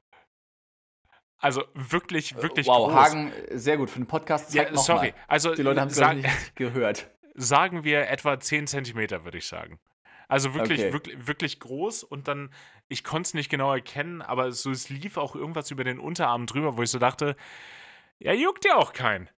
Also 1.37 1.63
wirklich, 1.73 2.35
wirklich 2.41 2.67
wow, 2.67 2.87
groß. 2.89 2.95
Hagen, 2.95 3.31
sehr 3.51 3.77
gut. 3.77 3.89
Für 3.89 3.99
den 3.99 4.07
Podcast 4.07 4.53
ja, 4.53 4.63
zeig 4.63 4.73
noch 4.73 4.83
sorry. 4.83 5.11
Mal. 5.11 5.17
Also 5.27 5.53
Die 5.55 5.61
Leute 5.61 5.81
haben 5.81 5.87
es 5.89 5.99
nicht 5.99 6.55
gehört. 6.55 7.09
sagen 7.35 7.83
wir 7.83 8.09
etwa 8.09 8.39
10 8.39 8.67
Zentimeter, 8.67 9.23
würde 9.25 9.37
ich 9.37 9.45
sagen. 9.47 9.79
Also 10.27 10.53
wirklich, 10.55 10.79
Okay. 10.81 10.93
wirklich, 10.93 11.27
wirklich 11.27 11.59
groß 11.59 12.03
und 12.03 12.27
dann, 12.27 12.53
ich 12.87 13.03
konnte 13.03 13.27
es 13.27 13.33
nicht 13.33 13.49
genau 13.49 13.73
erkennen, 13.73 14.21
aber 14.21 14.51
so, 14.53 14.71
es 14.71 14.89
lief 14.89 15.17
auch 15.17 15.35
irgendwas 15.35 15.69
über 15.71 15.83
den 15.83 15.99
Unterarm 15.99 16.45
drüber, 16.47 16.77
wo 16.77 16.83
ich 16.83 16.89
so 16.89 16.99
dachte, 16.99 17.35
ja, 18.19 18.33
juckt 18.33 18.63
ja 18.65 18.75
auch 18.77 18.93
keinen. 18.93 19.29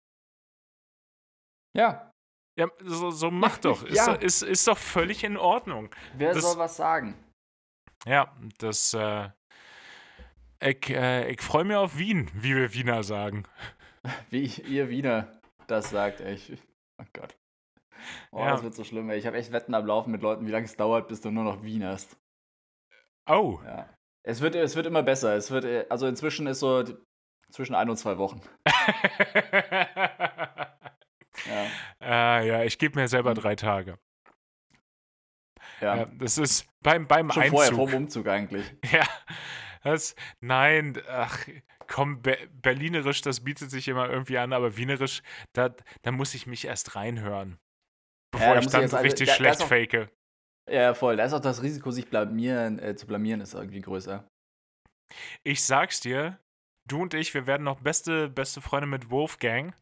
Ja, 1.75 2.12
Ja, 2.57 2.69
so, 2.85 3.11
so 3.11 3.31
mach 3.31 3.59
doch. 3.59 3.83
Ist, 3.85 3.97
Ja. 3.97 4.15
doch- 4.15 4.21
ist, 4.21 4.43
ist 4.43 4.67
doch 4.69 4.79
völlig 4.79 5.25
in 5.25 5.37
Ordnung. 5.37 5.91
wer 6.15 6.35
Das- 6.35 6.43
soll 6.43 6.59
was 6.59 6.77
sagen? 6.77 7.15
Ja, 8.07 8.35
das, 8.59 8.95
äh, 8.95 9.29
ich, 10.61 10.91
äh, 10.91 11.31
ich 11.31 11.41
freue 11.41 11.65
mich 11.65 11.77
auf 11.77 11.97
Wien, 11.99 12.31
wie 12.35 12.57
wir 12.57 12.73
Wiener 12.75 13.03
sagen. 13.03 13.45
Wie 14.31 14.47
ihr 14.47 14.89
Wiener 14.89 15.41
das 15.69 15.91
sagt. 15.91 16.19
Ich, 16.21 16.53
oh 17.01 17.05
Gott. 17.13 17.37
Oh, 18.33 18.41
Ja. 18.41 18.51
das 18.51 18.65
wird 18.65 18.75
so 18.75 18.83
schlimm, 18.83 19.09
ey. 19.11 19.19
Ich 19.19 19.27
habe 19.29 19.37
echt 19.37 19.53
Wetten 19.53 19.75
am 19.75 19.87
Laufen 19.87 20.11
mit 20.11 20.23
Leuten, 20.23 20.45
wie 20.45 20.51
lange 20.51 20.65
es 20.65 20.75
dauert, 20.77 21.07
bis 21.07 21.21
du 21.21 21.31
nur 21.31 21.45
noch 21.45 21.63
Wien 21.63 21.87
hast. 21.87 22.17
Oh, 23.31 23.61
Ja. 23.65 23.89
Es 24.25 24.41
wird, 24.41 24.55
es 24.57 24.75
wird 24.77 24.87
immer 24.87 25.03
besser. 25.05 25.35
Es 25.37 25.51
wird, 25.53 25.65
äh, 25.65 25.87
also 25.89 26.07
inzwischen 26.09 26.47
ist 26.49 26.59
so 26.61 26.83
zwischen 27.51 27.75
ein 27.77 27.89
und 27.91 27.97
zwei 27.97 28.19
Wochen. 28.19 28.41
Ja. 31.47 32.41
äh, 32.41 32.49
ja, 32.49 32.65
ich 32.65 32.79
gebe 32.79 32.99
mir 33.01 33.09
selber 33.09 33.31
Hm. 33.31 33.39
drei 33.41 33.57
Tage. 33.57 33.99
ja. 35.81 35.97
Ja, 35.97 36.05
das 36.07 36.39
ist 36.39 36.67
beim, 36.83 37.07
beim 37.07 37.31
Schon 37.31 37.43
Einzug. 37.45 37.57
vorher, 37.59 37.75
vorm 37.75 37.95
Umzug 37.95 38.29
eigentlich. 38.29 38.65
Ja, 38.93 39.07
das, 39.83 40.15
nein, 40.41 41.01
ach, 41.09 41.45
komm, 41.89 42.23
Be 42.23 42.39
Berlinerisch, 42.53 43.21
das 43.23 43.41
bietet 43.43 43.71
sich 43.71 43.89
immer 43.89 44.09
irgendwie 44.09 44.39
an, 44.39 44.53
aber 44.53 44.77
Wienerisch, 44.77 45.23
da, 45.55 45.75
da 46.03 46.13
muss 46.13 46.35
ich 46.35 46.47
mich 46.47 46.65
erst 46.67 46.95
reinhören. 46.95 47.59
Bevor 48.33 48.55
da 48.55 48.61
ich 48.61 48.67
dann 48.69 48.81
ich 48.81 48.85
jetzt 48.85 48.95
also- 48.95 49.05
richtig 49.05 49.27
da- 49.29 49.33
da 49.33 49.37
schlecht 49.37 49.55
ist 49.57 49.63
auch- 49.63 49.69
fake. 49.69 50.09
Ja, 50.71 50.95
voll. 50.95 51.17
Da 51.17 51.25
ist 51.25 51.33
auch 51.33 51.41
das 51.41 51.61
Risiko, 51.63 51.91
sich 51.91 52.09
blamieren, 52.09 52.79
äh, 52.79 52.95
zu 52.95 53.09
blamieren, 53.09 53.41
ist 53.41 53.55
irgendwie 53.55 53.81
größer. 53.81 54.25
Ich 55.43 55.65
sag's 55.65 55.99
dir, 56.01 56.39
du 56.89 57.03
und 57.03 57.15
ich, 57.15 57.35
wir 57.35 57.49
werden 57.49 57.65
noch 57.65 57.81
beste, 57.81 58.29
beste 58.29 58.61
Freunde 58.61 58.87
mit 58.87 59.11
Wolfgang. 59.11 59.75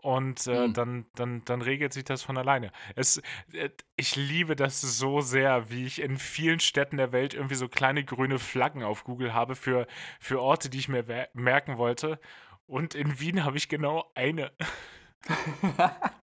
Und 0.00 0.46
äh, 0.46 0.68
Mhm. 0.68 0.72
dann, 0.74 1.06
dann, 1.16 1.44
dann 1.44 1.60
regelt 1.60 1.92
sich 1.92 2.04
das 2.04 2.22
von 2.22 2.38
alleine. 2.38 2.70
Es, 2.94 3.20
äh, 3.52 3.70
ich 3.96 4.14
liebe 4.14 4.54
das 4.54 4.80
so 4.80 5.20
sehr, 5.20 5.70
wie 5.70 5.86
ich 5.86 6.00
in 6.00 6.18
vielen 6.18 6.60
Städten 6.60 6.96
der 6.98 7.10
Welt 7.12 7.34
irgendwie 7.34 7.56
so 7.56 7.68
kleine 7.68 8.04
grüne 8.04 8.38
Flaggen 8.38 8.84
auf 8.84 9.02
Google 9.04 9.34
habe 9.34 9.56
für, 9.56 9.86
für 10.20 10.40
Orte, 10.40 10.70
die 10.70 10.78
ich 10.78 10.88
mir 10.88 11.28
merken 11.32 11.78
wollte. 11.78 12.20
Und 12.66 12.94
in 12.94 13.18
Wien 13.18 13.44
habe 13.44 13.56
ich 13.56 13.68
genau 13.68 14.08
eine. 14.14 14.52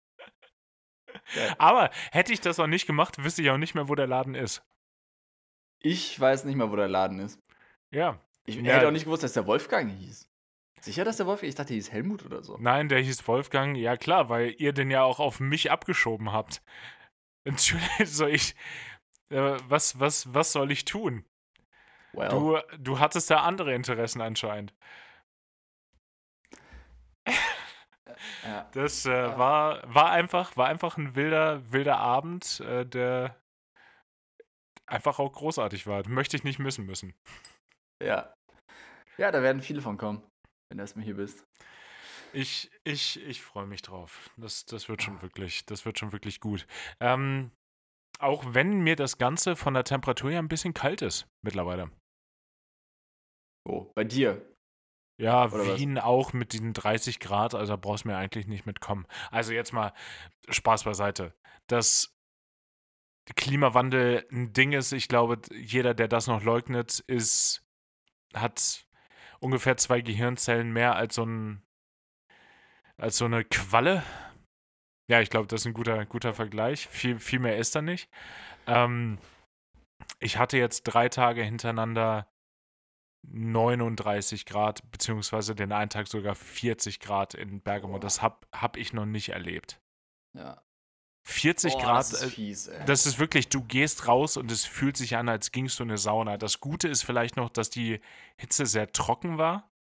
Aber 1.59 1.91
hätte 2.13 2.33
ich 2.33 2.41
das 2.41 2.61
auch 2.61 2.67
nicht 2.67 2.87
gemacht, 2.87 3.23
wüsste 3.25 3.43
ich 3.43 3.51
auch 3.51 3.57
nicht 3.59 3.75
mehr, 3.75 3.89
wo 3.89 3.95
der 3.95 4.07
Laden 4.07 4.35
ist. 4.35 4.63
ich 5.81 6.19
weiß 6.19 6.45
nicht 6.45 6.57
mal, 6.57 6.71
wo 6.71 6.77
der 6.77 6.89
Laden 6.89 7.19
ist. 7.19 7.39
Ja. 7.91 8.19
Ich 8.47 8.57
Ja. 8.57 8.63
hätte 8.75 8.87
auch 8.89 8.93
nicht 8.93 9.05
gewusst, 9.05 9.23
dass 9.23 9.33
der 9.33 9.47
Wolfgang 9.47 9.91
hieß. 9.91 10.29
Sicher, 10.85 11.05
dass 11.05 11.17
der 11.17 11.25
Wolfgang? 11.25 11.49
Ich 11.49 11.55
dachte, 11.55 11.69
der 11.69 11.77
hieß 11.77 11.93
Helmut 11.93 12.27
oder 12.27 12.43
so. 12.43 12.59
Nein, 12.61 12.91
der 12.91 13.01
hieß 13.01 13.27
Wolfgang. 13.27 13.75
Ja, 13.75 13.97
klar, 13.97 14.29
weil 14.29 14.55
ihr 14.59 14.75
den 14.75 14.91
ja 14.91 15.03
auch 15.03 15.19
auf 15.19 15.41
mich 15.41 15.71
abgeschoben 15.71 16.31
habt. 16.31 16.63
Natürlich 17.47 18.11
soll 18.15 18.35
ich. 18.35 18.55
Äh, 19.31 19.57
was, 19.67 19.99
was, 19.99 20.35
was 20.35 20.53
soll 20.53 20.71
ich 20.71 20.85
tun? 20.85 21.25
Well. 22.13 22.29
Du, 22.29 22.59
du 22.79 22.99
hattest 22.99 23.31
da 23.31 23.41
andere 23.41 23.75
Interessen 23.75 24.21
anscheinend. 24.21 24.75
ja. 28.45 28.69
Das 28.73 29.07
äh, 29.07 29.39
war, 29.39 29.83
war, 29.87 30.11
einfach, 30.11 30.55
war 30.59 30.69
einfach 30.69 30.99
ein 30.99 31.17
wilder, 31.17 31.73
wilder 31.73 31.97
Abend, 31.97 32.61
äh, 32.61 32.85
der 32.85 33.41
einfach 34.85 35.19
auch 35.19 35.33
großartig 35.33 35.87
war. 35.87 36.07
Möchte 36.07 36.37
ich 36.37 36.45
nicht 36.45 36.59
missen 36.59 36.85
müssen. 36.85 37.15
ja. 38.03 38.35
Ja, 39.17 39.31
da 39.31 39.43
werden 39.43 39.63
viele 39.63 39.81
von 39.81 39.97
kommen, 39.97 40.23
wenn 40.69 40.79
du 40.79 40.83
erstmal 40.83 41.05
hier 41.05 41.17
bist. 41.17 41.47
Ich, 42.33 42.71
ich, 42.83 43.21
ich 43.23 43.43
freue 43.43 43.67
mich 43.67 43.83
drauf. 43.83 44.31
Das, 44.37 44.67
das 44.67 44.89
wird 44.89 45.03
schon 45.03 45.23
wirklich, 45.23 45.67
das 45.67 45.85
wird 45.85 45.99
schon 45.99 46.13
wirklich 46.13 46.41
gut. 46.41 46.67
Ähm, 47.01 47.53
auch 48.19 48.45
wenn 48.55 48.81
mir 48.81 48.97
das 48.97 49.19
Ganze 49.19 49.57
von 49.57 49.75
der 49.75 49.85
Temperatur 49.85 50.31
ja 50.31 50.39
ein 50.39 50.49
bisschen 50.49 50.75
kalt 50.75 51.03
ist 51.03 51.29
mittlerweile. 51.43 51.91
Oh, 53.67 53.91
bei 53.95 54.05
dir. 54.05 54.45
Ja, 55.17 55.45
Oder 55.47 55.69
was? 55.69 55.79
Wien 55.79 55.99
auch 55.99 56.33
mit 56.33 56.53
diesen 56.53 56.73
30 56.73 57.21
Grad, 57.21 57.55
also 57.55 57.75
da 57.75 57.77
brauchst 57.77 58.05
du 58.05 58.09
mir 58.09 58.17
eigentlich 58.17 58.47
nicht 58.47 58.67
mitkommen. 58.67 59.07
Also 59.31 59.53
jetzt 59.53 59.73
mal 59.73 59.93
Spaß 60.49 60.85
beiseite. 60.85 61.35
Dass 61.69 62.17
Klimawandel 63.37 64.27
ein 64.31 64.53
Ding 64.53 64.73
ist, 64.73 64.93
ich 64.93 65.09
glaube, 65.09 65.41
jeder, 65.55 65.95
der 65.95 66.09
das 66.09 66.27
noch 66.27 66.43
leugnet, 66.43 66.99
ist, 67.07 67.65
hat 68.35 68.87
ungefähr 69.45 69.77
zwei 69.77 70.01
Gehirnzellen 70.01 70.73
mehr 70.73 70.97
als 70.97 71.15
so 71.15 71.25
ein, 71.25 71.63
als 72.97 73.19
so 73.19 73.27
eine 73.27 73.45
Qualle. 73.45 74.03
Ja, 75.07 75.21
ich 75.21 75.29
glaube, 75.29 75.47
das 75.47 75.61
ist 75.61 75.67
ein 75.67 75.75
guter, 75.75 76.07
guter 76.07 76.33
Vergleich. 76.33 76.89
Viel, 76.89 77.19
viel 77.19 77.39
mehr 77.39 77.59
ist 77.59 77.77
da 77.77 77.83
nicht. 77.83 78.11
Ähm, 78.67 79.19
ich 80.19 80.39
hatte 80.39 80.57
jetzt 80.57 80.85
drei 80.85 81.11
Tage 81.11 81.43
hintereinander 81.43 82.27
39 83.27 84.47
Grad, 84.47 84.91
beziehungsweise 84.91 85.55
den 85.55 85.73
einen 85.73 85.91
Tag 85.91 86.09
sogar 86.09 86.35
40 86.35 87.01
Grad 87.01 87.35
in 87.35 87.61
Bergamo. 87.61 87.95
Boah. 87.95 88.01
Das 88.01 88.23
habe 88.23 88.47
hab 88.53 88.79
ich 88.79 88.95
noch 88.95 89.07
nicht 89.07 89.29
erlebt. 89.29 89.79
Ja. 90.35 90.63
40 91.27 91.73
Boah, 91.73 91.83
Grad, 91.83 91.97
Das 91.99 92.13
ist 92.13 92.23
äh, 92.23 92.29
fies, 92.29 92.71
das 92.87 93.07
ist 93.07 93.19
wirklich, 93.19 93.49
du 93.49 93.63
gehst 93.63 94.07
raus 94.09 94.37
und 94.37 94.53
es 94.53 94.65
fühlt 94.67 94.97
sich 94.97 95.17
an, 95.17 95.29
als 95.31 95.53
gingst 95.53 95.79
du 95.79 95.83
in 95.83 95.91
eine 95.91 95.99
Sauna. 95.99 96.37
Das 96.37 96.61
Gute 96.61 96.87
ist 96.89 97.03
vielleicht 97.03 97.37
noch, 97.37 97.49
dass 97.49 97.71
die 97.71 98.01
Hitze 98.37 98.67
sehr 98.67 98.93
trocken 98.93 99.39
war. 99.39 99.73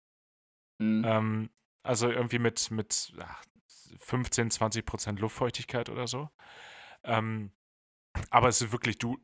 Mhm. 0.77 1.03
Ähm, 1.06 1.49
also 1.84 2.10
irgendwie 2.10 2.39
mit, 2.39 2.71
mit 2.71 3.13
ach, 3.19 3.43
15, 3.99 4.51
20 4.51 4.86
Prozent 4.86 5.19
Luftfeuchtigkeit 5.19 5.89
oder 5.89 6.08
so. 6.08 6.29
Ähm, 7.03 7.51
aber 8.29 8.47
es 8.47 8.62
ist 8.62 8.71
wirklich, 8.71 8.97
du 8.97 9.17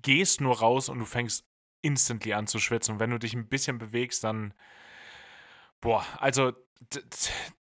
gehst 0.00 0.40
nur 0.40 0.58
raus 0.58 0.88
und 0.88 0.98
du 0.98 1.04
fängst 1.04 1.44
instantly 1.82 2.32
an 2.32 2.46
zu 2.46 2.58
schwitzen. 2.58 2.94
Und 2.94 3.00
wenn 3.00 3.10
du 3.10 3.18
dich 3.18 3.34
ein 3.34 3.48
bisschen 3.48 3.76
bewegst, 3.76 4.24
dann, 4.24 4.54
boah, 5.82 6.04
also 6.18 6.52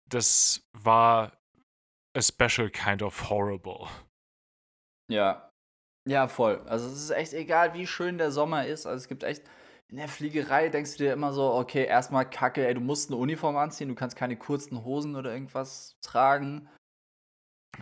das 0.06 0.64
war 0.72 1.32
a 2.16 2.22
special 2.22 2.70
kind 2.70 3.02
of 3.02 3.30
horrible. 3.30 3.88
Ja. 5.10 5.50
Ja, 6.08 6.28
voll. 6.28 6.60
Also 6.68 6.86
es 6.88 6.94
ist 6.94 7.10
echt 7.10 7.32
egal, 7.32 7.74
wie 7.74 7.86
schön 7.86 8.18
der 8.18 8.30
Sommer 8.30 8.66
ist. 8.66 8.86
Also 8.86 8.96
es 8.98 9.08
gibt 9.08 9.22
echt. 9.24 9.42
In 9.88 9.98
der 9.98 10.08
Fliegerei 10.08 10.68
denkst 10.68 10.92
du 10.92 10.98
dir 11.04 11.12
immer 11.12 11.32
so, 11.32 11.52
okay, 11.54 11.84
erstmal 11.84 12.28
Kacke, 12.28 12.66
ey, 12.66 12.74
du 12.74 12.80
musst 12.80 13.08
eine 13.08 13.18
Uniform 13.20 13.56
anziehen, 13.56 13.88
du 13.88 13.94
kannst 13.94 14.16
keine 14.16 14.36
kurzen 14.36 14.82
Hosen 14.84 15.14
oder 15.14 15.32
irgendwas 15.32 15.94
tragen. 16.04 16.68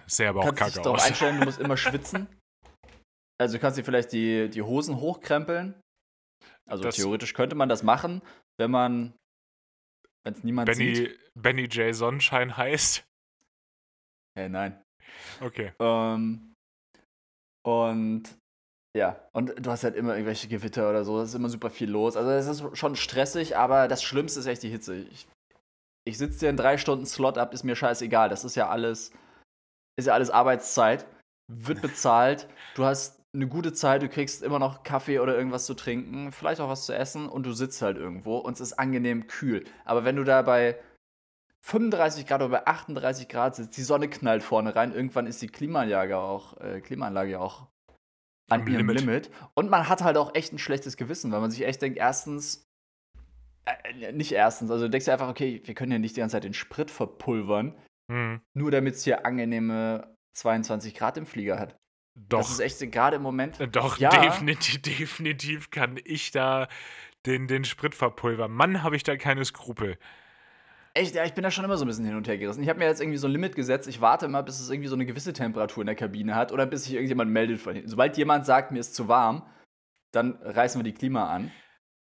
Sehr 0.07 0.29
aber 0.31 0.41
auch 0.41 0.45
kannst 0.45 0.61
dich 0.61 0.69
kacke 0.75 0.83
darauf 0.83 0.99
aus. 1.01 1.07
einstellen, 1.07 1.39
du 1.39 1.45
musst 1.47 1.59
immer 1.61 1.77
schwitzen. 1.79 2.29
Also 3.41 3.55
du 3.57 3.61
kannst 3.61 3.79
dir 3.79 3.85
vielleicht 3.85 4.13
die, 4.13 4.51
die 4.51 4.61
Hosen 4.61 5.01
hochkrempeln. 5.01 5.81
Also 6.69 6.83
Das- 6.85 6.97
theoretisch 6.97 7.33
könnte 7.33 7.57
man 7.57 7.71
das 7.71 7.83
machen, 7.83 8.21
wenn 8.61 8.71
man, 8.71 9.15
wenn 10.25 10.35
es 10.35 10.45
niemand 10.45 10.75
sieht. 10.75 10.97
Benny, 10.97 11.19
Benny 11.35 11.65
J. 11.69 11.95
Sonnenschein 11.95 12.55
heißt. 12.59 13.03
Hey, 14.37 14.49
nein. 14.49 14.83
Okay. 15.41 15.73
Ähm, 15.79 16.55
und 17.65 18.25
ja, 18.97 19.21
und 19.33 19.55
du 19.65 19.71
hast 19.71 19.85
halt 19.85 19.97
immer 19.97 20.15
irgendwelche 20.15 20.49
Gewitter 20.49 20.89
oder 20.89 21.05
so, 21.05 21.21
es 21.21 21.31
ist 21.31 21.35
immer 21.35 21.49
super 21.49 21.71
viel 21.71 21.91
los. 21.91 22.17
Also 22.17 22.31
es 22.31 22.47
ist 22.47 22.79
schon 22.79 22.95
stressig, 22.95 23.57
aber 23.57 23.89
das 23.89 24.03
Schlimmste 24.03 24.41
ist 24.41 24.47
echt 24.47 24.63
die 24.63 24.71
Hitze. 24.71 24.97
Ich, 24.97 25.27
ich 26.07 26.19
sitze 26.19 26.41
dir 26.41 26.51
in 26.51 26.57
drei 26.57 26.79
Stunden 26.79 27.07
Slot 27.07 27.39
ab, 27.39 27.53
ist 27.53 27.65
mir 27.65 27.75
scheißegal. 27.75 28.29
Das 28.29 28.45
ist 28.45 28.55
ja 28.55 28.69
alles, 28.69 29.13
ist 29.99 30.07
ja 30.07 30.15
alles 30.15 30.31
Arbeitszeit, 30.31 31.07
wird 31.53 31.83
bezahlt, 31.83 32.49
du 32.75 32.85
hast 32.85 33.21
eine 33.35 33.49
gute 33.49 33.73
Zeit, 33.73 34.03
du 34.03 34.09
kriegst 34.09 34.45
immer 34.45 34.61
noch 34.61 34.85
Kaffee 34.85 35.19
oder 35.19 35.37
irgendwas 35.37 35.67
zu 35.67 35.75
trinken, 35.75 36.31
vielleicht 36.31 36.61
auch 36.61 36.69
was 36.69 36.87
zu 36.87 36.95
essen 36.95 37.29
und 37.29 37.45
du 37.45 37.53
sitzt 37.53 37.83
halt 37.83 37.97
irgendwo 37.97 38.39
und 38.39 38.55
es 38.55 38.61
ist 38.61 38.75
angenehm 38.75 39.27
kühl. 39.27 39.65
Aber 39.85 40.05
wenn 40.05 40.15
du 40.17 40.23
da 40.23 40.43
bei 40.43 40.79
35 41.67 42.27
Grad 42.27 42.43
oder 42.43 42.51
bei 42.51 42.67
38 42.67 43.27
Grad 43.29 43.57
sitzt, 43.57 43.77
die 43.79 43.83
Sonne 43.83 44.09
knallt 44.09 44.43
vorne 44.43 44.77
rein, 44.77 44.93
irgendwann 44.93 45.27
ist 45.27 45.41
die 45.41 45.47
Klimaanlage 45.47 46.19
auch, 46.19 46.61
äh, 46.61 46.81
Klimaanlage 46.83 47.33
ja 47.33 47.39
auch 47.39 47.69
an 48.51 48.61
Am 48.61 48.67
ihrem 48.69 48.89
Limit. 48.89 49.01
Limit. 49.01 49.31
Und 49.55 49.71
man 49.71 49.89
hat 49.89 50.03
halt 50.03 50.19
auch 50.19 50.35
echt 50.35 50.53
ein 50.53 50.59
schlechtes 50.59 50.99
Gewissen, 50.99 51.33
weil 51.33 51.41
man 51.41 51.51
sich 51.51 51.65
echt 51.65 51.81
denkt, 51.81 51.97
erstens, 51.99 52.67
äh, 53.65 54.13
nicht 54.13 54.33
erstens, 54.33 54.71
also 54.71 54.85
du 54.85 54.91
denkst 54.91 55.07
dir 55.07 55.13
einfach, 55.15 55.31
okay, 55.31 55.63
wir 55.65 55.75
können 55.75 55.93
ja 55.93 55.99
nicht 55.99 56.17
die 56.17 56.21
ganze 56.21 56.35
Zeit 56.35 56.45
den 56.45 56.53
Sprit 56.55 56.91
verpulvern, 56.91 57.75
Hm. 58.13 58.43
nur 58.53 58.71
damit 58.71 58.97
es 58.97 59.05
hier 59.05 59.25
angenehme 59.25 60.15
22 60.37 60.95
Grad 60.95 61.17
im 61.17 61.25
Flieger 61.25 61.59
hat. 61.59 61.77
Doch. 62.15 62.41
Das 62.41 62.51
ist 62.51 62.61
echt 62.61 62.93
gerade 62.93 63.17
im 63.17 63.23
Moment. 63.23 63.59
Doch, 63.73 63.97
Ja. 63.97 64.11
definitiv, 64.11 64.83
definitiv 64.83 65.71
kann 65.71 65.99
ich 66.05 66.31
da 66.31 66.69
den, 67.25 67.47
den 67.49 67.65
Sprit 67.65 67.95
verpulvern. 67.95 68.53
Mann, 68.53 68.83
habe 68.83 68.97
ich 68.97 69.03
da 69.03 69.17
keine 69.17 69.47
Skrupel. 69.47 69.99
Echt, 70.97 71.15
ja, 71.17 71.25
ich 71.25 71.35
bin 71.35 71.43
da 71.43 71.51
schon 71.51 71.65
immer 71.65 71.77
so 71.77 71.85
ein 71.85 71.89
bisschen 71.89 72.05
hin 72.05 72.15
und 72.15 72.29
her 72.29 72.39
gerissen. 72.39 72.63
Ich 72.63 72.69
habe 72.69 72.79
mir 72.79 72.85
jetzt 72.87 73.01
irgendwie 73.01 73.19
so 73.19 73.27
ein 73.27 73.33
Limit 73.33 73.57
gesetzt. 73.57 73.89
Ich 73.89 74.01
warte 74.01 74.27
immer, 74.27 74.45
bis 74.45 74.61
es 74.61 74.71
irgendwie 74.71 74.89
so 74.89 74.95
eine 74.95 75.05
gewisse 75.05 75.33
Temperatur 75.33 75.83
in 75.83 75.87
der 75.87 75.97
Kabine 75.97 76.37
hat 76.37 76.53
oder 76.53 76.67
bis 76.67 76.85
sich 76.85 76.95
irgendjemand 76.95 77.33
meldet 77.33 77.61
von 77.61 77.75
hinten. 77.75 77.89
Sobald 77.89 78.17
jemand 78.17 78.47
sagt, 78.47 78.71
mir 78.71 78.79
ist 78.79 78.95
zu 78.95 79.09
warm, 79.09 79.45
dann 80.13 80.39
reißen 80.41 80.79
wir 80.79 80.85
die 80.85 80.95
Klima 80.97 81.29
an. 81.29 81.51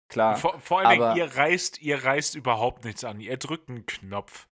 Klar. 0.09 0.37
Vor, 0.37 0.59
vor 0.59 0.81
Dingen, 0.81 1.03
aber- 1.03 1.15
ihr 1.15 1.25
reißt, 1.25 1.79
ihr 1.83 2.03
reißt 2.03 2.33
überhaupt 2.35 2.83
nichts 2.83 3.03
an. 3.03 3.19
Ihr 3.19 3.37
drückt 3.37 3.69
einen 3.69 3.85
Knopf. 3.85 4.47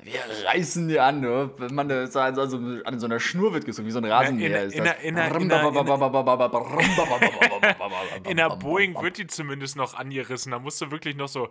Wir 0.00 0.20
reißen 0.46 0.88
die 0.88 0.98
an, 0.98 1.20
ne? 1.20 1.52
Wenn 1.58 1.74
man 1.74 1.88
so 2.10 2.18
an, 2.20 2.34
so, 2.34 2.42
an 2.84 2.98
so 2.98 3.06
einer 3.06 3.20
Schnur 3.20 3.52
wird 3.52 3.64
gezogen, 3.66 3.86
wie 3.86 3.92
so 3.92 3.98
ein 3.98 4.04
Rasenmäher 4.06 4.48
in- 4.62 4.68
ist 4.68 4.74
In 8.30 8.36
der 8.38 8.48
Boeing 8.56 8.94
wird 9.02 9.18
die 9.18 9.26
zumindest 9.26 9.76
noch 9.76 9.92
angerissen. 9.94 10.50
Da 10.52 10.58
musst 10.58 10.80
du 10.80 10.90
wirklich 10.90 11.14
noch 11.14 11.28
so 11.28 11.50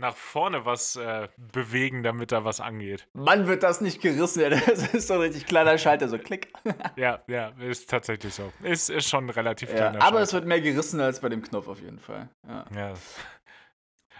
nach 0.00 0.16
vorne 0.16 0.64
was 0.64 0.96
äh, 0.96 1.28
bewegen, 1.36 2.02
damit 2.02 2.32
da 2.32 2.44
was 2.44 2.58
angeht. 2.60 3.06
Mann, 3.12 3.46
wird 3.46 3.62
das 3.62 3.80
nicht 3.80 4.00
gerissen, 4.02 4.40
ja. 4.40 4.48
Das 4.66 4.92
ist 4.92 5.06
so 5.08 5.14
ein 5.14 5.20
richtig 5.20 5.46
kleiner 5.46 5.78
Schalter, 5.78 6.08
so 6.08 6.18
klick. 6.18 6.52
Ja, 6.96 7.22
ja, 7.28 7.50
ist 7.60 7.88
tatsächlich 7.88 8.34
so. 8.34 8.52
Ist, 8.62 8.90
ist 8.90 9.08
schon 9.08 9.26
ein 9.26 9.30
relativ 9.30 9.68
Ja, 9.70 9.76
kleiner 9.76 10.02
aber 10.02 10.20
es 10.22 10.30
Schalter. 10.30 10.46
wird 10.46 10.48
mehr 10.48 10.60
gerissen 10.60 11.00
als 11.00 11.20
bei 11.20 11.28
dem 11.28 11.42
Knopf 11.42 11.68
auf 11.68 11.80
jeden 11.80 11.98
Fall. 12.00 12.28
Ja. 12.48 12.64
Ja. 12.74 12.94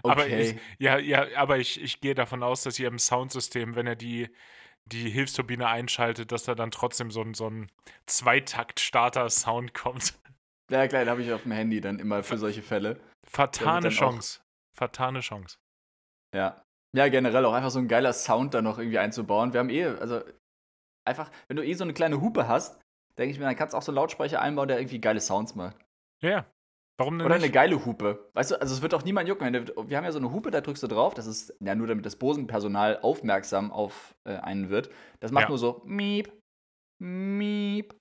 Okay. 0.02 0.12
Aber, 0.12 0.26
ich, 0.28 0.56
ja, 0.78 0.98
ja, 0.98 1.26
aber 1.36 1.58
ich, 1.58 1.80
ich 1.82 2.00
gehe 2.00 2.14
davon 2.14 2.42
aus, 2.42 2.62
dass 2.62 2.78
ihr 2.78 2.88
im 2.88 2.98
Soundsystem, 2.98 3.74
wenn 3.76 3.86
er 3.86 3.96
die, 3.96 4.30
die 4.86 5.10
Hilfsturbine 5.10 5.66
einschaltet, 5.66 6.32
dass 6.32 6.44
da 6.44 6.54
dann 6.54 6.70
trotzdem 6.70 7.10
so 7.10 7.20
ein, 7.20 7.34
so 7.34 7.48
ein 7.50 7.70
Zweitakt-Starter-Sound 8.06 9.74
kommt. 9.74 10.14
ja, 10.70 10.86
klar, 10.88 11.04
den 11.04 11.10
habe 11.10 11.22
ich 11.22 11.32
auf 11.32 11.42
dem 11.42 11.52
Handy 11.52 11.80
dann 11.80 11.98
immer 11.98 12.22
für 12.22 12.38
solche 12.38 12.62
Fälle. 12.62 12.98
Auch- 13.36 13.90
Chance. 13.90 14.40
Fatale 14.72 15.20
Chance. 15.20 15.58
Ja. 16.34 16.62
Ja, 16.96 17.08
generell 17.08 17.44
auch 17.44 17.52
einfach 17.52 17.70
so 17.70 17.78
ein 17.78 17.88
geiler 17.88 18.12
Sound 18.12 18.54
da 18.54 18.62
noch 18.62 18.78
irgendwie 18.78 18.98
einzubauen. 18.98 19.52
Wir 19.52 19.60
haben 19.60 19.70
eh, 19.70 19.84
also 19.84 20.22
einfach, 21.06 21.30
wenn 21.48 21.56
du 21.56 21.64
eh 21.64 21.74
so 21.74 21.84
eine 21.84 21.94
kleine 21.94 22.20
Hupe 22.20 22.48
hast, 22.48 22.80
denke 23.16 23.32
ich 23.32 23.38
mir, 23.38 23.44
dann 23.44 23.56
kannst 23.56 23.74
du 23.74 23.78
auch 23.78 23.82
so 23.82 23.92
einen 23.92 23.96
Lautsprecher 23.96 24.40
einbauen, 24.40 24.68
der 24.68 24.78
irgendwie 24.78 25.00
geile 25.00 25.20
Sounds 25.20 25.54
macht. 25.54 25.76
Ja. 26.22 26.46
Warum 26.98 27.18
denn 27.18 27.26
Oder 27.26 27.36
nicht? 27.36 27.44
eine 27.44 27.52
geile 27.52 27.86
Hupe. 27.86 28.28
Weißt 28.34 28.50
du, 28.50 28.60
also 28.60 28.74
es 28.74 28.82
wird 28.82 28.92
auch 28.92 29.04
niemand 29.04 29.26
jucken. 29.26 29.52
Wir 29.88 29.96
haben 29.96 30.04
ja 30.04 30.12
so 30.12 30.18
eine 30.18 30.32
Hupe, 30.32 30.50
da 30.50 30.60
drückst 30.60 30.82
du 30.82 30.86
drauf. 30.86 31.14
Das 31.14 31.26
ist 31.26 31.54
ja 31.60 31.74
nur, 31.74 31.86
damit 31.86 32.04
das 32.04 32.16
Bosenpersonal 32.16 32.98
aufmerksam 33.00 33.72
auf 33.72 34.14
äh, 34.24 34.36
einen 34.36 34.68
wird. 34.68 34.90
Das 35.20 35.32
macht 35.32 35.44
ja. 35.44 35.48
nur 35.48 35.56
so 35.58 35.80
miep, 35.86 36.30
miep. 36.98 37.94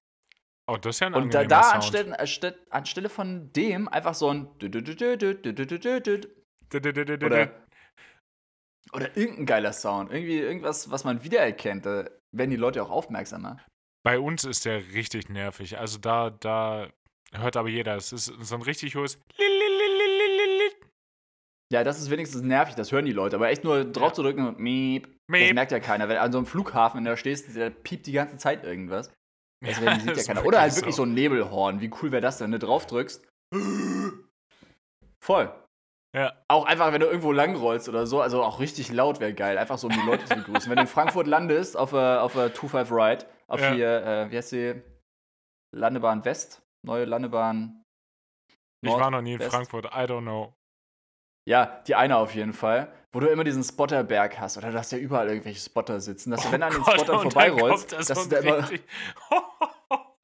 Oh, 0.67 0.75
das 0.75 0.97
ist 0.97 0.99
ja 0.99 1.07
ein 1.07 1.13
Und 1.13 1.33
da, 1.33 1.45
da 1.45 1.61
anstelle, 1.71 2.19
anstelle, 2.19 2.57
anstelle 2.69 3.07
von 3.09 3.53
dem 3.53 3.87
einfach 3.87 4.13
so 4.15 4.27
ein. 4.29 4.49
Oder 6.75 7.51
oder 8.93 9.15
irgendein 9.15 9.45
geiler 9.45 9.73
Sound. 9.73 10.11
Irgendwie 10.11 10.39
irgendwas, 10.39 10.89
was 10.89 11.03
man 11.03 11.23
wiedererkennt. 11.23 11.85
Da 11.85 12.09
werden 12.31 12.49
die 12.49 12.55
Leute 12.57 12.81
auch 12.83 12.89
aufmerksamer. 12.89 13.59
Bei 14.03 14.19
uns 14.19 14.43
ist 14.45 14.65
der 14.65 14.77
richtig 14.93 15.29
nervig. 15.29 15.77
Also 15.77 15.97
da, 15.99 16.29
da 16.31 16.87
hört 17.33 17.57
aber 17.57 17.69
jeder. 17.69 17.95
Es 17.95 18.11
ist 18.11 18.25
so 18.25 18.55
ein 18.55 18.61
richtig 18.61 18.95
hohes. 18.95 19.19
Ja, 21.71 21.83
das 21.83 21.99
ist 21.99 22.09
wenigstens 22.09 22.41
nervig, 22.41 22.73
das 22.73 22.91
hören 22.91 23.05
die 23.05 23.11
Leute. 23.11 23.35
Aber 23.35 23.49
echt 23.49 23.63
nur 23.63 23.85
drauf 23.85 24.13
zu 24.13 24.23
drücken 24.23 24.47
und 24.47 24.59
miep, 24.59 25.03
das 25.05 25.17
Miep. 25.27 25.53
merkt 25.53 25.71
ja 25.71 25.79
keiner. 25.79 26.09
Wenn 26.09 26.17
an 26.17 26.31
so 26.31 26.39
einem 26.39 26.47
Flughafen, 26.47 26.97
wenn 26.97 27.05
du 27.05 27.11
da 27.11 27.17
stehst, 27.17 27.55
der 27.55 27.69
piept 27.69 28.07
die 28.07 28.11
ganze 28.11 28.37
Zeit 28.37 28.63
irgendwas. 28.63 29.11
Das 29.63 29.79
Ja, 29.79 29.95
sieht 29.99 30.05
ja 30.07 30.11
ist 30.13 30.27
keiner. 30.27 30.45
Oder 30.45 30.61
halt 30.61 30.71
wirklich 30.71 30.83
wirklich 30.83 30.95
so 30.95 31.03
ein 31.03 31.13
Nebelhorn. 31.13 31.79
Wie 31.79 31.91
cool 32.01 32.11
wäre 32.11 32.21
das, 32.21 32.39
wenn 32.39 32.51
du 32.51 32.57
drauf 32.57 32.87
drückst? 32.87 33.23
Voll. 35.23 35.53
Ja. 36.15 36.33
Auch 36.47 36.65
einfach, 36.65 36.91
wenn 36.91 37.01
du 37.01 37.07
irgendwo 37.07 37.31
langrollst 37.31 37.87
oder 37.87 38.07
so, 38.07 38.19
also 38.21 38.43
auch 38.43 38.59
richtig 38.59 38.91
laut 38.91 39.19
wäre 39.19 39.33
geil. 39.33 39.57
Einfach 39.59 39.77
so, 39.77 39.87
um 39.87 39.93
die 39.93 40.05
Leute 40.05 40.25
zu 40.25 40.35
begrüßen. 40.35 40.69
wenn 40.69 40.77
du 40.77 40.81
in 40.83 40.87
Frankfurt 40.87 41.27
landest, 41.27 41.77
auf 41.77 41.91
der 41.91 42.23
auf 42.23 42.33
der 42.33 42.49
25 42.49 42.91
Ride, 42.91 43.25
auf 43.47 43.59
Ja. 43.61 43.71
hier, 43.73 44.03
äh, 44.05 44.31
wie 44.31 44.37
heißt 44.37 44.51
die? 44.51 44.81
Landebahn 45.75 46.25
West? 46.25 46.61
Neue 46.83 47.05
Landebahn. 47.05 47.83
Ich 48.81 48.89
Nord, 48.89 49.01
war 49.01 49.11
noch 49.11 49.21
nie 49.21 49.33
in 49.33 49.39
West. 49.39 49.51
Frankfurt. 49.51 49.85
I 49.85 50.05
don't 50.05 50.21
know. 50.21 50.53
Ja, 51.47 51.81
die 51.87 51.95
eine 51.95 52.17
auf 52.17 52.33
jeden 52.33 52.53
Fall. 52.53 52.91
Wo 53.11 53.19
du 53.19 53.27
immer 53.27 53.43
diesen 53.43 53.63
Spotterberg 53.63 54.39
hast. 54.39 54.57
Oder 54.57 54.71
du 54.71 54.77
hast 54.77 54.91
ja 54.91 54.97
überall 54.97 55.27
irgendwelche 55.27 55.59
Spotter 55.59 55.99
sitzen. 55.99 56.31
Dass 56.31 56.43
du, 56.43 56.51
wenn 56.51 56.61
du 56.61 56.67
an 56.67 56.73
den 56.73 56.81
Oh 56.81 56.91
Spottern 56.91 57.21
vorbeirollst, 57.21 57.89
kommt 57.89 58.09
da 58.09 58.13
dass 58.13 58.23
du 58.27 58.35
da 58.35 58.37
immer 58.39 58.69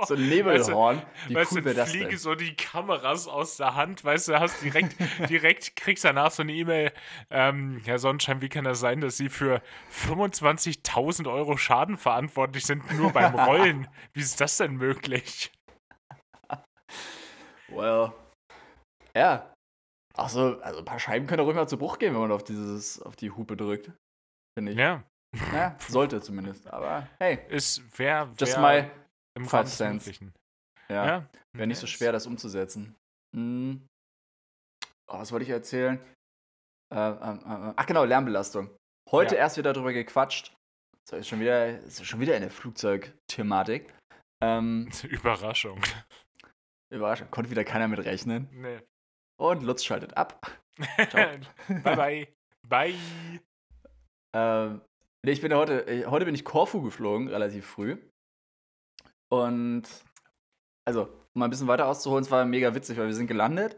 so 0.05 0.15
ein 0.15 0.27
Nebelhorn. 0.27 1.01
Wie 1.27 1.35
weißt 1.35 1.51
cool 1.51 1.59
du, 1.59 1.65
wäre 1.65 1.75
das 1.75 1.91
fliegen 1.91 2.09
denn? 2.09 2.17
so 2.17 2.35
die 2.35 2.55
Kameras 2.55 3.27
aus 3.27 3.57
der 3.57 3.75
Hand, 3.75 4.03
weißt 4.03 4.29
du, 4.29 4.39
hast 4.39 4.61
direkt, 4.63 4.95
direkt 5.29 5.75
kriegst 5.75 6.05
danach 6.05 6.31
so 6.31 6.43
eine 6.43 6.53
E-Mail, 6.53 6.91
ähm, 7.29 7.81
Herr 7.85 7.99
Sonnenschein, 7.99 8.41
wie 8.41 8.49
kann 8.49 8.63
das 8.63 8.79
sein, 8.79 9.01
dass 9.01 9.17
Sie 9.17 9.29
für 9.29 9.61
25.000 9.91 11.31
Euro 11.31 11.57
Schaden 11.57 11.97
verantwortlich 11.97 12.65
sind, 12.65 12.91
nur 12.97 13.11
beim 13.11 13.35
Rollen? 13.39 13.87
Wie 14.13 14.21
ist 14.21 14.39
das 14.41 14.57
denn 14.57 14.75
möglich? 14.75 15.51
Well. 17.69 18.11
Ja. 19.15 19.51
Ach 20.17 20.29
so, 20.29 20.59
also 20.61 20.79
ein 20.79 20.85
paar 20.85 20.99
Scheiben 20.99 21.27
können 21.27 21.45
auch 21.45 21.49
immer 21.49 21.67
zu 21.67 21.77
Bruch 21.77 21.99
gehen, 21.99 22.13
wenn 22.13 22.21
man 22.21 22.31
auf 22.31 22.43
dieses, 22.43 23.01
auf 23.01 23.15
die 23.15 23.31
Hupe 23.31 23.57
drückt. 23.57 23.91
Finde 24.57 24.71
ich. 24.71 24.77
Ja, 24.77 25.03
Ja, 25.53 25.75
sollte 25.87 26.21
zumindest. 26.21 26.67
Aber 26.67 27.07
hey, 27.19 27.39
ist, 27.49 27.81
wer, 27.97 28.29
just 28.39 28.55
wer 28.57 28.61
my 28.83 28.91
im 29.35 29.45
Rahmen 29.45 29.65
des. 29.65 29.79
Möglichen. 29.79 30.33
ja. 30.89 31.05
Ja, 31.05 31.29
Wäre 31.53 31.67
nicht 31.67 31.79
so 31.79 31.87
schwer, 31.87 32.11
das 32.11 32.25
umzusetzen. 32.27 32.95
Hm. 33.35 33.87
Oh, 35.07 35.19
was 35.19 35.31
wollte 35.31 35.43
ich 35.43 35.49
erzählen? 35.51 35.99
Äh, 36.93 36.97
ähm, 36.97 37.39
äh, 37.39 37.73
ach 37.75 37.85
genau, 37.85 38.03
Lärmbelastung. 38.05 38.69
Heute 39.11 39.35
Ja. 39.35 39.41
erst 39.41 39.57
wieder 39.57 39.73
darüber 39.73 39.93
gequatscht. 39.93 40.55
So, 41.07 41.15
ist 41.17 41.27
schon 41.27 41.39
wieder, 41.39 41.79
ist 41.79 42.03
schon 42.05 42.19
wieder 42.19 42.35
in 42.35 42.41
der 42.41 42.49
Flugzeugthematik. 42.51 43.93
Ähm, 44.43 44.89
Überraschung. 45.03 45.81
Überraschung, 46.91 47.29
konnte 47.29 47.51
wieder 47.51 47.63
keiner 47.63 47.87
mit 47.87 47.99
rechnen. 47.99 48.47
Nee. 48.51 48.79
Und 49.39 49.63
Lutz 49.63 49.83
schaltet 49.83 50.15
ab. 50.17 50.59
bye, 51.13 51.95
bye. 51.95 52.27
Bye. 52.67 52.95
Ähm, 54.35 54.81
nee, 55.23 55.31
ich 55.31 55.41
bin 55.41 55.53
heute, 55.53 55.85
äh, 55.87 56.05
heute 56.05 56.25
bin 56.25 56.35
ich 56.35 56.43
Korfu 56.45 56.81
geflogen, 56.81 57.27
relativ 57.27 57.65
früh. 57.65 57.97
Und 59.43 59.83
also, 60.87 61.03
um 61.03 61.39
mal 61.39 61.45
ein 61.45 61.49
bisschen 61.49 61.67
weiter 61.67 61.87
auszuholen, 61.87 62.23
es 62.23 62.31
war 62.31 62.45
mega 62.45 62.73
witzig, 62.75 62.97
weil 62.97 63.07
wir 63.07 63.13
sind 63.13 63.27
gelandet, 63.27 63.75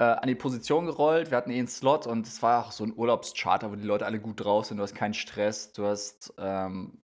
äh, 0.00 0.04
an 0.04 0.26
die 0.26 0.34
Position 0.34 0.86
gerollt, 0.86 1.30
wir 1.30 1.36
hatten 1.36 1.50
eh 1.50 1.58
einen 1.58 1.68
Slot 1.68 2.06
und 2.06 2.26
es 2.26 2.42
war 2.42 2.66
auch 2.66 2.72
so 2.72 2.84
ein 2.84 2.96
Urlaubscharter, 2.96 3.70
wo 3.70 3.76
die 3.76 3.86
Leute 3.86 4.06
alle 4.06 4.20
gut 4.20 4.40
drauf 4.40 4.66
sind, 4.66 4.78
du 4.78 4.82
hast 4.82 4.94
keinen 4.94 5.14
Stress, 5.14 5.72
du 5.72 5.84
hast 5.86 6.34
ähm, 6.38 7.02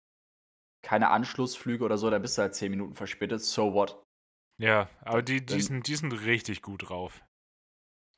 keine 0.84 1.10
Anschlussflüge 1.10 1.84
oder 1.84 1.98
so, 1.98 2.10
da 2.10 2.18
bist 2.18 2.36
du 2.38 2.42
halt 2.42 2.54
10 2.54 2.70
Minuten 2.70 2.94
verspätet, 2.94 3.40
so 3.40 3.72
what. 3.72 4.02
Ja, 4.62 4.88
aber 5.00 5.22
die, 5.22 5.44
die, 5.44 5.60
sind, 5.60 5.86
die 5.88 5.96
sind 5.96 6.12
richtig 6.12 6.62
gut 6.62 6.88
drauf. 6.88 7.24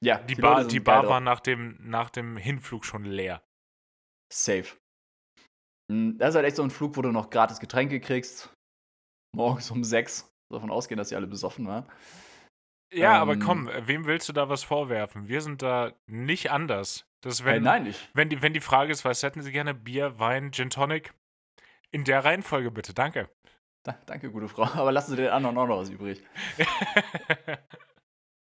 Ja, 0.05 0.19
Die, 0.19 0.35
Leute 0.35 0.43
Bar, 0.43 0.65
die 0.65 0.81
Bar 0.81 1.09
war 1.09 1.21
nach 1.21 1.41
dem, 1.41 1.79
nach 1.81 2.11
dem 2.11 2.37
Hinflug 2.37 2.85
schon 2.85 3.05
leer. 3.05 3.43
Safe. 4.31 4.77
Mm, 5.91 6.19
Das 6.19 6.31
ist 6.31 6.35
halt 6.35 6.47
echt 6.47 6.57
so 6.57 6.63
ein 6.63 6.71
Flug, 6.71 6.97
wo 6.97 7.03
du 7.03 7.13
noch 7.13 7.31
gratis 7.31 7.61
Getränke 7.61 8.01
kriegst. 8.01 8.53
Morgens 9.37 9.71
um 9.71 9.85
sechs. 9.85 10.33
Davon 10.51 10.71
ausgehen, 10.71 10.97
dass 10.99 11.09
sie 11.11 11.17
alle 11.17 11.27
besoffen 11.27 11.67
waren. 11.67 11.85
Ja, 12.95 13.21
aber 13.21 13.33
Ähm, 13.35 13.41
komm, 13.41 13.71
wem 13.83 14.07
willst 14.07 14.29
du 14.29 14.33
da 14.33 14.49
was 14.49 14.63
vorwerfen? 14.63 15.29
Wir 15.29 15.41
sind 15.41 15.61
da 15.63 15.93
nicht 16.07 16.51
anders. 16.51 17.05
Das 17.21 17.45
wenn, 17.45 17.57
Äh, 17.57 17.61
nein, 17.61 17.83
nicht. 17.85 18.09
wenn, 18.15 18.29
die, 18.29 18.43
wenn 18.43 18.53
die 18.53 18.61
Frage 18.61 18.93
ist, 18.93 19.05
was 19.05 19.23
hätten 19.23 19.43
Sie 19.43 19.51
gerne? 19.53 19.75
Bier, 19.75 20.19
Wein, 20.21 20.53
Gin 20.53 20.71
Tonic? 20.71 21.13
In 21.91 22.05
der 22.05 22.25
Reihenfolge 22.25 22.71
bitte, 22.71 22.95
danke. 22.95 23.29
Da, 23.85 23.97
danke, 24.07 24.31
gute 24.31 24.49
Frau. 24.49 24.63
Aber 24.81 24.93
lassen 24.93 25.11
Sie 25.11 25.17
den 25.17 25.31
anderen 25.31 25.59
auch 25.59 25.67
noch 25.67 25.79
was 25.79 25.91
übrig. 25.91 26.23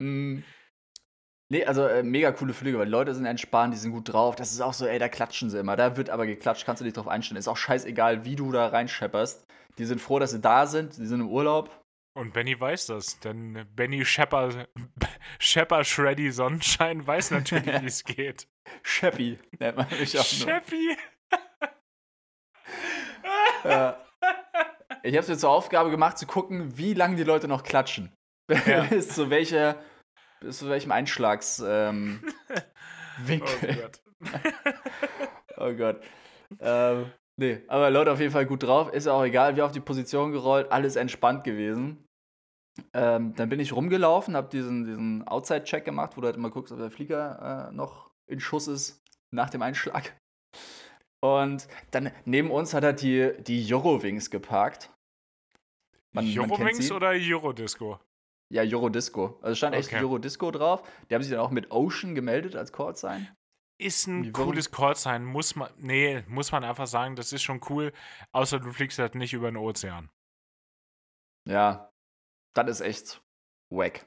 Mm. 0.01 0.43
Nee, 1.53 1.65
also 1.67 1.87
äh, 1.87 2.03
mega 2.03 2.33
coole 2.33 2.53
Flüge, 2.53 2.79
weil 2.79 2.87
die 2.87 2.91
Leute 2.91 3.15
sind 3.15 3.27
entspannt, 3.27 3.73
die 3.75 3.79
sind 3.79 3.93
gut 3.93 4.13
drauf. 4.13 4.35
Das 4.35 4.51
ist 4.51 4.61
auch 4.61 4.73
so, 4.73 4.87
ey, 4.87 4.99
da 4.99 5.09
klatschen 5.09 5.51
sie 5.51 5.61
immer. 5.61 5.77
Da 5.77 5.97
wird 5.97 6.11
aber 6.11 6.27
geklatscht, 6.27 6.67
kannst 6.67 6.81
du 6.81 6.85
dich 6.85 6.95
drauf 6.95 7.07
einstellen. 7.07 7.39
Ist 7.39 7.47
auch 7.47 7.57
scheißegal, 7.57 8.25
wie 8.25 8.35
du 8.35 8.51
da 8.51 8.67
reinschepperst. 8.69 9.44
Die 9.79 9.85
sind 9.85 10.01
froh, 10.01 10.19
dass 10.19 10.31
sie 10.31 10.41
da 10.41 10.67
sind, 10.67 10.97
die 10.97 11.07
sind 11.07 11.21
im 11.21 11.29
Urlaub. 11.29 11.71
Und 12.17 12.33
Benny 12.33 12.59
weiß 12.59 12.87
das, 12.87 13.19
denn 13.21 13.67
Benny 13.75 14.05
Shepper, 14.05 14.69
Shepper 15.41 15.83
Shreddy 15.85 16.31
Sonnenschein 16.31 17.05
weiß 17.05 17.33
natürlich, 17.33 17.67
wie 17.83 17.87
es 17.87 18.05
geht. 18.05 18.47
Sheppy 18.83 19.39
nennt 19.59 19.77
man 19.77 19.89
mich 19.91 20.19
auch. 20.19 20.25
Sheppy! 20.25 20.97
Ja. 23.65 23.99
Ich 25.03 25.15
habe 25.15 25.21
es 25.23 25.29
mir 25.29 25.39
zur 25.39 25.51
Aufgabe 25.51 25.91
gemacht, 25.91 26.19
zu 26.19 26.27
gucken, 26.27 26.77
wie 26.77 26.93
lange 26.93 27.17
die 27.17 27.25
Leute 27.25 27.49
noch 27.49 27.63
klatschen. 27.63 28.13
Ja. 28.67 28.83
bis, 28.85 29.09
zu 29.09 29.31
welcher, 29.31 29.83
bis 30.41 30.59
zu 30.59 30.69
welchem 30.69 30.93
Einschlags 30.93 31.63
ähm, 31.67 32.23
Oh. 33.27 33.39
Gott. 33.39 34.03
Oh 35.57 35.73
Gott. 35.73 36.03
Ähm, 36.61 37.13
nee, 37.37 37.63
aber 37.69 37.91
Leute 37.91 38.13
auf 38.13 38.21
jeden 38.21 38.33
Fall 38.33 38.47
gut 38.47 38.63
drauf. 38.63 38.93
Ist 38.93 39.07
ja 39.07 39.13
auch 39.13 39.25
egal, 39.25 39.57
wir 39.57 39.65
auf 39.65 39.73
die 39.73 39.81
Position 39.81 40.33
gerollt, 40.33 40.71
alles 40.73 40.97
entspannt 40.97 41.45
gewesen. 41.45 42.07
Ähm, 42.93 43.35
dann 43.37 43.49
bin 43.49 43.61
ich 43.61 43.73
rumgelaufen, 43.73 44.37
habe 44.37 44.49
diesen, 44.49 44.85
diesen 44.85 45.27
Outside-Check 45.29 45.85
gemacht, 45.85 46.17
wo 46.17 46.21
du 46.21 46.27
halt 46.27 46.37
immer 46.37 46.51
guckst, 46.51 46.73
ob 46.73 46.79
der 46.79 46.91
Flieger 46.91 47.69
äh, 47.71 47.75
noch 47.75 48.11
in 48.27 48.41
Schuss 48.41 48.67
ist 48.67 49.03
nach 49.31 49.51
dem 49.51 49.63
Einschlag. 49.63 50.17
Und 51.21 51.69
dann 51.91 52.11
neben 52.25 52.51
uns 52.51 52.75
hat 52.75 52.85
er 52.85 52.93
die, 52.93 53.33
die 53.43 53.73
Eurowings 53.73 54.31
geparkt. 54.31 54.91
Man, 56.13 56.27
man 56.35 56.51
Eurowings 56.51 56.89
sie. 56.89 56.93
oder 56.93 57.11
Eurodisco? 57.11 57.99
Ja, 58.53 58.63
Eurodisco. 58.63 59.39
Also 59.41 59.55
stand 59.55 59.75
echt 59.75 59.89
Okay. 59.89 60.05
Eurodisco 60.05 60.51
drauf. 60.51 60.83
Die 61.09 61.15
haben 61.15 61.23
sich 61.23 61.33
dann 61.33 61.41
auch 61.41 61.51
mit 61.51 61.71
Ocean 61.71 62.15
gemeldet 62.15 62.57
als 62.57 62.73
Callsign. 62.73 63.29
Ist 63.85 64.07
ein 64.07 64.25
Wie, 64.25 64.33
cooles 64.33 64.71
Call 64.71 64.97
sein, 64.97 65.25
muss 65.27 65.57
man, 65.57 65.71
nee, 65.77 66.23
muss 66.27 66.53
man 66.53 66.65
einfach 66.65 66.87
sagen, 66.87 67.17
das 67.17 67.35
ist 67.35 67.43
schon 67.43 67.61
cool, 67.69 67.93
außer 68.33 68.59
du 68.59 68.73
fliegst 68.73 68.99
halt 68.99 69.15
nicht 69.15 69.35
über 69.35 69.51
den 69.51 69.59
Ozean. 69.59 70.09
Ja, 71.47 71.91
das 72.55 72.69
ist 72.69 72.81
echt 72.81 73.23
wack. 73.71 74.07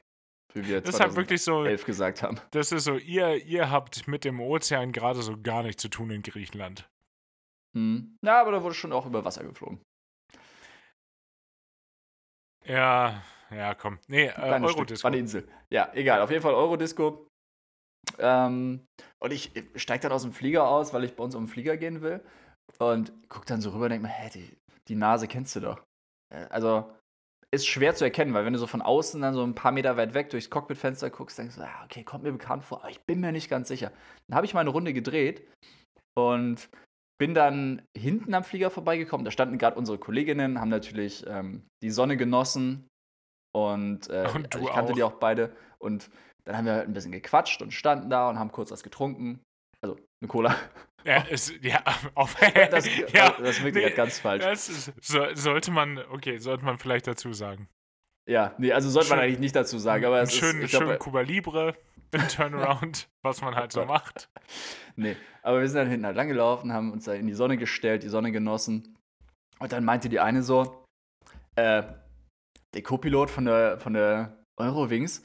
Wie 0.56 0.68
wir 0.68 0.82
Das 0.82 0.96
ist 0.96 1.00
halt 1.00 1.16
wirklich 1.16 1.44
so, 1.44 1.64
2011 1.64 1.86
gesagt 1.86 2.24
haben. 2.24 2.40
das 2.52 2.72
ist 2.72 2.86
so, 2.86 2.96
ihr, 2.98 3.46
ihr 3.46 3.70
habt 3.70 4.08
mit 4.08 4.26
dem 4.26 4.40
Ozean 4.40 4.92
gerade 4.92 5.22
so 5.22 5.40
gar 5.40 5.62
nichts 5.62 5.82
zu 5.84 5.90
tun 5.90 6.10
in 6.10 6.24
Griechenland. 6.24 6.90
Hm. 7.76 8.18
Ja, 8.26 8.42
aber 8.42 8.54
da 8.54 8.64
wurde 8.64 8.74
schon 8.74 8.92
auch 8.94 9.06
über 9.06 9.24
Wasser 9.26 9.44
geflogen. 9.44 9.80
Ja, 12.66 13.24
ja, 13.52 13.76
komm. 13.76 14.00
Nee, 14.08 14.26
äh, 14.26 14.32
Kleines 14.32 14.72
Stück, 14.72 14.78
Eurodisco. 14.80 15.04
War 15.04 15.12
eine 15.12 15.18
Insel. 15.20 15.48
Ja, 15.70 15.92
egal. 15.94 16.22
Auf 16.22 16.32
jeden 16.32 16.42
Fall 16.42 16.56
Eurodisco. 16.56 17.28
Ähm, 18.20 18.86
und 19.20 19.32
ich 19.32 19.52
steige 19.76 20.04
dann 20.04 20.12
aus 20.12 20.24
dem 20.24 20.34
Flieger 20.34 20.68
aus, 20.68 20.94
weil 20.94 21.04
ich 21.04 21.16
bei 21.16 21.24
uns 21.24 21.36
um 21.36 21.44
den 21.46 21.50
Flieger 21.50 21.78
gehen 21.78 22.02
will. 22.02 22.22
Und 22.80 23.14
guck 23.30 23.46
dann 23.46 23.62
so 23.62 23.70
rüber 23.72 23.86
und 23.86 23.92
denke 23.92 24.08
mir, 24.08 24.14
hä, 24.14 24.30
die, 24.34 24.58
die 24.88 24.96
Nase 24.96 25.28
kennst 25.28 25.56
du 25.56 25.62
doch. 25.62 25.84
Äh, 26.34 26.46
Also, 26.50 26.92
ist 27.54 27.66
schwer 27.66 27.96
zu 27.96 28.04
erkennen, 28.04 28.34
weil 28.34 28.44
wenn 28.46 28.54
du 28.54 28.60
so 28.60 28.68
von 28.68 28.82
außen 28.82 29.22
dann 29.22 29.34
so 29.34 29.42
ein 29.44 29.56
paar 29.56 29.72
Meter 29.72 29.96
weit 29.96 30.14
weg 30.14 30.30
durchs 30.30 30.50
Cockpitfenster 30.50 31.10
guckst, 31.10 31.38
denkst 31.40 31.56
du, 31.56 31.62
ah, 31.62 31.86
okay, 31.86 32.04
kommt 32.04 32.24
mir 32.24 32.32
bekannt 32.34 32.66
vor, 32.66 32.82
aber 32.82 32.90
ich 32.90 33.00
bin 33.06 33.22
mir 33.22 33.32
nicht 33.32 33.50
ganz 33.50 33.70
sicher. 33.70 33.92
Dann 34.28 34.36
habe 34.36 34.46
ich 34.46 34.54
mal 34.54 34.60
eine 34.60 34.70
Runde 34.70 34.92
gedreht 34.92 35.48
und 36.18 36.70
bin 37.20 37.34
dann 37.34 37.82
hinten 37.98 38.34
am 38.34 38.44
Flieger 38.44 38.70
vorbeigekommen. 38.70 39.24
Da 39.24 39.32
standen 39.32 39.58
gerade 39.58 39.78
unsere 39.78 39.98
Kolleginnen, 39.98 40.60
haben 40.60 40.70
natürlich 40.70 41.26
ähm, 41.26 41.66
die 41.82 41.90
Sonne 41.90 42.18
genossen. 42.18 42.88
Und, 43.56 44.10
äh, 44.10 44.30
Und 44.36 44.54
du 44.54 44.58
also 44.58 44.68
ich 44.68 44.74
kannte 44.74 44.92
auch. 44.92 44.96
die 44.96 45.04
auch 45.04 45.14
beide. 45.14 45.56
Und 45.80 46.10
dann 46.48 46.56
haben 46.58 46.66
wir 46.66 46.74
halt 46.76 46.88
ein 46.88 46.94
bisschen 46.94 47.12
gequatscht 47.12 47.62
und 47.62 47.72
standen 47.74 48.10
da 48.10 48.30
und 48.30 48.40
haben 48.40 48.52
kurz 48.54 48.72
was 48.72 48.82
getrunken. 48.82 49.42
Also 49.82 49.98
eine 50.22 50.30
Cola. 50.30 50.56
Ja, 51.04 51.26
es, 51.30 51.54
ja, 51.62 51.84
auf, 52.16 52.36
Das, 52.72 52.88
ja, 53.14 53.32
das 53.32 53.62
wirkt 53.64 53.76
nee, 53.76 53.90
ganz 53.92 54.20
falsch. 54.20 54.46
Ist, 54.46 54.94
so, 55.02 55.26
sollte 55.34 55.72
man, 55.72 55.98
okay, 56.10 56.38
sollte 56.38 56.64
man 56.64 56.78
vielleicht 56.78 57.06
dazu 57.08 57.34
sagen. 57.34 57.68
Ja, 58.30 58.56
nee, 58.58 58.72
also 58.72 58.90
sollte 58.90 59.10
man 59.10 59.20
Schön- 59.20 59.26
eigentlich 59.26 59.40
nicht 59.40 59.56
dazu 59.56 59.78
sagen. 59.78 60.06
Aber 60.06 60.22
es 60.22 60.34
schön, 60.34 60.62
ist, 60.62 60.72
schön 60.72 60.80
glaube, 60.86 60.98
Cuba 60.98 61.22
Libre. 61.22 61.76
im 62.12 62.28
Turnaround, 62.30 63.10
was 63.26 63.42
man 63.42 63.56
halt 63.56 63.74
so 63.74 63.84
macht. 63.86 64.30
Nee, 64.96 65.18
aber 65.44 65.60
wir 65.60 65.68
sind 65.68 65.78
dann 65.78 65.90
hinten 65.90 66.06
halt 66.06 66.16
langgelaufen, 66.16 66.72
haben 66.72 66.94
uns 66.94 67.06
da 67.06 67.14
in 67.14 67.28
die 67.28 67.34
Sonne 67.34 67.58
gestellt, 67.58 68.04
die 68.04 68.10
Sonne 68.10 68.32
genossen. 68.32 68.96
Und 69.60 69.72
dann 69.74 69.84
meinte 69.84 70.08
die 70.08 70.20
eine 70.22 70.44
so, 70.44 70.84
äh, 71.56 71.84
der 72.74 72.84
Co-Pilot 72.84 73.30
von 73.30 73.46
der, 73.46 73.80
von 73.80 73.94
der 73.94 74.44
Eurowings, 74.60 75.24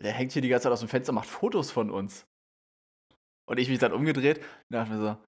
der 0.00 0.12
hängt 0.12 0.32
hier 0.32 0.42
die 0.42 0.48
ganze 0.48 0.64
Zeit 0.64 0.72
aus 0.72 0.80
dem 0.80 0.88
Fenster, 0.88 1.12
macht 1.12 1.28
Fotos 1.28 1.70
von 1.70 1.90
uns. 1.90 2.26
Und 3.46 3.58
ich 3.58 3.68
mich 3.68 3.78
dann 3.78 3.92
umgedreht 3.92 4.38
und 4.38 4.46
dachte 4.70 4.92
mir 4.92 4.98
so, 4.98 5.24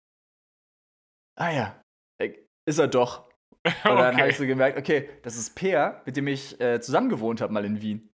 ah 1.37 1.51
ja, 1.51 1.85
äh, 2.19 2.35
ist 2.67 2.79
er 2.79 2.89
doch. 2.89 3.31
Und 3.65 3.97
dann 3.97 4.17
habe 4.17 4.29
ich 4.29 4.37
so 4.37 4.45
gemerkt, 4.45 4.77
okay, 4.77 5.09
das 5.23 5.37
ist 5.37 5.55
Peer, 5.55 6.03
mit 6.05 6.17
dem 6.17 6.27
ich 6.27 6.61
äh, 6.61 6.81
zusammen 6.81 7.09
gewohnt 7.09 7.41
habe 7.41 7.53
mal 7.53 7.65
in 7.65 7.81
Wien. 7.81 8.13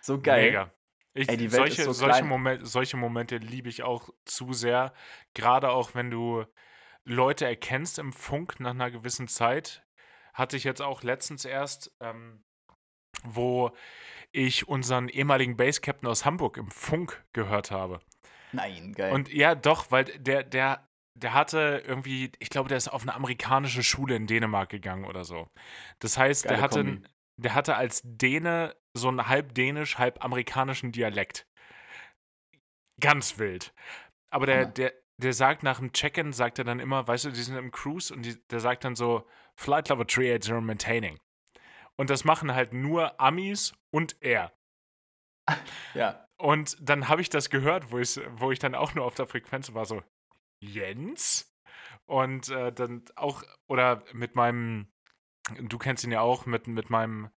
So 0.00 0.20
geil. 0.20 0.46
Mega. 0.46 0.74
Ich, 1.14 1.28
Ey, 1.28 1.36
die 1.36 1.52
Welt 1.52 1.60
solche, 1.60 1.82
ist 1.82 1.86
so 1.86 1.92
solche, 1.92 2.18
klein. 2.18 2.28
Momente, 2.28 2.66
solche 2.66 2.96
Momente 2.96 3.36
liebe 3.36 3.68
ich 3.68 3.82
auch 3.84 4.10
zu 4.24 4.52
sehr. 4.52 4.92
Gerade 5.34 5.70
auch, 5.70 5.94
wenn 5.94 6.10
du 6.10 6.44
Leute 7.04 7.46
erkennst 7.46 7.98
im 7.98 8.12
Funk 8.12 8.60
nach 8.60 8.70
einer 8.70 8.90
gewissen 8.90 9.28
Zeit. 9.28 9.84
Hatte 10.34 10.56
ich 10.56 10.64
jetzt 10.64 10.82
auch 10.82 11.02
letztens 11.02 11.44
erst, 11.44 11.92
ähm, 12.00 12.44
wo 13.24 13.72
ich 14.32 14.68
unseren 14.68 15.08
ehemaligen 15.08 15.56
Base-Captain 15.56 16.08
aus 16.08 16.24
Hamburg 16.24 16.56
im 16.56 16.70
Funk 16.70 17.24
gehört 17.32 17.70
habe. 17.70 18.00
Nein, 18.52 18.92
geil. 18.92 19.12
Und 19.12 19.32
ja, 19.32 19.54
doch, 19.54 19.90
weil 19.90 20.04
der, 20.04 20.42
der, 20.42 20.88
der 21.14 21.34
hatte 21.34 21.82
irgendwie, 21.86 22.32
ich 22.38 22.50
glaube, 22.50 22.68
der 22.68 22.78
ist 22.78 22.88
auf 22.88 23.02
eine 23.02 23.14
amerikanische 23.14 23.82
Schule 23.82 24.16
in 24.16 24.26
Dänemark 24.26 24.70
gegangen 24.70 25.04
oder 25.04 25.24
so. 25.24 25.48
Das 25.98 26.16
heißt, 26.16 26.44
der 26.44 26.52
Geile 26.52 26.62
hatte, 26.62 26.84
Kombi. 26.84 27.08
der 27.36 27.54
hatte 27.54 27.76
als 27.76 28.02
Däne 28.04 28.76
so 28.94 29.08
einen 29.08 29.28
halb 29.28 29.54
dänisch, 29.54 29.98
halb 29.98 30.24
amerikanischen 30.24 30.92
Dialekt. 30.92 31.46
Ganz 33.00 33.38
wild. 33.38 33.72
Aber 34.30 34.46
der, 34.46 34.62
Hammer. 34.62 34.72
der, 34.72 34.92
der 35.18 35.32
sagt 35.32 35.62
nach 35.62 35.78
dem 35.78 35.92
Check-in, 35.92 36.32
sagt 36.32 36.58
er 36.58 36.64
dann 36.64 36.80
immer, 36.80 37.06
weißt 37.06 37.26
du, 37.26 37.30
die 37.30 37.42
sind 37.42 37.56
im 37.56 37.70
Cruise 37.70 38.12
und 38.12 38.22
die, 38.22 38.36
der 38.48 38.60
sagt 38.60 38.84
dann 38.84 38.96
so, 38.96 39.26
Flight 39.56 39.88
Level 39.88 40.06
380 40.06 40.60
maintaining. 40.60 41.18
Und 41.98 42.10
das 42.10 42.24
machen 42.24 42.54
halt 42.54 42.72
nur 42.72 43.20
Amis 43.20 43.74
und 43.90 44.16
er. 44.20 44.52
ja, 45.94 46.26
Und 46.38 46.76
dann 46.80 47.08
habe 47.08 47.20
ich 47.20 47.30
das 47.30 47.50
gehört, 47.50 47.90
wo 47.90 47.98
ich, 47.98 48.20
wo 48.30 48.52
ich 48.52 48.58
dann 48.58 48.74
auch 48.74 48.94
nur 48.94 49.04
auf 49.04 49.14
der 49.14 49.26
Frequenz 49.26 49.74
war, 49.74 49.84
so, 49.84 50.02
Jens? 50.60 51.52
Und 52.06 52.48
äh, 52.50 52.72
dann 52.72 53.04
auch, 53.16 53.42
oder 53.66 54.04
mit 54.12 54.36
meinem, 54.36 54.88
du 55.60 55.78
kennst 55.78 56.04
ihn 56.04 56.12
ja 56.12 56.20
auch, 56.20 56.46
mit, 56.46 56.66
mit 56.68 56.90
meinem 56.90 57.30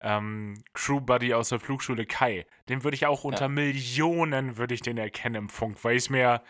ähm, 0.00 0.62
Crew-Buddy 0.72 1.34
aus 1.34 1.50
der 1.50 1.60
Flugschule 1.60 2.06
Kai. 2.06 2.46
Den 2.68 2.84
würde 2.84 2.94
ich 2.94 3.06
auch 3.06 3.24
unter 3.24 3.48
Millionen, 3.48 4.56
würde 4.56 4.74
ich 4.74 4.80
den 4.80 4.98
erkennen 4.98 5.34
im 5.36 5.48
Funk, 5.48 5.82
weil 5.84 5.96
ich 5.96 6.04
es 6.04 6.10
mir 6.10 6.42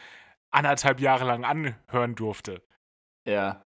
anderthalb 0.50 1.00
Jahre 1.00 1.24
lang 1.24 1.44
anhören 1.44 2.14
durfte. 2.14 2.62
ja. 3.26 3.62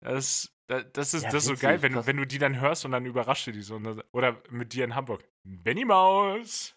Das, 0.00 0.55
das, 0.68 0.84
das 0.92 1.14
ist, 1.14 1.22
Ja, 1.24 1.30
das 1.30 1.42
ist 1.42 1.44
so 1.46 1.52
witzig, 1.52 1.62
geil, 1.62 1.82
wenn, 1.82 1.92
krass. 1.92 2.06
wenn 2.06 2.16
du 2.16 2.26
die 2.26 2.38
dann 2.38 2.60
hörst 2.60 2.84
und 2.84 2.92
dann 2.92 3.06
überrascht 3.06 3.46
die 3.46 3.62
so. 3.62 3.78
ne? 3.78 4.04
Oder 4.12 4.40
mit 4.50 4.72
dir 4.72 4.84
in 4.84 4.94
Hamburg. 4.94 5.24
Benny 5.44 5.84
Maus. 5.84 6.74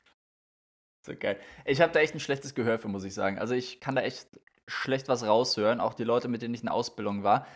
So 1.05 1.13
geil. 1.17 1.39
Ich 1.65 1.81
habe 1.81 1.91
da 1.93 1.99
echt 1.99 2.13
ein 2.13 2.19
schlechtes 2.19 2.53
Gehör 2.55 2.77
für, 2.77 2.87
muss 2.87 3.03
ich 3.03 3.13
sagen. 3.13 3.39
Also 3.39 3.53
ich 3.55 3.79
kann 3.79 3.95
da 3.95 4.01
echt 4.01 4.27
schlecht 4.67 5.07
was 5.07 5.25
raushören. 5.25 5.79
Auch 5.79 5.93
die 5.93 6.03
Leute, 6.03 6.27
mit 6.27 6.41
denen 6.41 6.53
ich 6.53 6.61
in 6.61 6.67
der 6.67 6.75
Ausbildung 6.75 7.23
war. 7.23 7.47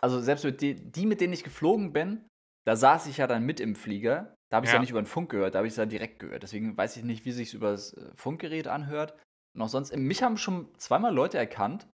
Also 0.00 0.20
selbst 0.20 0.44
mit 0.44 0.60
die, 0.60 0.74
die 0.74 1.06
mit 1.06 1.20
denen 1.20 1.32
ich 1.32 1.44
geflogen 1.44 1.92
bin, 1.92 2.26
da 2.66 2.76
saß 2.76 3.06
ich 3.06 3.18
ja 3.18 3.26
dann 3.26 3.44
mit 3.44 3.60
im 3.60 3.74
Flieger. 3.74 4.34
Da 4.50 4.56
habe 4.56 4.66
ich 4.66 4.68
es 4.68 4.72
ja. 4.72 4.76
Ja. 4.76 4.80
nicht 4.80 4.90
über 4.90 5.02
den 5.02 5.06
Funk 5.06 5.30
gehört, 5.30 5.54
da 5.54 5.58
habe 5.58 5.66
ich 5.66 5.72
es 5.72 5.76
ja 5.78 5.86
direkt 5.86 6.18
gehört. 6.20 6.42
Deswegen 6.42 6.76
weiß 6.76 6.96
ich 6.96 7.02
nicht, 7.04 7.24
wie 7.24 7.32
sich 7.32 7.54
über 7.54 7.72
das 7.72 7.94
äh, 7.94 8.10
Funkgerät 8.14 8.68
anhört. 8.68 9.14
Und 9.54 9.62
auch 9.62 9.68
sonst, 9.68 9.94
mich 9.96 10.22
haben 10.22 10.36
schon 10.36 10.72
zweimal 10.78 11.12
Leute 11.14 11.38
erkannt. 11.38 11.88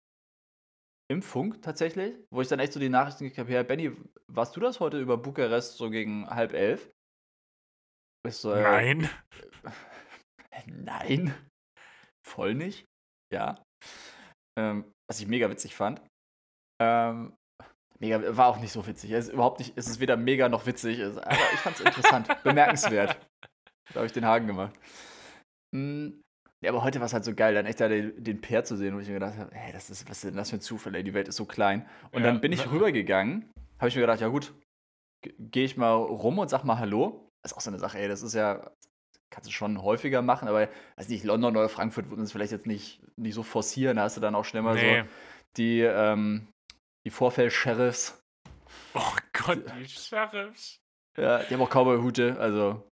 Im 1.11 1.23
Funk 1.23 1.61
tatsächlich, 1.63 2.15
wo 2.31 2.41
ich 2.41 2.47
dann 2.47 2.59
echt 2.59 2.73
so 2.73 2.79
die 2.79 2.89
Nachrichten 2.89 3.23
gekriegt 3.23 3.39
habe, 3.39 3.51
ja, 3.51 3.63
Benny, 3.63 3.91
warst 4.27 4.55
du 4.55 4.59
das 4.59 4.79
heute 4.79 4.99
über 4.99 5.17
Bukarest 5.17 5.75
so 5.77 5.89
gegen 5.89 6.29
halb 6.29 6.53
elf? 6.53 6.91
So, 8.27 8.53
äh, 8.53 8.61
Nein. 8.61 9.09
Nein. 10.67 11.33
Voll 12.27 12.53
nicht. 12.53 12.85
Ja. 13.33 13.55
Ähm, 14.57 14.91
was 15.09 15.19
ich 15.19 15.27
mega 15.27 15.49
witzig 15.49 15.75
fand. 15.75 15.99
Ähm, 16.79 17.35
mega, 17.99 18.37
war 18.37 18.47
auch 18.47 18.59
nicht 18.59 18.71
so 18.71 18.85
witzig. 18.85 19.11
Es 19.11 19.27
ist 19.27 19.33
überhaupt 19.33 19.59
nicht, 19.59 19.75
es 19.77 19.87
ist 19.87 19.99
weder 19.99 20.15
mega 20.15 20.47
noch 20.47 20.67
witzig, 20.67 21.01
aber 21.03 21.53
ich 21.53 21.59
fand 21.59 21.79
es 21.79 21.85
interessant, 21.85 22.27
bemerkenswert. 22.43 23.17
Da 23.89 23.95
habe 23.95 24.05
ich 24.05 24.11
den 24.11 24.25
Haken 24.25 24.45
gemacht. 24.45 24.75
Mm, 25.73 26.21
Ja, 26.61 26.71
aber 26.71 26.83
heute 26.83 26.99
war 26.99 27.05
es 27.05 27.13
halt 27.13 27.23
so 27.23 27.33
geil, 27.33 27.53
dann 27.53 27.65
echt 27.65 27.79
da 27.79 27.87
den, 27.87 28.21
den 28.21 28.41
Peer 28.41 28.63
zu 28.65 28.75
sehen, 28.75 28.93
wo 28.95 28.99
ich 28.99 29.07
mir 29.07 29.13
gedacht 29.13 29.37
habe, 29.37 29.49
hey, 29.55 29.71
das 29.71 29.89
ist, 29.89 30.09
was 30.09 30.17
ist 30.17 30.25
denn 30.25 30.35
das 30.35 30.49
für 30.49 30.57
ein 30.57 30.61
Zufall, 30.61 30.93
ey, 30.95 31.03
die 31.03 31.13
Welt 31.13 31.27
ist 31.29 31.37
so 31.37 31.45
klein. 31.45 31.87
Und 32.11 32.21
Ja, 32.23 32.27
dann 32.27 32.41
bin 32.41 32.51
ich 32.51 32.65
ne? 32.65 32.71
rübergegangen, 32.71 33.49
habe 33.77 33.87
ich 33.87 33.95
mir 33.95 34.01
gedacht, 34.01 34.19
ja 34.19 34.27
gut, 34.27 34.53
gehe 35.21 35.63
ich 35.63 35.77
mal 35.77 35.93
rum 35.93 36.37
und 36.37 36.49
sag 36.49 36.63
mal 36.65 36.77
Hallo. 36.77 37.31
Das 37.41 37.53
ist 37.53 37.57
auch 37.57 37.61
so 37.61 37.69
eine 37.69 37.79
Sache, 37.79 37.97
ey, 37.99 38.09
das 38.09 38.21
ist 38.23 38.33
ja, 38.33 38.69
kannst 39.29 39.47
du 39.47 39.53
schon 39.53 39.81
häufiger 39.81 40.21
machen, 40.21 40.49
aber 40.49 40.67
weiß 40.97 41.07
nicht, 41.07 41.23
London 41.23 41.55
oder 41.55 41.69
Frankfurt 41.69 42.09
würden 42.09 42.23
es 42.23 42.33
vielleicht 42.33 42.51
jetzt 42.51 42.67
nicht, 42.67 43.01
nicht 43.15 43.35
so 43.35 43.43
forcieren, 43.43 43.95
da 43.95 44.03
hast 44.03 44.17
du 44.17 44.21
dann 44.21 44.35
auch 44.35 44.43
schnell 44.43 44.61
mal 44.63 44.75
Nee. 44.75 45.01
so 45.03 45.07
die, 45.55 45.79
ähm, 45.81 46.47
die 47.05 47.09
Vorfeld-Sheriffs. 47.11 48.21
Oh 48.93 49.13
Gott, 49.31 49.63
die 49.79 49.87
Sheriffs. 49.87 50.81
Ja, 51.17 51.39
die 51.43 51.53
haben 51.53 51.61
auch 51.61 51.69
Cowboy-Hute, 51.69 52.37
also, 52.37 52.88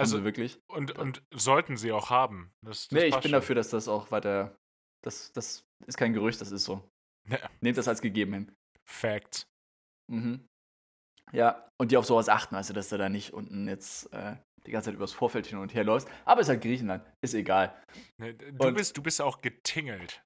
Also, 0.00 0.18
sie 0.18 0.24
wirklich. 0.24 0.58
und, 0.70 0.92
und 0.98 1.22
sollten 1.34 1.76
sie 1.76 1.92
auch 1.92 2.10
haben. 2.10 2.50
Das, 2.64 2.88
das 2.88 2.92
Nee, 2.92 3.06
ich 3.06 3.14
bin 3.14 3.22
schon. 3.22 3.32
dafür, 3.32 3.54
dass 3.54 3.70
das 3.70 3.88
auch 3.88 4.10
weiter, 4.10 4.56
das, 5.04 5.32
das 5.32 5.62
ist 5.86 5.96
kein 5.98 6.12
Gerücht, 6.12 6.40
das 6.40 6.50
ist 6.52 6.64
so. 6.64 6.82
Ja. 7.28 7.38
Nehmt 7.60 7.76
das 7.78 7.88
als 7.88 8.00
gegeben 8.00 8.32
hin. 8.34 8.52
Fact. 8.88 9.42
Mhm. 10.10 10.46
Ja, 11.32 11.68
und 11.80 11.92
die 11.92 11.96
auf 11.98 12.06
sowas 12.06 12.28
achten, 12.28 12.54
also 12.54 12.72
dass 12.72 12.88
du 12.88 12.96
da 12.96 13.08
nicht 13.10 13.34
unten 13.34 13.68
jetzt 13.68 14.10
äh, 14.14 14.36
die 14.66 14.70
ganze 14.70 14.86
Zeit 14.90 14.94
übers 14.94 15.12
Vorfeld 15.12 15.46
hin 15.46 15.58
und 15.58 15.74
her 15.74 15.84
läufst. 15.84 16.08
Aber 16.24 16.40
es 16.40 16.46
ist 16.46 16.50
halt 16.50 16.62
Griechenland, 16.62 17.04
ist 17.22 17.34
egal. 17.34 17.74
Ne, 18.18 18.32
Du 18.34 18.66
Und- 18.68 18.74
bist, 18.74 18.96
du 18.96 19.02
bist 19.02 19.20
auch 19.20 19.40
getingelt. 19.42 20.22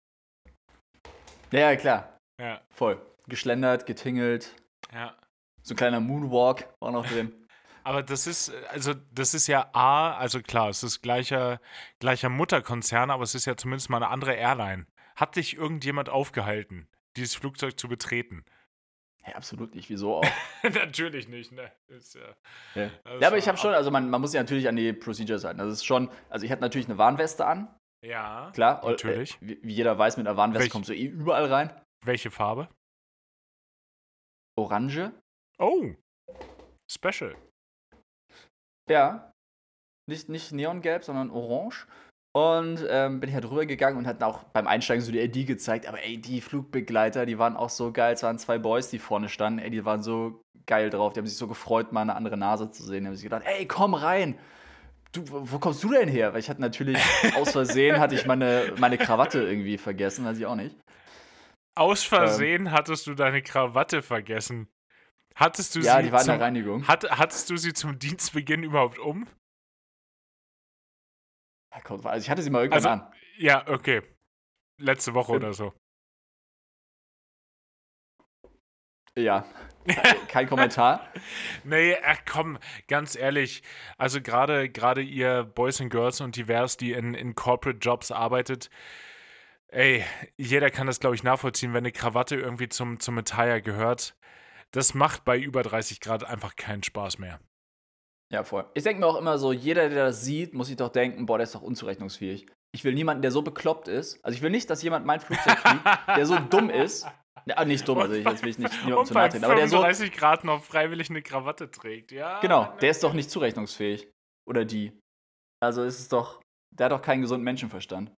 Ja, 1.51 1.71
ja, 1.71 1.77
klar, 1.77 2.19
Ja, 2.41 2.63
voll. 2.71 3.01
Geschlendert, 3.29 3.87
getingelt, 3.87 4.55
ja. 4.93 5.17
so 5.63 5.75
ein 5.75 5.77
kleiner 5.77 6.01
Moonwalk 6.01 6.73
war 6.81 6.91
noch 6.93 7.07
drin. 7.07 7.42
Aber 7.85 8.03
das 8.03 8.27
ist, 8.27 8.49
äh, 8.51 8.65
also 8.69 8.95
das 9.13 9.35
ist 9.35 9.47
ja 9.47 9.71
A, 9.73 10.13
also 10.17 10.41
klar, 10.41 10.69
es 10.69 10.83
ist 10.83 11.03
gleicher, 11.03 11.61
gleicher 11.99 12.29
Mutterkonzern, 12.29 13.11
aber 13.11 13.25
es 13.25 13.35
ist 13.35 13.45
ja 13.47 13.57
zumindest 13.57 13.91
mal 13.91 13.97
eine 13.99 14.09
andere 14.09 14.35
Airline. 14.35 14.87
Hat 15.17 15.37
dich 15.37 15.57
irgendjemand 15.57 16.09
aufgehalten, 16.09 16.89
dieses 17.17 17.35
Flugzeug 17.35 17.79
zu 17.79 17.89
betreten? 17.89 18.45
Ja, 19.27 19.35
absolut 19.37 19.75
nicht, 19.77 19.89
wieso 19.89 20.17
auch. 20.17 20.25
Natürlich 20.65 21.29
nicht, 21.29 21.53
ne? 21.53 21.71
Ist 21.87 22.15
ja, 22.17 22.35
Ja, 22.75 22.91
ja 23.21 23.29
aber 23.29 23.39
ich 23.39 23.47
habe 23.47 23.57
schon, 23.59 23.73
also 23.73 23.91
man, 23.93 24.11
man 24.11 24.21
muss 24.21 24.33
sich 24.33 24.41
natürlich 24.41 24.67
an 24.69 24.75
die 24.75 24.93
Procedures 24.93 25.45
halten. 25.45 25.59
Das 25.59 25.69
ist 25.73 25.85
schon, 25.85 26.11
also 26.29 26.45
ich 26.45 26.51
hatte 26.51 26.63
natürlich 26.63 26.89
eine 26.89 26.99
Warnweste 26.99 27.47
an, 27.47 27.73
Ja. 28.05 28.51
klar. 28.53 28.85
Natürlich. 28.85 29.35
Äh, 29.35 29.47
wie, 29.47 29.59
wie 29.63 29.75
jeder 29.75 29.97
weiß, 29.97 30.17
mit 30.17 30.27
einer 30.27 30.37
Warnweste 30.37 30.65
Welch- 30.65 30.73
kommst 30.73 30.89
du 30.91 30.95
eh 30.95 31.05
überall 31.07 31.45
rein. 31.47 31.71
Welche 32.05 32.33
Farbe? 32.33 32.69
Orange. 34.57 35.13
Oh. 35.59 35.93
Special. 36.91 37.37
Ja. 38.89 39.33
Nicht, 40.09 40.29
nicht 40.29 40.53
neongelb, 40.53 41.05
sondern 41.05 41.31
orange. 41.31 41.87
Und 42.35 42.85
ähm, 42.89 43.21
bin 43.21 43.29
ich 43.29 43.35
halt 43.35 43.51
rübergegangen 43.51 43.99
und 43.99 44.07
hatten 44.07 44.23
auch 44.23 44.43
beim 44.45 44.67
Einsteigen 44.67 45.05
so 45.05 45.13
die 45.13 45.21
ID 45.21 45.47
gezeigt. 45.47 45.87
Aber 45.87 46.03
ey, 46.03 46.19
die 46.19 46.41
Flugbegleiter, 46.41 47.27
die 47.27 47.39
waren 47.39 47.57
auch 47.57 47.69
so 47.69 47.93
geil. 47.93 48.15
Es 48.15 48.23
waren 48.23 48.39
zwei 48.39 48.59
Boys, 48.59 48.89
die 48.89 48.99
vorne 48.99 49.29
standen. 49.29 49.59
Ey, 49.59 49.71
die 49.71 49.85
waren 49.85 50.03
so 50.03 50.43
geil 50.67 50.89
drauf. 50.89 51.13
Die 51.13 51.21
haben 51.21 51.27
sich 51.27 51.37
so 51.37 51.47
gefreut, 51.47 51.93
mal 51.93 52.01
eine 52.01 52.17
andere 52.17 52.39
Nase 52.39 52.71
zu 52.71 52.83
sehen. 52.85 53.05
Die 53.05 53.09
haben 53.09 53.17
sich 53.17 53.25
gedacht, 53.25 53.43
ey, 53.45 53.67
komm 53.67 53.95
rein. 53.95 54.39
Du, 55.13 55.23
wo 55.29 55.59
kommst 55.59 55.85
du 55.85 55.91
denn 55.91 56.09
her? 56.09 56.33
Weil 56.33 56.41
ich 56.41 56.49
hatte 56.49 56.63
natürlich 56.63 56.99
aus 57.37 57.53
Versehen 57.53 58.01
hatte 58.01 58.15
ich 58.15 58.25
meine, 58.25 58.73
meine 58.79 58.97
Krawatte 58.97 59.43
irgendwie 59.43 59.77
vergessen, 59.77 60.25
weiß 60.25 60.39
ich 60.39 60.47
auch 60.47 60.57
nicht. 60.57 60.75
Aus 61.75 62.03
Ähm. 62.05 62.09
Versehen 62.09 62.71
hattest 62.71 63.07
du 63.07 63.15
deine 63.15 63.43
Krawatte 63.43 64.01
vergessen. 64.01 64.69
Hattest 65.35 65.75
du 65.75 65.81
Ja, 65.81 65.97
sie 65.99 66.05
die 66.05 66.13
war 66.13 66.21
in 66.21 66.27
zum, 66.27 66.35
der 66.39 66.47
Reinigung. 66.47 66.87
hat, 66.89 67.11
hattest 67.11 67.49
du 67.51 67.57
sie 67.57 67.73
zum 67.73 67.99
Dienstbeginn 67.99 68.63
überhaupt 68.63 68.99
um? 68.99 69.27
Also 71.71 72.17
ich 72.19 72.29
hatte 72.31 72.43
sie 72.43 72.51
mal 72.51 72.61
irgendwann 72.65 72.77
Also- 72.77 72.89
an. 73.07 73.13
Ja, 73.39 73.67
okay. 73.69 74.03
Letzte 74.79 75.15
Woche 75.15 75.33
Ähm, 75.33 75.37
oder 75.39 75.53
so. 75.55 75.73
Ja. 79.17 79.45
Kein 80.29 80.49
Kommentar. 80.49 81.07
Nee, 81.65 81.97
ach 82.05 82.19
komm, 82.31 82.59
ganz 82.89 83.15
ehrlich. 83.15 83.63
Also 83.99 84.21
gerade 84.21 84.69
gerade 84.71 85.03
ihr 85.03 85.45
Boys 85.45 85.81
and 85.81 85.91
Girls 85.91 86.21
und 86.21 86.37
divers, 86.37 86.77
die 86.77 86.93
in, 86.93 87.15
in 87.15 87.35
Corporate 87.35 87.79
Jobs 87.79 88.11
arbeitet, 88.11 88.71
ey, 89.69 90.05
jeder 90.37 90.71
kann 90.71 90.87
das, 90.87 90.99
glaube 91.01 91.15
ich, 91.17 91.23
nachvollziehen, 91.23 91.73
wenn 91.73 91.79
eine 91.85 91.93
Krawatte 91.93 92.37
irgendwie 92.37 92.69
zum, 92.69 93.01
zum 93.01 93.19
Attire 93.19 93.61
gehört. 93.63 94.17
Das 94.73 94.95
macht 94.95 95.25
bei 95.25 95.39
über 95.39 95.63
30 95.63 96.01
Grad 96.01 96.25
einfach 96.25 96.57
keinen 96.57 96.83
Spaß 96.83 97.19
mehr. 97.19 97.41
Ja, 98.33 98.45
voll. 98.45 98.65
Ich 98.75 98.83
denke 98.83 99.01
mir 99.01 99.07
auch 99.07 99.17
immer 99.17 99.37
so, 99.37 99.53
jeder, 99.53 99.91
der 99.91 100.07
das 100.07 100.25
sieht, 100.25 100.55
muss 100.55 100.69
sich 100.69 100.77
doch 100.77 100.89
denken, 100.89 101.27
boah, 101.27 101.37
der 101.37 101.45
ist 101.45 101.55
doch 101.55 101.61
unzurechnungsfähig. 101.61 102.47
Ich 102.75 102.83
will 102.83 102.95
niemanden, 102.95 103.21
der 103.21 103.31
so 103.31 103.43
bekloppt 103.43 103.89
ist. 103.89 104.25
Also 104.25 104.35
ich 104.35 104.43
will 104.43 104.51
nicht, 104.51 104.71
dass 104.71 104.83
jemand 104.83 105.05
mein 105.05 105.21
Flugzeug 105.21 105.59
fliegt, 105.59 105.85
der 106.17 106.25
so 106.25 106.39
dumm 106.39 106.71
ist. 106.71 107.07
Ja, 107.45 107.63
nicht 107.65 107.87
dumm, 107.87 107.99
also 107.99 108.15
ich, 108.15 108.25
jetzt 108.25 108.43
will 108.43 108.51
ich 108.51 108.59
nicht 108.59 108.73
niemandem 108.85 109.07
zu 109.07 109.15
nahe 109.15 109.29
treten, 109.29 109.45
aber 109.45 109.57
der 109.57 109.69
so, 109.69 109.77
35 109.79 110.13
Grad 110.13 110.45
noch 110.45 110.63
freiwillig 110.63 111.11
eine 111.11 111.23
Krawatte 111.23 111.71
trägt, 111.71 112.13
ja. 112.13 112.39
genau, 112.41 112.73
der 112.81 112.91
ist 112.91 113.03
doch 113.03 113.15
nicht 113.15 113.31
zurechnungsfähig. 113.31 114.09
Oder 114.49 114.65
die. 114.65 114.99
Also 115.61 115.83
ist 115.83 115.99
es 115.99 116.09
doch, 116.09 116.41
der 116.71 116.87
hat 116.87 116.93
doch 116.93 117.03
keinen 117.03 117.23
gesunden 117.23 117.45
Menschenverstand. 117.45 118.13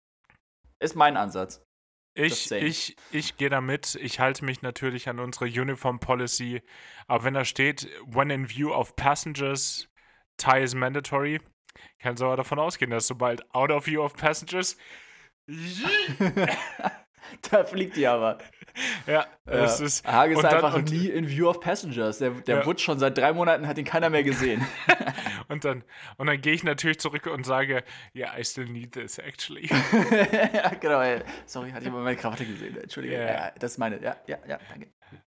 Ist 0.79 0.95
mein 0.95 1.17
Ansatz. 1.17 1.64
Ich, 2.17 2.51
ich, 2.53 2.97
ich 3.11 3.37
gehe 3.37 3.51
damit. 3.51 3.97
Ich 3.97 4.21
halte 4.21 4.45
mich 4.45 4.62
natürlich 4.62 5.09
an 5.09 5.19
unsere 5.19 5.47
Uniform 5.47 5.99
Policy. 5.99 6.62
Aber 7.09 7.25
wenn 7.25 7.35
da 7.35 7.45
steht, 7.45 7.89
when 8.07 8.31
in 8.31 8.49
view 8.49 8.73
of 8.73 8.95
passengers, 8.95 9.89
tie 10.37 10.62
is 10.62 10.75
mandatory, 10.75 11.41
kannst 11.99 12.23
du 12.23 12.27
aber 12.27 12.37
davon 12.37 12.59
ausgehen, 12.61 12.91
dass 12.93 13.07
sobald 13.09 13.43
out 13.55 13.71
of 13.73 13.87
view 13.87 14.01
of 14.03 14.15
passengers, 14.17 14.77
da 17.51 17.65
fliegt 17.65 17.97
die 17.97 18.07
aber. 18.07 18.39
ja, 19.07 19.27
es 19.47 19.79
Ja. 19.81 19.87
ist. 19.87 20.07
Hage 20.07 20.35
ist 20.35 20.43
dann- 20.43 20.55
einfach 20.55 20.75
und- 20.75 20.91
nie 20.91 21.09
in 21.09 21.29
view 21.29 21.49
of 21.49 21.61
passengers. 21.61 22.19
Der, 22.19 22.31
der 22.31 22.59
Ja. 22.61 22.67
wurde 22.67 22.79
schon 22.81 22.99
seit 22.99 23.19
drei 23.19 23.33
Monaten, 23.33 23.67
hat 23.67 23.79
ihn 23.79 23.85
keiner 23.85 24.11
mehr 24.11 24.23
gesehen. 24.23 24.65
Und 25.49 25.64
dann, 25.64 25.84
und 26.16 26.26
dann 26.26 26.40
gehe 26.40 26.53
ich 26.53 26.64
natürlich 26.64 26.99
zurück 26.99 27.26
und 27.26 27.45
sage, 27.45 27.84
yeah, 28.14 28.38
I 28.38 28.45
still 28.45 28.66
need 28.66 28.92
this 28.92 29.18
actually. 29.18 29.66
ja, 30.53 30.68
genau. 30.80 31.01
Ey. 31.01 31.22
Sorry, 31.47 31.70
hat 31.70 31.82
jemand 31.82 32.05
meine 32.05 32.16
Krawatte 32.16 32.47
gesehen? 32.47 32.76
Entschuldige. 32.76 33.14
Ja. 33.14 33.26
Ja, 33.26 33.53
das 33.59 33.72
ist 33.72 33.78
meine. 33.78 34.03
Ja, 34.03 34.16
ja, 34.26 34.38
ja, 34.47 34.59
danke. 34.68 34.88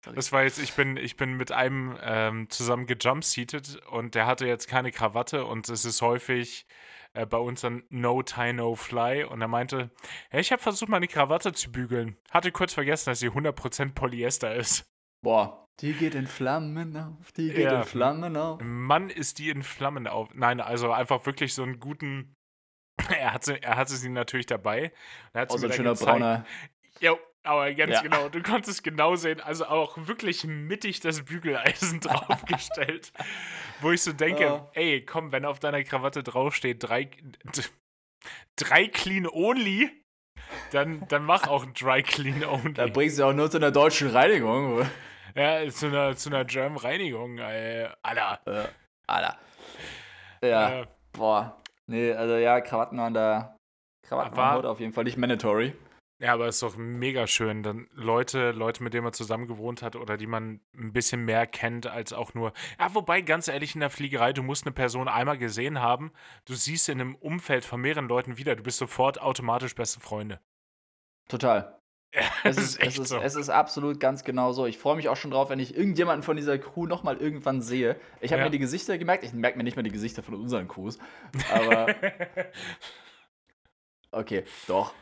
Sorry. 0.03 0.15
Das 0.15 0.31
war 0.31 0.43
jetzt, 0.43 0.59
ich 0.59 0.73
bin, 0.73 0.97
ich 0.97 1.17
bin 1.17 1.35
mit 1.35 1.51
einem 1.51 1.97
ähm, 2.03 2.49
zusammen 2.49 2.85
gejumpseated 2.85 3.81
und 3.87 4.13
der 4.13 4.27
hatte 4.27 4.45
jetzt 4.45 4.67
keine 4.67 4.91
Krawatte 4.91 5.45
und 5.45 5.67
es 5.67 5.83
ist 5.83 6.01
häufig 6.03 6.67
äh, 7.13 7.25
bei 7.25 7.37
uns 7.37 7.61
dann 7.61 7.83
No 7.89 8.21
Tie, 8.21 8.53
No 8.53 8.75
Fly 8.75 9.23
und 9.23 9.41
er 9.41 9.47
meinte, 9.47 9.89
ja, 10.31 10.39
ich 10.39 10.51
habe 10.51 10.61
versucht, 10.61 10.89
meine 10.89 11.07
Krawatte 11.07 11.53
zu 11.53 11.71
bügeln. 11.71 12.17
Hatte 12.29 12.51
kurz 12.51 12.73
vergessen, 12.73 13.09
dass 13.09 13.19
sie 13.19 13.31
100% 13.31 13.93
Polyester 13.93 14.53
ist. 14.53 14.85
Boah. 15.23 15.61
Die 15.81 15.91
geht 15.93 16.15
in 16.15 16.25
Flammen 16.27 16.95
auf, 16.95 17.31
die 17.33 17.49
geht 17.49 17.65
Ja. 17.65 17.79
in 17.79 17.83
Flammen 17.83 18.37
auf. 18.37 18.61
Mann, 18.63 19.09
ist 19.09 19.39
die 19.39 19.49
in 19.49 19.61
Flammen 19.61 20.07
auf. 20.07 20.33
Nein, 20.33 20.61
also 20.61 20.91
einfach 20.91 21.25
wirklich 21.25 21.53
so 21.53 21.63
einen 21.63 21.79
guten. 21.79 22.33
Er 23.19 23.33
hatte, 23.33 23.61
er 23.61 23.75
hatte 23.75 23.93
sie 23.95 24.07
natürlich 24.09 24.45
dabei. 24.45 24.93
Er 25.33 25.41
hat 25.41 25.51
Oh, 25.51 25.55
sie 25.57 25.61
so 25.61 25.67
ein 25.67 25.73
schöner 25.73 25.89
gezeigt. 25.91 26.09
brauner. 26.11 26.45
Jo, 27.01 27.19
aber 27.43 27.73
ganz 27.73 27.91
Ja. 27.95 28.01
genau. 28.03 28.29
Du 28.29 28.41
konntest 28.41 28.85
genau 28.85 29.15
sehen, 29.17 29.41
also 29.41 29.65
auch 29.65 29.97
wirklich 30.07 30.45
mittig 30.45 31.01
das 31.01 31.23
Bügeleisen 31.25 31.99
draufgestellt. 31.99 33.11
wo 33.81 33.91
ich 33.91 34.01
so 34.01 34.13
denke, 34.13 34.43
Ja. 34.43 34.69
ey, 34.75 35.03
komm, 35.05 35.33
wenn 35.33 35.43
auf 35.43 35.59
deiner 35.59 35.83
Krawatte 35.83 36.23
draufsteht, 36.23 36.83
drei, 36.83 37.11
drei 38.55 38.87
Clean 38.87 39.27
Only, 39.27 39.91
dann, 40.71 41.07
dann 41.07 41.23
mach 41.23 41.47
auch 41.47 41.63
ein 41.63 41.73
Dry 41.73 42.01
Clean 42.03 42.43
Only. 42.45 42.89
bringst 42.91 43.19
du 43.19 43.25
auch 43.25 43.33
nur 43.33 43.49
zu 43.49 43.57
einer 43.57 43.71
deutschen 43.71 44.09
Reinigung. 44.09 44.85
Ja, 45.35 45.67
zu 45.69 45.87
einer, 45.87 46.15
zu 46.15 46.29
einer 46.29 46.45
German 46.45 46.77
Reinigung, 46.77 47.37
ey. 47.39 47.87
Alter. 48.01 48.39
Äh, 48.45 48.67
Alter. 49.07 49.37
Ja, 50.41 50.81
Äh, 50.81 50.85
boah. 51.13 51.61
Nee, 51.87 52.13
also 52.13 52.35
ja, 52.37 52.61
Krawatten 52.61 52.97
waren 52.97 53.13
da. 53.13 53.55
Krawatten 54.07 54.35
waren 54.37 54.57
heute 54.57 54.69
auf 54.69 54.79
jeden 54.79 54.93
Fall 54.93 55.03
nicht 55.03 55.17
mandatory. 55.17 55.73
Ja, 56.17 56.33
aber 56.33 56.47
es 56.47 56.55
ist 56.55 56.63
doch 56.63 56.77
mega 56.77 57.27
schön, 57.27 57.61
dann 57.61 57.89
Leute, 57.93 58.51
Leute, 58.51 58.81
mit 58.81 58.93
denen 58.93 59.03
man 59.03 59.11
zusammen 59.11 59.47
gewohnt 59.47 59.81
hat 59.81 59.97
oder 59.97 60.15
die 60.15 60.27
man 60.27 60.61
ein 60.73 60.93
bisschen 60.93 61.25
mehr 61.25 61.45
kennt 61.45 61.87
als 61.87 62.13
auch 62.13 62.33
nur. 62.33 62.53
Ja, 62.79 62.95
wobei, 62.95 63.19
ganz 63.19 63.49
ehrlich, 63.49 63.75
in 63.75 63.81
der 63.81 63.89
Fliegerei, 63.89 64.31
du 64.31 64.41
musst 64.41 64.65
eine 64.65 64.71
Person 64.73 65.09
einmal 65.09 65.37
gesehen 65.37 65.81
haben, 65.81 66.13
du 66.45 66.53
siehst 66.53 66.85
sie 66.85 66.93
in 66.93 67.01
einem 67.01 67.15
Umfeld 67.15 67.65
von 67.65 67.81
mehreren 67.81 68.07
Leuten 68.07 68.37
wieder, 68.37 68.55
du 68.55 68.63
bist 68.63 68.77
sofort 68.77 69.19
automatisch 69.21 69.75
beste 69.75 69.99
Freunde. 69.99 70.39
Total. 71.27 71.73
Ja, 72.15 72.21
Es 72.45 72.55
ist, 72.57 72.79
echt 72.79 72.93
es, 72.93 72.99
ist, 72.99 73.09
so. 73.09 73.19
es 73.19 73.35
ist 73.35 73.49
absolut 73.49 73.99
ganz 73.99 74.23
genau 74.23 74.53
so. 74.53 74.65
Ich 74.65 74.77
freue 74.77 74.95
mich 74.95 75.09
auch 75.09 75.17
schon 75.17 75.31
drauf, 75.31 75.49
wenn 75.49 75.59
ich 75.59 75.75
irgendjemanden 75.75 76.23
von 76.23 76.37
dieser 76.37 76.57
Crew 76.57 76.85
nochmal 76.85 77.17
irgendwann 77.17 77.61
sehe. 77.61 77.99
Ich 78.21 78.31
habe 78.31 78.39
Ja. 78.39 78.45
mir 78.45 78.51
die 78.51 78.59
Gesichter 78.59 78.97
gemerkt. 78.97 79.25
Ich 79.25 79.33
merke 79.33 79.57
mir 79.57 79.65
nicht 79.65 79.75
mal 79.75 79.83
die 79.83 79.91
Gesichter 79.91 80.23
von 80.23 80.33
unseren 80.35 80.69
Crews. 80.69 80.97
Aber 81.51 81.93
okay, 84.11 84.43
doch. 84.67 84.93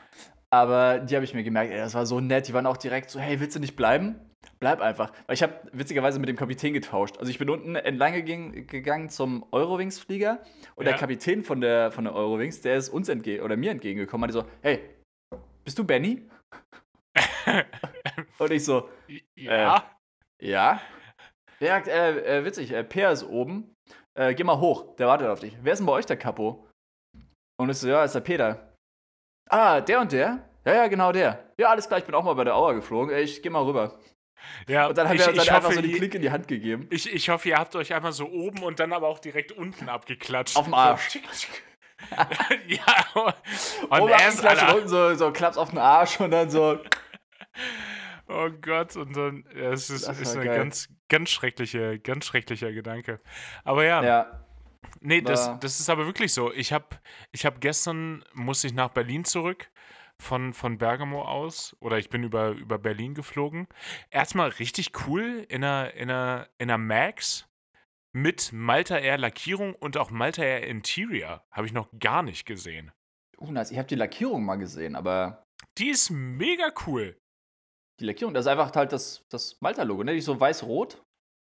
Aber 0.53 0.99
die 0.99 1.15
habe 1.15 1.25
ich 1.25 1.33
mir 1.33 1.43
gemerkt, 1.43 1.71
ey, 1.71 1.79
das 1.79 1.95
war 1.95 2.05
so 2.05 2.19
nett. 2.19 2.47
Die 2.47 2.53
waren 2.53 2.67
auch 2.67 2.77
direkt 2.77 3.09
so, 3.09 3.19
hey, 3.19 3.39
willst 3.39 3.55
du 3.55 3.59
nicht 3.59 3.75
bleiben? 3.75 4.19
Bleib 4.59 4.81
einfach. 4.81 5.11
Weil 5.25 5.33
ich 5.33 5.41
habe 5.41 5.55
witzigerweise 5.71 6.19
mit 6.19 6.29
dem 6.29 6.35
Kapitän 6.35 6.73
getauscht. 6.75 7.17
Also 7.17 7.31
ich 7.31 7.39
bin 7.39 7.49
unten 7.49 7.75
entlang 7.75 8.13
gegangen, 8.13 8.67
gegangen 8.67 9.09
zum 9.09 9.47
Eurowings-Flieger 9.51 10.43
und 10.75 10.85
Ja. 10.85 10.91
der 10.91 10.99
Kapitän 10.99 11.41
von 11.43 11.59
der, 11.59 11.91
von 11.91 12.03
der 12.03 12.13
Eurowings, 12.13 12.61
der 12.61 12.75
ist 12.75 12.89
uns 12.89 13.09
entgegen 13.09 13.43
oder 13.43 13.57
mir 13.57 13.71
entgegengekommen, 13.71 14.21
meinte 14.21 14.33
so, 14.33 14.45
hey, 14.61 14.79
bist 15.63 15.79
du 15.79 15.85
Benny? 15.85 16.29
und 18.37 18.51
ich 18.51 18.63
so, 18.63 18.89
ja. 19.35 19.83
ja. 20.39 20.81
Ja, 21.59 21.77
äh, 21.79 22.39
äh, 22.41 22.45
witzig, 22.45 22.71
äh, 22.73 22.83
Peer 22.83 23.11
ist 23.11 23.23
oben. 23.23 23.73
Äh, 24.13 24.35
geh 24.35 24.43
mal 24.43 24.59
hoch, 24.59 24.95
der 24.97 25.07
wartet 25.07 25.29
auf 25.29 25.39
dich. 25.39 25.57
Wer 25.63 25.73
ist 25.73 25.79
denn 25.79 25.87
bei 25.87 25.93
euch 25.93 26.05
der 26.05 26.17
Kapo? 26.17 26.67
Und 27.59 27.71
ich 27.71 27.77
so, 27.77 27.87
ja, 27.87 28.03
ist 28.03 28.13
der 28.13 28.19
Peter. 28.19 28.72
Ah, 29.49 29.81
der 29.81 29.99
und 30.01 30.11
der? 30.11 30.39
Ja, 30.65 30.73
ja, 30.75 30.87
genau 30.87 31.11
der. 31.11 31.51
Ja, 31.57 31.69
alles 31.69 31.87
klar, 31.87 31.99
ich 31.99 32.05
bin 32.05 32.15
auch 32.15 32.23
mal 32.23 32.33
bei 32.33 32.43
der 32.45 32.55
Auer 32.55 32.73
geflogen. 32.75 33.13
Ey, 33.13 33.23
ich 33.23 33.41
geh 33.41 33.49
mal 33.49 33.63
rüber. 33.63 33.99
ja. 34.67 34.87
Und 34.87 34.97
dann 34.97 35.07
hat 35.09 35.15
ich, 35.15 35.21
er 35.21 35.29
uns 35.29 35.39
halt 35.39 35.49
einfach 35.49 35.63
hoffe, 35.69 35.75
so 35.75 35.81
die 35.81 35.91
ihr- 35.91 35.97
Klinke 35.97 36.17
in 36.17 36.21
die 36.23 36.31
Hand 36.31 36.47
gegeben. 36.47 36.87
ich, 36.89 37.11
ich 37.13 37.29
hoffe, 37.29 37.49
ihr 37.49 37.57
habt 37.57 37.75
euch 37.75 37.93
einmal 37.93 38.13
so 38.13 38.27
oben 38.29 38.63
und 38.63 38.79
dann 38.79 38.93
aber 38.93 39.07
auch 39.07 39.19
direkt 39.19 39.51
unten 39.51 39.89
abgeklatscht. 39.89 40.55
Auf 40.57 40.65
dem 40.65 40.73
Arsch. 40.73 41.19
Ja, 42.67 42.83
und 43.13 44.01
Oben 44.01 44.09
er 44.11 44.25
Alter. 44.49 44.75
unten 44.75 44.89
so, 44.89 45.13
so 45.15 45.31
Klaps 45.31 45.57
auf 45.57 45.69
den 45.69 45.79
Arsch 45.79 46.19
und 46.19 46.31
dann 46.31 46.49
so. 46.49 46.77
Oh 48.27 48.49
Gott, 48.61 48.95
und 48.97 49.15
dann, 49.15 49.45
ja, 49.55 49.71
es 49.71 49.89
ist, 49.89 50.09
ist 50.09 50.35
ein 50.37 50.43
ganz, 50.45 50.89
ganz 51.07 51.29
schreckliche, 51.29 51.99
ganz 51.99 52.25
schrecklicher 52.25 52.73
Gedanke. 52.73 53.21
Aber 53.63 53.85
ja, 53.85 54.03
Ja, 54.03 54.42
nee, 55.01 55.21
das, 55.21 55.59
das 55.59 55.79
ist 55.79 55.89
aber 55.89 56.05
wirklich 56.05 56.33
so. 56.33 56.51
Ich 56.53 56.73
habe 56.73 56.87
ich 57.31 57.45
hab 57.45 57.61
gestern, 57.61 58.23
musste 58.33 58.67
ich 58.67 58.73
nach 58.73 58.89
Berlin 58.89 59.25
zurück 59.25 59.69
von, 60.19 60.53
von 60.53 60.77
Bergamo 60.77 61.23
aus, 61.23 61.75
oder 61.79 61.97
ich 61.97 62.09
bin 62.09 62.23
über, 62.23 62.51
über 62.51 62.77
Berlin 62.79 63.13
geflogen. 63.13 63.67
Erstmal 64.11 64.49
richtig 64.49 64.91
cool 65.07 65.45
in 65.49 65.63
einer, 65.63 65.93
in 65.93 66.09
einer, 66.09 66.47
in 66.57 66.69
einer 66.69 66.77
Max 66.77 67.47
mit 68.13 68.51
Malta 68.53 68.97
Air 68.97 69.17
Lackierung 69.17 69.73
und 69.75 69.97
auch 69.97 70.11
Malta 70.11 70.43
Air 70.43 70.67
Interior. 70.67 71.43
Habe 71.51 71.67
ich 71.67 71.73
noch 71.73 71.89
gar 71.99 72.21
nicht 72.21 72.45
gesehen. 72.45 72.91
uh, 73.39 73.51
nice. 73.51 73.71
Ich 73.71 73.77
habe 73.77 73.87
die 73.87 73.95
Lackierung 73.95 74.45
mal 74.45 74.57
gesehen, 74.57 74.95
aber 74.95 75.43
Die 75.79 75.89
ist 75.89 76.11
mega 76.11 76.71
cool. 76.85 77.17
die 77.99 78.05
Lackierung, 78.05 78.33
das 78.33 78.45
ist 78.45 78.51
einfach 78.51 78.73
halt 78.75 78.91
das, 78.91 79.25
das 79.29 79.59
Malta-Logo, 79.61 80.03
ne? 80.03 80.11
Die 80.13 80.19
ist 80.19 80.25
so 80.25 80.39
weiß-rot. 80.39 81.03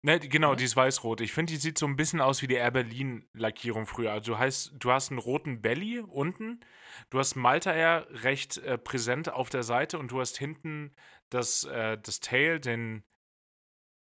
Ne, 0.03 0.18
genau, 0.18 0.55
die 0.55 0.64
ist 0.64 0.76
weiß-rot. 0.76 1.20
Ich 1.20 1.32
finde, 1.32 1.53
die 1.53 1.59
sieht 1.59 1.76
so 1.76 1.86
ein 1.86 1.96
bisschen 1.96 2.22
aus 2.22 2.40
wie 2.40 2.46
die 2.46 2.55
Air 2.55 2.70
Berlin-Lackierung 2.70 3.86
früher. 3.86 4.12
Also 4.12 4.32
du, 4.32 4.38
heißt, 4.38 4.72
du 4.78 4.90
hast 4.90 5.11
einen 5.11 5.18
roten 5.18 5.61
Belly 5.61 6.01
unten, 6.01 6.61
du 7.11 7.18
hast 7.18 7.34
Malta 7.34 7.72
Air 7.74 8.07
recht 8.11 8.57
äh, 8.59 8.78
präsent 8.78 9.30
auf 9.30 9.51
der 9.51 9.62
Seite 9.62 9.98
und 9.98 10.11
du 10.11 10.20
hast 10.20 10.38
hinten 10.38 10.94
das, 11.28 11.64
äh, 11.64 11.98
das 11.98 12.20
Tail, 12.20 12.61
den 12.61 13.03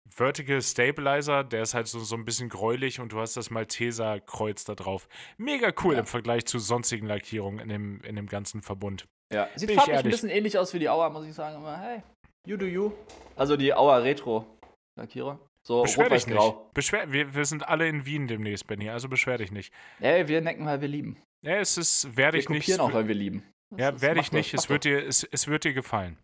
Vertical 0.09 0.61
Stabilizer, 0.61 1.43
der 1.43 1.63
ist 1.63 1.73
halt 1.73 1.87
so, 1.87 1.99
so 1.99 2.15
ein 2.15 2.25
bisschen 2.25 2.47
gräulich 2.47 2.99
und 2.99 3.11
du 3.11 3.19
hast 3.19 3.35
das 3.35 3.49
Malteser-Kreuz 3.49 4.63
da 4.65 4.75
drauf. 4.75 5.09
Mega 5.37 5.73
cool 5.83 5.95
Ja. 5.95 6.01
im 6.01 6.05
Vergleich 6.05 6.45
zu 6.45 6.59
sonstigen 6.59 7.07
Lackierungen 7.07 7.59
in 7.59 7.69
dem, 7.69 8.01
in 8.01 8.15
dem 8.15 8.27
ganzen 8.27 8.61
Verbund. 8.61 9.07
Ja, 9.33 9.49
sieht 9.55 9.67
Bin 9.67 9.77
farblich 9.77 9.97
ein 9.97 10.03
bisschen 10.09 10.29
ähnlich 10.29 10.57
aus 10.57 10.73
wie 10.73 10.79
die 10.79 10.89
Auer, 10.89 11.09
muss 11.09 11.25
ich 11.25 11.33
sagen. 11.33 11.57
Aber 11.57 11.77
hey, 11.77 12.03
you 12.45 12.55
do 12.55 12.65
you. 12.65 12.91
Also 13.35 13.57
die 13.57 13.73
Auer 13.73 14.03
Retro-Lackierer. 14.03 15.39
So 15.68 15.82
Beschwer 15.82 16.07
dich 16.09 16.28
nicht. 16.28 16.74
Beschwer, 16.74 17.11
wir, 17.11 17.36
wir 17.36 17.43
sind 17.43 17.68
alle 17.68 17.89
in 17.89 18.05
Wien 18.05 18.26
demnächst, 18.30 18.68
Benny, 18.68 18.89
also 18.89 19.09
beschwer 19.09 19.38
dich 19.38 19.51
nicht. 19.51 19.74
Ey, 19.99 20.26
wir 20.30 20.39
necken, 20.39 20.65
weil 20.65 20.80
wir 20.80 20.88
lieben. 20.88 21.22
Ja, 21.41 21.55
es 21.57 21.76
ist, 21.78 22.15
werde 22.15 22.36
Wir 22.38 22.39
ich 22.39 22.47
nicht. 22.47 22.61
kopieren 22.68 22.80
auch, 22.80 22.93
weil 22.93 23.09
wir 23.09 23.15
lieben. 23.15 23.43
Das 23.72 23.80
Ja, 23.82 24.01
werde 24.01 24.22
ich 24.22 24.32
nicht. 24.32 24.53
Es 24.53 24.70
wird, 24.70 24.86
dir, 24.86 25.05
es, 25.05 25.26
es 25.26 25.49
wird 25.49 25.65
dir 25.65 25.74
gefallen. 25.74 26.18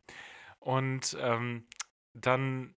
Und 0.60 1.18
ähm, 1.20 1.68
dann, 2.14 2.74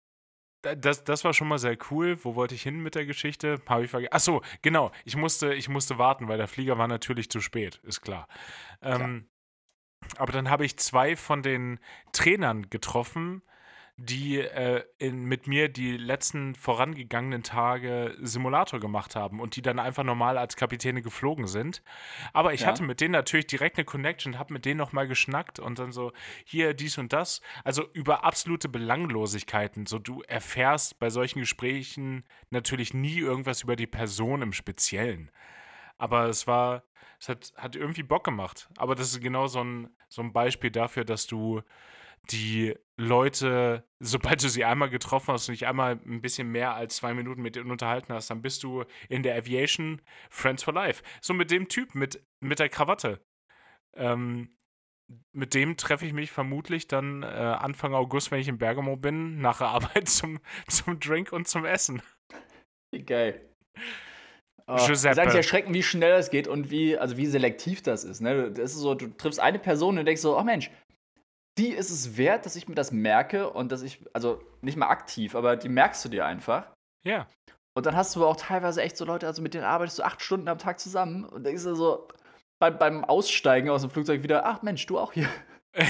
da- 0.63 0.75
das, 0.75 1.05
das 1.05 1.23
war 1.23 1.35
schon 1.35 1.47
mal 1.47 1.59
sehr 1.59 1.79
cool. 1.93 2.19
Wo 2.25 2.35
wollte 2.35 2.57
ich 2.57 2.65
hin 2.65 2.83
mit 2.83 2.97
der 2.97 3.07
Geschichte? 3.07 3.63
Habe 3.67 3.85
ich 3.85 3.91
vergessen. 3.93 4.13
Achso, 4.13 4.43
genau. 4.63 4.91
Ich 5.05 5.15
musste, 5.15 5.55
ich 5.55 5.69
musste 5.69 5.99
warten, 5.99 6.27
weil 6.27 6.39
der 6.39 6.49
Flieger 6.49 6.79
war 6.79 6.89
natürlich 6.89 7.31
zu 7.31 7.41
spät, 7.41 7.79
ist 7.85 8.01
klar. 8.01 8.27
Ähm, 8.83 9.29
aber 10.17 10.33
dann 10.33 10.51
habe 10.51 10.65
ich 10.65 10.77
zwei 10.79 11.15
von 11.15 11.43
den 11.45 11.79
Trainern 12.11 12.69
getroffen, 12.71 13.43
die 13.99 14.41
äh, 14.41 14.85
in, 14.99 15.25
mit 15.25 15.47
mir 15.47 15.71
die 15.71 15.97
letzten 15.97 16.55
vorangegangenen 16.55 17.43
Tage 17.43 18.15
Simulator 18.21 18.79
gemacht 18.79 19.17
haben 19.17 19.41
und 19.41 19.57
die 19.57 19.63
dann 19.63 19.79
einfach 19.79 20.05
normal 20.05 20.37
als 20.37 20.57
Kapitäne 20.57 21.01
geflogen 21.01 21.47
sind. 21.47 21.83
Aber 22.35 22.53
ich 22.53 22.61
Ja. 22.61 22.67
hatte 22.69 22.83
mit 22.83 23.01
denen 23.01 23.13
natürlich 23.13 23.47
direkt 23.47 23.79
eine 23.79 23.87
Connection, 23.87 24.39
habe 24.39 24.53
mit 24.53 24.67
denen 24.67 24.77
nochmal 24.77 25.09
geschnackt 25.09 25.59
und 25.59 25.79
dann 25.79 25.93
so, 25.93 26.13
hier, 26.45 26.75
dies 26.75 26.99
und 26.99 27.15
das. 27.15 27.41
Also 27.65 27.89
über 27.95 28.23
absolute 28.23 28.69
Belanglosigkeiten. 28.69 29.87
So, 29.87 29.99
du 29.99 30.21
erfährst 30.29 30.99
bei 30.99 31.09
solchen 31.09 31.39
Gesprächen 31.41 32.25
natürlich 32.51 32.93
nie 32.93 33.19
irgendwas 33.19 33.63
über 33.63 33.77
die 33.77 33.87
Person 33.87 34.43
im 34.43 34.53
Speziellen. 34.53 35.31
Aber 35.97 36.27
es 36.27 36.47
war, 36.47 36.83
es 37.19 37.31
hat, 37.31 37.55
hat 37.57 37.77
irgendwie 37.77 38.03
Bock 38.03 38.25
gemacht. 38.25 38.69
Aber 38.77 38.95
das 38.95 39.09
ist 39.13 39.23
genau 39.23 39.47
so 39.47 39.65
ein, 39.65 39.89
so 40.11 40.21
ein 40.21 40.35
Beispiel 40.35 40.71
dafür, 40.71 41.07
dass 41.07 41.27
du 41.27 41.63
die 42.33 42.75
Leute, 42.99 43.85
sobald 44.01 44.43
du 44.43 44.49
sie 44.49 44.65
einmal 44.65 44.89
getroffen 44.89 45.33
hast 45.33 45.49
und 45.49 45.55
dich 45.55 45.67
einmal 45.67 46.01
ein 46.07 46.23
bisschen 46.23 46.51
mehr 46.51 46.75
als 46.75 46.97
zwei 46.97 47.15
Minuten 47.15 47.43
mit 47.43 47.57
denen 47.57 47.71
unterhalten 47.71 48.13
hast, 48.13 48.31
dann 48.31 48.43
bist 48.43 48.63
du 48.63 48.85
in 49.09 49.23
der 49.23 49.37
Aviation 49.37 50.01
Friends 50.31 50.63
for 50.63 50.75
Life. 50.75 51.03
So 51.21 51.35
mit 51.35 51.51
dem 51.51 51.69
Typ, 51.69 51.95
mit, 51.95 52.25
mit 52.41 52.59
der 52.59 52.69
Krawatte. 52.69 53.21
Ähm, 53.95 54.57
mit 55.33 55.55
dem 55.55 55.77
treffe 55.77 56.07
ich 56.07 56.13
mich 56.13 56.33
vermutlich 56.33 56.89
dann 56.89 57.23
äh, 57.23 57.27
Anfang 57.27 57.95
August, 57.95 58.31
wenn 58.31 58.41
ich 58.41 58.49
in 58.49 58.59
Bergamo 58.59 58.97
bin, 58.97 59.41
nach 59.41 59.59
der 59.59 59.69
Arbeit 59.69 60.09
zum, 60.09 60.41
zum 60.69 60.99
Drink 60.99 61.33
und 61.33 61.47
zum 61.47 61.65
Essen. 61.65 62.03
Wie 62.93 63.03
geil. 63.03 63.41
Oh, 64.67 64.77
Giuseppe. 64.87 65.13
ist 65.13 65.19
eigentlich 65.19 65.35
erschreckend, 65.35 65.75
wie 65.75 65.83
schnell 65.83 66.11
das 66.11 66.31
geht 66.31 66.49
und 66.49 66.71
wie, 66.71 66.99
also 66.99 67.17
wie 67.17 67.27
selektiv 67.27 67.83
das 67.83 68.05
ist. 68.05 68.21
Ne? 68.21 68.51
Das 68.51 68.73
ist 68.73 68.79
so, 68.79 68.95
du 68.95 69.09
triffst 69.09 69.39
eine 69.39 69.59
Person 69.59 69.99
und 69.99 70.07
denkst 70.07 70.23
so, 70.23 70.39
oh 70.39 70.43
Mensch, 70.43 70.71
die 71.59 71.71
ist 71.73 71.91
es 71.91 72.17
wert, 72.17 72.45
dass 72.47 72.57
ich 72.57 72.69
mir 72.69 72.75
das 72.75 72.93
merke 72.93 73.51
und 73.51 73.73
dass 73.73 73.83
ich, 73.83 74.05
also 74.13 74.43
nicht 74.61 74.77
mal 74.77 74.89
aktiv, 74.89 75.35
aber 75.35 75.57
die 75.57 75.69
merkst 75.69 76.05
du 76.05 76.09
dir 76.09 76.27
einfach. 76.27 76.71
Ja. 77.05 77.27
Und 77.75 77.87
dann 77.87 77.97
hast 77.97 78.17
du 78.17 78.27
auch 78.27 78.37
teilweise 78.37 78.83
echt 78.83 78.97
so 78.97 79.05
Leute, 79.05 79.27
also 79.27 79.43
mit 79.43 79.55
denen 79.55 79.65
arbeitest 79.65 79.99
du 79.99 80.03
acht 80.03 80.23
Stunden 80.23 80.49
am 80.49 80.59
Tag 80.59 80.81
zusammen 80.81 81.25
und 81.25 81.45
denkst 81.45 81.65
du 81.65 81.75
so 81.75 82.09
beim, 82.59 82.79
beim 82.79 83.05
Aussteigen 83.05 83.69
aus 83.71 83.83
dem 83.83 83.91
Flugzeug 83.91 84.23
wieder, 84.23 84.47
ach 84.47 84.63
Mensch, 84.63 84.87
du 84.87 84.99
auch 84.99 85.13
hier. 85.13 85.29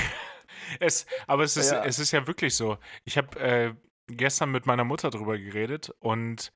Es, 0.81 1.07
aber 1.29 1.45
es 1.45 1.57
ist, 1.57 1.71
Ja. 1.71 1.85
es 1.85 1.99
ist 2.01 2.11
ja 2.11 2.27
wirklich 2.27 2.57
so. 2.57 2.79
Ich 3.05 3.17
habe 3.17 3.39
äh, 3.39 3.75
gestern 4.09 4.51
mit 4.51 4.67
meiner 4.67 4.83
Mutter 4.85 5.11
drüber 5.11 5.39
geredet 5.39 5.91
und 6.01 6.53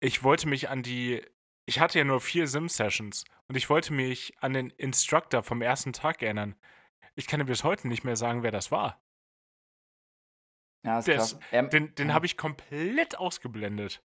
ich 0.00 0.22
wollte 0.22 0.48
mich 0.48 0.68
an 0.68 0.82
die. 0.82 1.22
Ich 1.66 1.80
hatte 1.80 1.98
ja 1.98 2.04
nur 2.04 2.20
vier 2.20 2.46
Sim-Sessions 2.46 3.24
und 3.46 3.56
ich 3.56 3.70
wollte 3.70 3.92
mich 3.92 4.34
an 4.40 4.52
den 4.52 4.70
Instructor 4.70 5.42
vom 5.42 5.62
ersten 5.62 5.92
Tag 5.92 6.22
erinnern. 6.22 6.56
Ich 7.18 7.26
kann 7.26 7.40
dir 7.40 7.46
bis 7.46 7.64
heute 7.64 7.88
nicht 7.88 8.04
mehr 8.04 8.14
sagen, 8.16 8.42
wer 8.44 8.52
das 8.52 8.70
war. 8.70 9.02
Ja, 10.86 11.00
ist 11.00 11.08
ist- 11.08 11.38
Ähm, 11.50 11.68
Den, 11.70 11.94
den 11.96 12.14
habe 12.14 12.26
ich 12.26 12.36
komplett 12.36 13.18
ausgeblendet. 13.18 14.00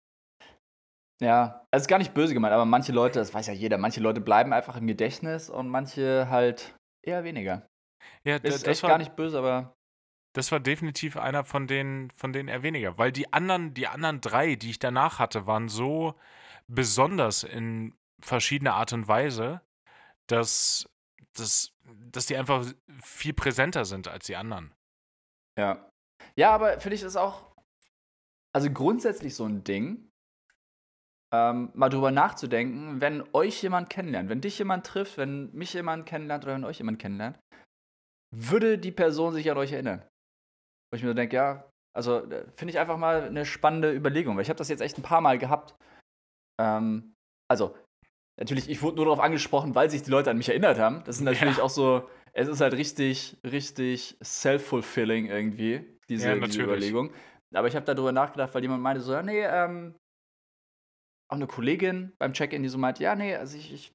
Ja, 1.22 1.66
also 1.72 1.84
ist 1.84 1.88
gar 1.88 2.00
nicht 2.00 2.16
böse 2.16 2.34
gemeint, 2.34 2.54
aber 2.54 2.66
manche 2.66 2.92
Leute, 2.92 3.20
das 3.20 3.34
weiß 3.34 3.48
ja 3.48 3.54
jeder, 3.54 3.78
manche 3.78 4.02
Leute 4.02 4.20
bleiben 4.20 4.52
einfach 4.52 4.76
im 4.78 4.88
Gedächtnis 4.88 5.50
und 5.50 5.70
manche 5.70 6.28
halt 6.30 6.76
eher 7.04 7.24
weniger. 7.24 7.70
Ja, 8.26 8.40
d- 8.40 8.48
Ist 8.48 8.64
das 8.64 8.68
echt 8.68 8.84
war, 8.84 8.90
gar 8.90 8.98
nicht 8.98 9.16
böse, 9.16 9.38
aber 9.38 9.76
das 10.34 10.52
war 10.52 10.60
definitiv 10.60 11.16
einer 11.16 11.46
von 11.46 11.68
denen, 11.68 12.10
von 12.12 12.34
denen 12.34 12.50
eher 12.50 12.64
weniger. 12.64 12.98
Weil 12.98 13.12
die 13.12 13.32
anderen, 13.32 13.76
die 13.76 13.88
anderen 13.88 14.22
drei, 14.22 14.56
die 14.56 14.72
ich 14.72 14.80
danach 14.80 15.20
hatte, 15.20 15.46
waren 15.46 15.70
so 15.70 16.20
besonders 16.68 17.44
in 17.44 17.96
verschiedener 18.20 18.74
Art 18.74 18.92
und 18.92 19.08
Weise, 19.08 19.62
dass, 20.28 20.90
dass, 21.34 21.74
dass 22.12 22.26
die 22.26 22.38
einfach 22.38 22.66
viel 23.02 23.34
präsenter 23.34 23.86
sind 23.86 24.08
als 24.08 24.26
die 24.26 24.36
anderen. 24.36 24.74
ja. 25.58 25.90
Ja, 26.36 26.52
aber 26.52 26.80
finde 26.80 26.96
ich 26.96 27.02
das 27.02 27.18
auch, 27.18 27.54
also 28.56 28.72
grundsätzlich 28.72 29.36
so 29.36 29.46
ein 29.46 29.64
Ding, 29.64 30.10
ähm, 31.34 31.72
mal 31.74 31.90
drüber 31.90 32.12
nachzudenken, 32.12 33.02
wenn 33.02 33.24
euch 33.34 33.62
jemand 33.62 33.90
kennenlernt, 33.90 34.30
wenn 34.30 34.42
dich 34.42 34.58
jemand 34.60 34.86
trifft, 34.86 35.18
wenn 35.18 35.52
mich 35.52 35.74
jemand 35.74 36.06
kennenlernt 36.06 36.46
oder 36.46 36.54
wenn 36.54 36.64
euch 36.64 36.78
jemand 36.78 37.00
kennenlernt, 37.00 37.40
würde 38.34 38.78
die 38.78 38.92
Person 38.92 39.34
sich 39.34 39.50
an 39.50 39.58
euch 39.58 39.72
erinnern? 39.72 40.08
Wo 40.92 40.96
ich 40.96 41.04
mir 41.04 41.10
so 41.10 41.14
denke, 41.14 41.36
ja, 41.36 41.70
also 41.96 42.20
äh, 42.30 42.46
finde 42.56 42.72
ich 42.72 42.80
einfach 42.80 42.98
mal 42.98 43.24
eine 43.24 43.46
spannende 43.46 43.92
Überlegung, 43.94 44.36
weil 44.36 44.44
ich 44.44 44.50
habe 44.50 44.58
das 44.58 44.70
jetzt 44.70 44.82
echt 44.82 44.98
ein 44.98 45.04
paar 45.04 45.22
Mal 45.22 45.38
gehabt. 45.38 45.76
Ähm, 46.62 47.14
also, 47.50 47.76
natürlich, 48.38 48.70
ich 48.70 48.82
wurde 48.82 48.98
nur 48.98 49.06
darauf 49.06 49.20
angesprochen, 49.20 49.76
weil 49.76 49.90
sich 49.90 50.04
die 50.04 50.12
Leute 50.12 50.30
an 50.32 50.38
mich 50.38 50.50
erinnert 50.50 50.80
haben. 50.80 51.04
Das 51.06 51.18
ist 51.18 51.22
natürlich 51.24 51.58
Ja. 51.58 51.64
auch 51.64 51.70
so, 51.70 52.08
es 52.34 52.48
ist 52.48 52.62
halt 52.62 52.74
richtig, 52.74 53.38
richtig 53.44 54.18
self-fulfilling 54.24 55.28
irgendwie, 55.28 55.86
diese, 56.10 56.30
Ja, 56.30 56.40
diese. 56.40 56.62
Überlegung. 56.64 57.12
Aber 57.54 57.68
ich 57.68 57.76
habe 57.76 57.86
darüber 57.86 58.12
nachgedacht, 58.12 58.54
weil 58.56 58.64
jemand 58.64 58.82
meinte 58.82 59.02
so, 59.02 59.14
ja, 59.14 59.22
nee, 59.22 59.42
ähm, 59.42 59.96
auch 61.30 61.36
eine 61.36 61.48
Kollegin 61.48 62.14
beim 62.20 62.34
Check-in, 62.34 62.64
die 62.64 62.70
so 62.70 62.78
meint, 62.78 63.00
ja, 63.00 63.16
nee, 63.16 63.36
also 63.36 63.58
ich, 63.58 63.74
ich 63.74 63.92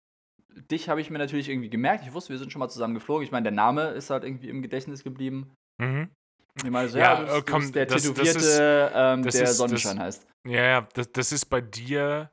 dich 0.71 0.89
habe 0.89 1.01
ich 1.01 1.11
mir 1.11 1.19
natürlich 1.19 1.49
irgendwie 1.49 1.71
gemerkt. 1.71 2.05
Ich 2.05 2.13
wusste, 2.13 2.31
wir 2.31 2.39
sind 2.39 2.51
schon 2.53 2.59
mal 2.59 2.69
zusammen 2.69 2.95
geflogen. 2.95 3.23
Ich 3.25 3.31
meine, 3.31 3.45
der 3.45 3.53
Name 3.53 3.89
ist 3.91 4.11
halt 4.11 4.25
irgendwie 4.25 4.49
im 4.49 4.61
Gedächtnis 4.63 5.05
geblieben. 5.05 5.55
Mhm. 5.79 6.11
Ich 6.57 6.71
meine 6.71 6.89
so, 6.89 6.99
Ja, 6.99 7.15
ja, 7.15 7.21
du 7.21 7.25
bist, 7.27 7.33
äh, 7.37 7.41
du 7.41 7.53
komm, 7.53 7.61
bist 7.61 7.75
der 7.77 7.87
das- 7.87 7.95
das 8.03 8.03
Tätowierte, 8.15 8.39
ist- 8.39 8.59
ähm, 8.95 9.23
das 9.23 9.35
der 9.35 9.43
ist- 9.45 9.51
das- 9.51 9.57
Sonnenschein 9.59 9.99
heißt. 10.01 10.27
Ja, 10.47 10.63
ja, 10.65 10.89
das, 10.95 11.13
das 11.13 11.31
ist 11.33 11.45
bei 11.47 11.61
dir, 11.61 12.31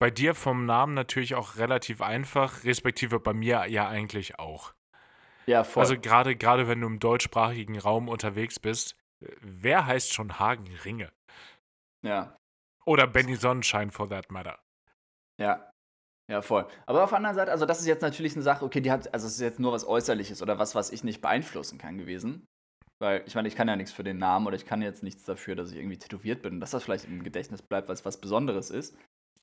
bei 0.00 0.10
dir 0.10 0.34
vom 0.34 0.66
Namen 0.66 0.94
natürlich 0.94 1.36
auch 1.36 1.56
relativ 1.56 2.02
einfach, 2.02 2.64
respektive 2.64 3.20
bei 3.20 3.34
mir 3.34 3.66
ja 3.68 3.88
eigentlich 3.88 4.38
auch. 4.40 4.74
Ja, 5.46 5.64
voll. 5.64 5.82
Also 5.82 5.98
gerade 6.00 6.36
gerade 6.36 6.68
wenn 6.68 6.80
du 6.80 6.86
im 6.88 6.98
deutschsprachigen 6.98 7.78
Raum 7.78 8.08
unterwegs 8.08 8.58
bist, 8.58 8.96
äh, 9.20 9.28
wer 9.40 9.86
heißt 9.86 10.12
schon 10.12 10.38
Hagen 10.40 10.68
Ringe? 10.84 11.12
ja, 12.02 12.36
Oder 12.86 13.06
Benny 13.06 13.36
Sonnenschein 13.36 13.90
for 13.90 14.08
that 14.08 14.30
matter. 14.32 14.58
ja. 15.38 15.66
Ja, 16.30 16.42
voll. 16.42 16.68
Aber 16.86 17.02
auf 17.02 17.10
der 17.10 17.16
anderen 17.16 17.34
Seite, 17.34 17.50
also 17.50 17.66
das 17.66 17.80
ist 17.80 17.86
jetzt 17.88 18.02
natürlich 18.02 18.34
eine 18.34 18.42
Sache, 18.44 18.64
okay, 18.64 18.80
die 18.80 18.92
hat, 18.92 19.12
also 19.12 19.26
es 19.26 19.34
ist 19.34 19.40
jetzt 19.40 19.58
nur 19.58 19.72
was 19.72 19.84
Äußerliches 19.84 20.42
oder 20.42 20.60
was, 20.60 20.76
was 20.76 20.92
ich 20.92 21.02
nicht 21.02 21.20
beeinflussen 21.20 21.76
kann 21.76 21.98
gewesen. 21.98 22.46
Weil, 23.00 23.24
ich 23.26 23.34
meine, 23.34 23.48
ich 23.48 23.56
kann 23.56 23.66
ja 23.66 23.74
nichts 23.74 23.92
für 23.92 24.04
den 24.04 24.18
Namen 24.18 24.46
oder 24.46 24.54
ich 24.54 24.64
kann 24.66 24.80
jetzt 24.82 25.02
nichts 25.02 25.24
dafür, 25.24 25.56
dass 25.56 25.72
ich 25.72 25.78
irgendwie 25.78 25.98
tätowiert 25.98 26.42
bin 26.42 26.54
und 26.54 26.60
dass 26.60 26.70
das 26.70 26.84
vielleicht 26.84 27.06
im 27.06 27.24
Gedächtnis 27.24 27.62
bleibt, 27.62 27.88
weil 27.88 27.94
es 27.94 28.04
was 28.04 28.20
Besonderes 28.20 28.70
ist. 28.70 28.96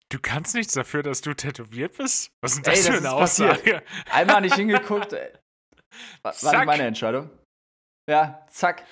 Du 0.09 0.19
kannst 0.21 0.55
nichts 0.55 0.73
dafür, 0.73 1.03
dass 1.03 1.21
du 1.21 1.33
tätowiert 1.33 1.97
bist? 1.97 2.31
Was 2.41 2.53
ist 2.53 2.65
denn 2.65 2.73
Ey, 2.73 2.77
das 2.77 2.85
das 2.85 2.95
für 2.95 3.01
eine 3.01 3.07
ist 3.07 3.19
passiert. 3.19 3.51
Aussage? 3.51 3.83
Einmal 4.11 4.41
nicht 4.41 4.55
hingeguckt, 4.55 5.13
ey. 5.13 5.31
War, 6.21 6.33
Zack. 6.33 6.53
nicht 6.53 6.65
meine 6.65 6.83
Entscheidung. 6.83 7.29
Ja, 8.09 8.45
zack. 8.49 8.85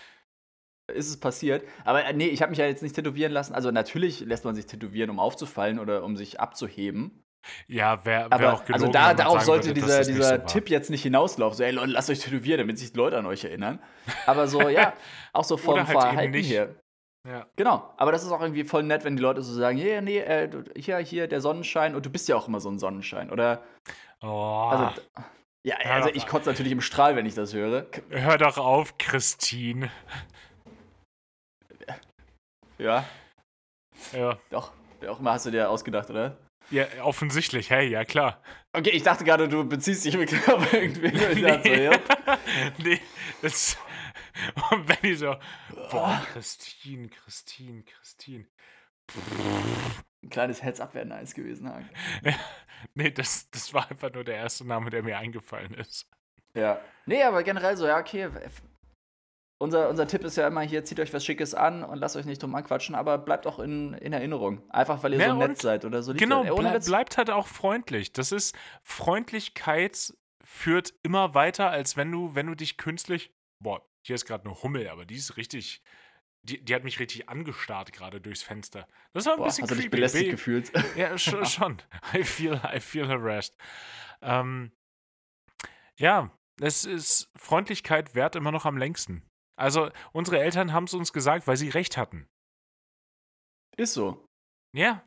Ist 0.94 1.10
es 1.10 1.20
passiert. 1.20 1.68
Aber 1.84 2.06
äh, 2.06 2.14
nee, 2.14 2.28
ich 2.28 2.42
habe 2.42 2.50
mich 2.52 2.60
ja 2.60 2.66
jetzt 2.66 2.84
nicht 2.84 2.96
tätowieren 2.96 3.32
lassen. 3.32 3.56
Also 3.56 3.72
natürlich 3.72 4.20
lässt 4.20 4.46
man 4.46 4.56
sich 4.56 4.66
tätowieren, 4.66 5.10
um 5.10 5.20
aufzufallen 5.20 5.80
oder 5.80 6.04
um 6.04 6.16
sich 6.16 6.40
abzuheben. 6.40 7.24
Ja, 7.68 8.04
wäre 8.06 8.30
wär 8.32 8.54
auch 8.54 8.66
gelogen, 8.66 8.74
also 8.74 8.88
da, 8.88 9.14
darauf 9.14 9.42
sollte 9.42 9.68
würde, 9.68 9.82
dieser, 9.82 10.04
dieser 10.04 10.40
so. 10.40 10.46
Tipp 10.46 10.70
jetzt 10.70 10.90
nicht 10.90 11.04
hinauslaufen. 11.04 11.58
So, 11.58 11.64
ey 11.64 11.72
Leute, 11.72 11.92
lasst 11.92 12.10
euch 12.10 12.20
tätowieren, 12.20 12.60
damit 12.60 12.80
sich 12.80 12.92
die 12.92 12.98
Leute 12.98 13.18
an 13.18 13.26
euch 13.26 13.44
erinnern. 13.44 13.80
Aber 14.26 14.48
so, 14.48 14.68
ja, 14.68 14.94
auch 15.34 15.44
so 15.44 15.58
vom 15.58 15.78
halt 15.78 15.90
Verhalten 15.90 16.34
hier. 16.34 16.76
Ja. 17.28 17.48
Genau, 17.56 17.92
aber 17.98 18.12
das 18.12 18.24
ist 18.24 18.32
auch 18.32 18.42
irgendwie 18.42 18.64
voll 18.64 18.84
nett, 18.84 19.04
wenn 19.04 19.16
die 19.16 19.22
Leute 19.24 19.42
so 19.42 19.52
sagen, 19.54 19.78
ja, 19.80 20.00
nee, 20.02 20.20
äh, 20.20 20.50
hier, 20.76 20.98
hier, 21.00 21.28
der 21.28 21.42
Sonnenschein 21.42 21.96
und 21.96 22.06
du 22.06 22.10
bist 22.12 22.28
ja 22.28 22.36
auch 22.36 22.48
immer 22.48 22.60
so 22.60 22.70
ein 22.70 22.78
Sonnenschein. 22.80 23.32
Oder, 23.32 23.64
Oh, 24.22 24.70
also, 24.72 25.02
ja, 25.64 25.76
hör 25.80 25.94
also 25.96 26.10
ich 26.14 26.26
kotze 26.28 26.50
natürlich 26.50 26.72
im 26.72 26.82
Strahl, 26.82 27.16
wenn 27.16 27.26
ich 27.26 27.34
das 27.36 27.54
höre. 27.54 27.88
hör 28.10 28.38
doch 28.38 28.58
auf, 28.58 28.98
Christine. 28.98 29.92
Ja, 32.78 33.06
Ja. 34.14 34.38
doch, 34.50 34.72
wer 35.00 35.12
auch 35.12 35.20
immer 35.20 35.34
hast 35.34 35.46
du 35.46 35.52
dir 35.52 35.70
ausgedacht, 35.70 36.10
oder? 36.10 36.38
ja, 36.72 36.86
offensichtlich, 37.04 37.70
hey, 37.70 37.88
ja 37.88 38.04
klar. 38.06 38.42
Okay, 38.74 38.90
ich 38.90 39.04
dachte 39.04 39.24
gerade, 39.24 39.48
du 39.48 39.64
beziehst 39.68 40.04
dich 40.06 40.18
wirklich 40.18 40.48
auf 40.48 40.74
irgendwen. 40.74 41.16
Ich 41.16 41.42
dachte 41.42 41.70
so, 41.70 41.74
ja. 41.82 41.92
nee, 42.80 43.00
das. 43.42 43.78
Und 44.72 44.86
Benny 44.86 45.16
so, 45.16 45.36
boah, 45.92 46.22
Christine, 46.32 47.10
Christine, 47.10 47.84
Christine. 47.84 48.46
Ein 50.24 50.30
kleines 50.30 50.64
Heads-up 50.64 50.94
wäre 50.94 51.06
nice 51.06 51.34
gewesen, 51.34 51.70
Hagen. 51.70 51.90
Nee, 52.94 53.10
das, 53.10 53.50
das 53.50 53.74
war 53.74 53.90
einfach 53.90 54.14
nur 54.14 54.24
der 54.24 54.36
erste 54.36 54.68
Name, 54.68 54.92
der 54.92 55.02
mir 55.02 55.18
eingefallen 55.18 55.74
ist. 55.74 56.08
Ja. 56.54 56.80
Nee, 57.06 57.24
aber 57.24 57.42
generell 57.42 57.76
so, 57.78 57.88
ja, 57.88 57.98
okay. 58.00 58.30
Unser, 59.58 59.90
unser 59.90 60.06
Tipp 60.06 60.24
ist 60.24 60.36
ja 60.36 60.48
immer 60.48 60.62
hier, 60.62 60.84
zieht 60.84 61.00
euch 61.00 61.14
was 61.14 61.26
Schickes 61.26 61.56
an 61.56 61.84
und 61.84 61.98
lasst 61.98 62.16
euch 62.16 62.26
nicht 62.26 62.44
dumm 62.44 62.54
anquatschen, 62.54 62.94
aber 62.94 63.18
bleibt 63.18 63.48
auch 63.48 63.60
in, 63.60 63.94
in 63.94 64.14
Erinnerung. 64.14 64.62
Einfach, 64.70 65.02
weil 65.02 65.14
ihr 65.14 65.20
Ja, 65.20 65.30
so 65.30 65.38
nett 65.38 65.58
seid 65.58 65.86
oder 65.86 66.04
so. 66.04 66.14
Genau, 66.14 66.44
seid. 66.44 66.52
Ey, 66.52 66.74
Witz. 66.76 66.86
bleibt 66.86 67.18
halt 67.18 67.30
auch 67.30 67.48
freundlich. 67.48 68.12
Das 68.12 68.32
ist, 68.32 68.56
Freundlichkeit 68.84 70.14
führt 70.44 70.94
immer 71.04 71.34
weiter, 71.34 71.70
als 71.70 71.96
wenn 71.98 72.12
du, 72.12 72.36
wenn 72.36 72.48
du 72.48 72.56
dich 72.56 72.78
künstlich, 72.78 73.34
boah, 73.64 73.82
hier 74.06 74.16
ist 74.16 74.26
gerade 74.26 74.46
eine 74.46 74.62
Hummel, 74.62 74.88
aber 74.90 75.06
die 75.06 75.16
ist 75.16 75.36
richtig, 75.38 75.82
die, 76.44 76.64
die 76.64 76.76
hat 76.76 76.84
mich 76.84 77.00
richtig 77.00 77.28
angestarrt 77.28 77.92
gerade 77.92 78.22
durchs 78.22 78.44
Fenster. 78.44 78.88
Das 79.14 79.26
war 79.26 79.34
ein 79.34 79.38
Boah, 79.40 79.46
bisschen 79.46 79.64
hast 79.64 79.72
du 79.72 79.76
dich 79.76 79.86
creepy. 79.86 79.96
belästigt 79.98 80.26
Be- 80.26 80.32
gefühlt? 80.32 80.72
Ja, 80.96 81.18
schon. 81.18 81.46
schon. 81.46 81.82
I 82.14 82.24
feel, 82.24 82.62
I 82.74 82.80
feel 82.80 83.08
harassed. 83.08 83.58
Ähm, 84.22 84.72
ja, 85.98 86.32
es 86.62 86.86
ist 86.86 87.30
Freundlichkeit 87.36 88.16
wert 88.16 88.36
immer 88.36 88.52
noch 88.52 88.66
am 88.66 88.78
längsten. 88.78 89.24
Also, 89.58 89.90
unsere 90.12 90.40
Eltern 90.40 90.74
haben 90.74 90.84
es 90.84 90.94
uns 90.94 91.14
gesagt, 91.14 91.48
weil 91.48 91.58
sie 91.58 91.70
recht 91.70 91.98
hatten. 91.98 92.28
Ist 93.78 93.94
so. 93.94 94.26
Ja. 94.76 95.04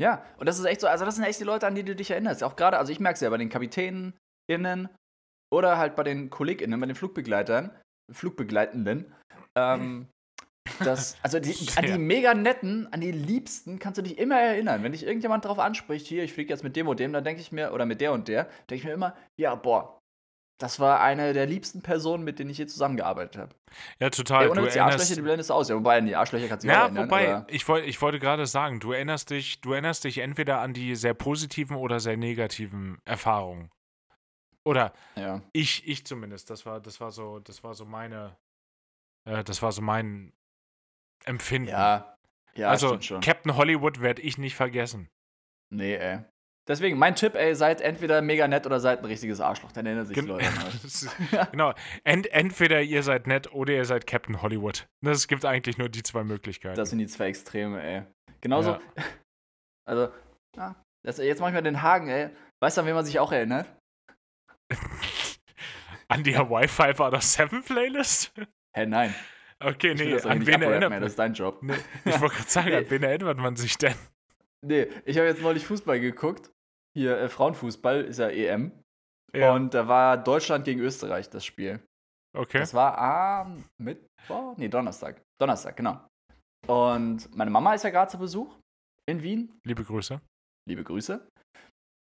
Ja, 0.00 0.24
und 0.38 0.46
das 0.46 0.58
ist 0.58 0.64
echt 0.64 0.80
so, 0.80 0.88
also 0.88 1.04
das 1.04 1.14
sind 1.16 1.24
echt 1.24 1.38
die 1.38 1.44
Leute, 1.44 1.66
an 1.66 1.74
die 1.74 1.84
du 1.84 1.94
dich 1.94 2.10
erinnerst. 2.10 2.42
Auch 2.42 2.56
gerade, 2.56 2.78
also 2.78 2.90
ich 2.90 2.98
merke 2.98 3.14
es 3.14 3.20
ja 3.20 3.30
bei 3.30 3.36
den 3.36 3.48
KapitänInnen 3.48 4.88
oder 5.52 5.78
halt 5.78 5.94
bei 5.94 6.02
den 6.02 6.30
KollegInnen, 6.30 6.80
bei 6.80 6.86
den 6.86 6.96
Flugbegleitern, 6.96 7.70
Flugbegleitenden, 8.10 9.12
ähm, 9.56 10.08
das, 10.82 11.16
also 11.22 11.40
die, 11.40 11.54
an 11.76 11.84
die 11.84 11.98
mega 11.98 12.34
netten, 12.34 12.92
an 12.92 13.00
die 13.00 13.12
liebsten 13.12 13.78
kannst 13.78 13.98
du 13.98 14.02
dich 14.02 14.18
immer 14.18 14.40
erinnern. 14.40 14.82
Wenn 14.82 14.92
dich 14.92 15.04
irgendjemand 15.04 15.44
darauf 15.44 15.58
anspricht, 15.58 16.06
hier, 16.06 16.24
ich 16.24 16.32
fliege 16.32 16.50
jetzt 16.50 16.64
mit 16.64 16.76
dem 16.76 16.88
und 16.88 17.00
dem, 17.00 17.12
dann 17.12 17.24
denke 17.24 17.40
ich 17.40 17.52
mir, 17.52 17.72
oder 17.72 17.86
mit 17.86 18.00
der 18.00 18.12
und 18.12 18.28
der, 18.28 18.44
denke 18.70 18.74
ich 18.76 18.84
mir 18.84 18.92
immer, 18.92 19.14
ja, 19.36 19.54
boah, 19.54 20.00
das 20.60 20.78
war 20.78 21.00
eine 21.00 21.32
der 21.32 21.46
liebsten 21.46 21.82
Personen, 21.82 22.24
mit 22.24 22.38
denen 22.38 22.50
ich 22.50 22.58
je 22.58 22.66
zusammengearbeitet 22.66 23.36
habe. 23.36 23.54
Ja, 23.98 24.08
total. 24.08 24.44
Ey, 24.44 24.50
ohne 24.50 24.62
du 24.62 24.68
die 24.68 24.80
Arschlöcher, 24.80 25.16
die 25.16 25.22
blendest 25.22 25.50
du 25.50 25.54
aus. 25.54 25.68
Ja, 25.68 25.74
wobei, 25.74 25.98
an 25.98 26.06
die 26.06 26.14
Arschlöcher 26.14 26.48
kannst 26.48 26.64
du 26.64 26.68
ja, 26.68 26.84
erinnern. 26.84 27.04
wobei, 27.04 27.44
ich, 27.48 27.66
wollt, 27.68 27.84
ich 27.86 28.00
wollte 28.00 28.20
gerade 28.20 28.46
sagen, 28.46 28.78
du 28.78 28.92
erinnerst 28.92 29.30
dich, 29.30 29.60
du 29.60 29.72
erinnerst 29.72 30.04
dich 30.04 30.18
entweder 30.18 30.60
an 30.60 30.72
die 30.72 30.94
sehr 30.94 31.14
positiven 31.14 31.76
oder 31.76 31.98
sehr 31.98 32.16
negativen 32.16 32.98
Erfahrungen. 33.04 33.70
Oder 34.66 34.92
ja. 35.16 35.42
ich, 35.52 35.86
ich 35.86 36.04
zumindest. 36.06 36.48
Das 36.50 36.64
war, 36.66 36.80
das 36.80 37.00
war 37.00 37.10
so, 37.10 37.38
das 37.40 37.62
war 37.64 37.74
so 37.74 37.84
meine, 37.84 38.36
äh, 39.28 39.44
das 39.44 39.60
war 39.62 39.72
so 39.72 39.82
mein 39.82 40.32
Empfinden. 41.24 41.68
Ja, 41.68 42.16
ja, 42.54 42.68
also. 42.70 42.98
Captain 43.20 43.56
Hollywood 43.56 44.00
werde 44.00 44.22
ich 44.22 44.38
nicht 44.38 44.54
vergessen. 44.54 45.08
Nee, 45.72 45.94
ey. 45.96 46.20
Deswegen, 46.66 46.96
mein 46.98 47.14
Tipp, 47.14 47.34
ey, 47.34 47.54
seid 47.54 47.82
entweder 47.82 48.22
mega 48.22 48.48
nett 48.48 48.64
oder 48.64 48.80
seid 48.80 49.00
ein 49.00 49.04
richtiges 49.04 49.38
Arschloch. 49.38 49.70
Dann 49.72 49.84
erinnern 49.84 50.06
sich 50.06 50.14
Gen- 50.14 50.26
Leute 50.28 50.46
ist- 50.82 51.14
genau. 51.50 51.74
Ent, 52.04 52.26
entweder 52.28 52.80
ihr 52.80 53.02
seid 53.02 53.26
nett 53.26 53.52
oder 53.52 53.74
ihr 53.74 53.84
seid 53.84 54.06
Captain 54.06 54.40
Hollywood. 54.40 54.86
Es 55.04 55.28
gibt 55.28 55.44
eigentlich 55.44 55.76
nur 55.76 55.90
die 55.90 56.02
zwei 56.02 56.24
Möglichkeiten. 56.24 56.76
Das 56.76 56.88
sind 56.88 57.00
die 57.00 57.06
zwei 57.06 57.26
Extreme, 57.26 57.82
ey. 57.82 58.02
Genauso, 58.40 58.70
Ja. 58.72 58.80
also, 59.86 60.12
ja, 60.56 60.74
das, 61.04 61.18
jetzt 61.18 61.40
mach 61.40 61.48
ich 61.48 61.54
mal 61.54 61.62
den 61.62 61.82
Haken, 61.82 62.08
ey. 62.08 62.30
Weißt 62.62 62.78
du, 62.78 62.80
an 62.80 62.86
wen 62.86 62.94
man 62.94 63.04
sich 63.04 63.18
auch 63.18 63.32
erinnert? 63.32 63.66
An 66.08 66.22
die 66.22 66.36
Hawaii 66.36 66.68
5 66.68 67.00
out 67.00 67.14
of 67.14 67.22
7 67.22 67.62
Playlist? 67.62 68.32
Hä, 68.76 68.86
nein. 68.86 69.14
Okay, 69.60 69.92
Ich 69.92 70.00
nee, 70.00 70.20
an 70.20 70.46
wen 70.46 70.62
erinnert 70.62 70.90
man 70.90 71.00
Das 71.00 71.12
ist 71.12 71.18
dein 71.18 71.32
Job. 71.32 71.62
nee, 71.62 71.74
Ich 72.04 72.20
wollte 72.20 72.36
gerade 72.36 72.50
sagen, 72.50 72.68
Nee. 72.70 72.76
an 72.78 72.90
wen 72.90 73.02
erinnert 73.02 73.38
man 73.38 73.56
sich 73.56 73.78
denn? 73.78 73.94
Nee, 74.62 74.88
ich 75.04 75.16
habe 75.16 75.26
jetzt 75.28 75.40
neulich 75.42 75.64
Fußball 75.66 76.00
geguckt. 76.00 76.50
Hier, 76.96 77.18
äh, 77.18 77.28
Frauenfußball 77.28 78.02
ist 78.04 78.18
ja 78.18 78.28
EM. 78.28 78.72
Ja, 79.34 79.52
Und 79.54 79.74
da 79.74 79.88
war 79.88 80.16
Deutschland 80.16 80.64
gegen 80.64 80.80
Österreich 80.80 81.28
das 81.30 81.44
Spiel. 81.44 81.80
okay. 82.36 82.58
Das 82.60 82.74
war 82.74 82.96
am 82.98 83.64
Mittwoch? 83.78 84.56
Nee, 84.56 84.68
Donnerstag. 84.68 85.22
Donnerstag, 85.40 85.76
genau. 85.76 86.06
Und 86.66 87.34
meine 87.34 87.50
Mama 87.50 87.74
ist 87.74 87.84
ja 87.84 87.90
gerade 87.90 88.10
zu 88.10 88.18
Besuch 88.18 88.56
in 89.06 89.22
Wien. 89.22 89.52
Liebe 89.64 89.82
Grüße. 89.84 90.20
Liebe 90.68 90.84
Grüße. 90.84 91.26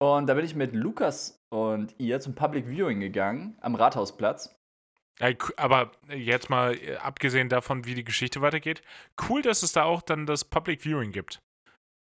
Und 0.02 0.26
da 0.26 0.34
bin 0.34 0.44
ich 0.44 0.54
mit 0.54 0.72
Lukas 0.72 1.38
und 1.52 1.94
ihr 1.98 2.20
zum 2.20 2.34
Public 2.34 2.66
Viewing 2.66 3.00
gegangen 3.00 3.56
am 3.60 3.74
Rathausplatz. 3.74 4.56
Aber 5.56 5.92
jetzt 6.08 6.48
mal, 6.48 6.74
äh, 6.74 6.96
abgesehen 6.96 7.50
davon, 7.50 7.84
wie 7.84 7.94
die 7.94 8.04
Geschichte 8.04 8.40
weitergeht, 8.40 8.80
cool, 9.28 9.42
dass 9.42 9.62
es 9.62 9.72
da 9.72 9.84
auch 9.84 10.00
dann 10.00 10.24
das 10.24 10.44
Public 10.44 10.82
Viewing 10.82 11.12
gibt. 11.12 11.40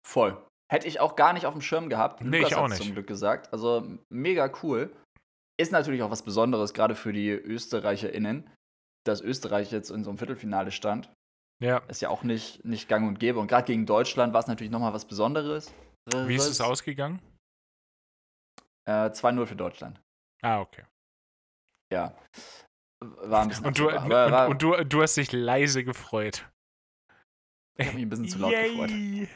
Voll. 0.06 0.40
Hätte 0.70 0.86
ich 0.86 1.00
auch 1.00 1.16
gar 1.16 1.32
nicht 1.32 1.46
auf 1.46 1.52
dem 1.52 1.62
Schirm 1.62 1.88
gehabt. 1.88 2.20
Nee, 2.20 2.38
Lukas 2.38 2.52
ich 2.52 2.56
auch 2.56 2.68
nicht. 2.68 2.82
zum 2.82 2.92
Glück 2.92 3.08
gesagt. 3.08 3.52
Also 3.52 3.98
mega 4.08 4.52
cool. 4.62 4.94
Ist 5.60 5.72
natürlich 5.72 6.02
auch 6.02 6.10
was 6.12 6.22
Besonderes, 6.22 6.72
gerade 6.72 6.94
für 6.94 7.12
die 7.12 7.30
ÖsterreicherInnen, 7.30 8.48
dass 9.04 9.20
Österreich 9.20 9.72
jetzt 9.72 9.90
in 9.90 10.04
so 10.04 10.10
einem 10.10 10.18
Viertelfinale 10.18 10.70
stand. 10.70 11.10
Ja. 11.60 11.78
Ist 11.88 12.00
ja 12.00 12.08
auch 12.08 12.22
nicht, 12.22 12.64
nicht 12.64 12.88
gang 12.88 13.08
und 13.08 13.18
gäbe. 13.18 13.40
Und 13.40 13.48
gerade 13.48 13.66
gegen 13.66 13.84
Deutschland 13.84 14.32
war 14.32 14.40
es 14.40 14.46
natürlich 14.46 14.70
nochmal 14.70 14.94
was 14.94 15.04
Besonderes. 15.04 15.74
Wie 16.06 16.36
ist 16.36 16.46
es 16.46 16.60
ausgegangen? 16.60 17.20
Äh, 18.86 19.10
2-0 19.10 19.46
für 19.46 19.56
Deutschland. 19.56 20.00
Ah, 20.42 20.60
okay. 20.60 20.84
Ja. 21.92 22.16
War 23.00 23.42
ein 23.42 23.48
bisschen 23.48 23.66
Und 23.66 23.78
du, 23.78 23.88
absehbar, 23.88 24.26
aber 24.26 24.32
war, 24.32 24.44
und, 24.46 24.52
und 24.52 24.62
du, 24.62 24.84
du 24.84 25.02
hast 25.02 25.16
dich 25.16 25.32
leise 25.32 25.84
gefreut. 25.84 26.48
ich 27.76 27.86
habe 27.86 27.96
mich 27.96 28.06
ein 28.06 28.10
bisschen 28.10 28.28
zu 28.28 28.38
laut 28.38 28.52
gefreut. 28.52 28.90
Yay. 28.90 29.28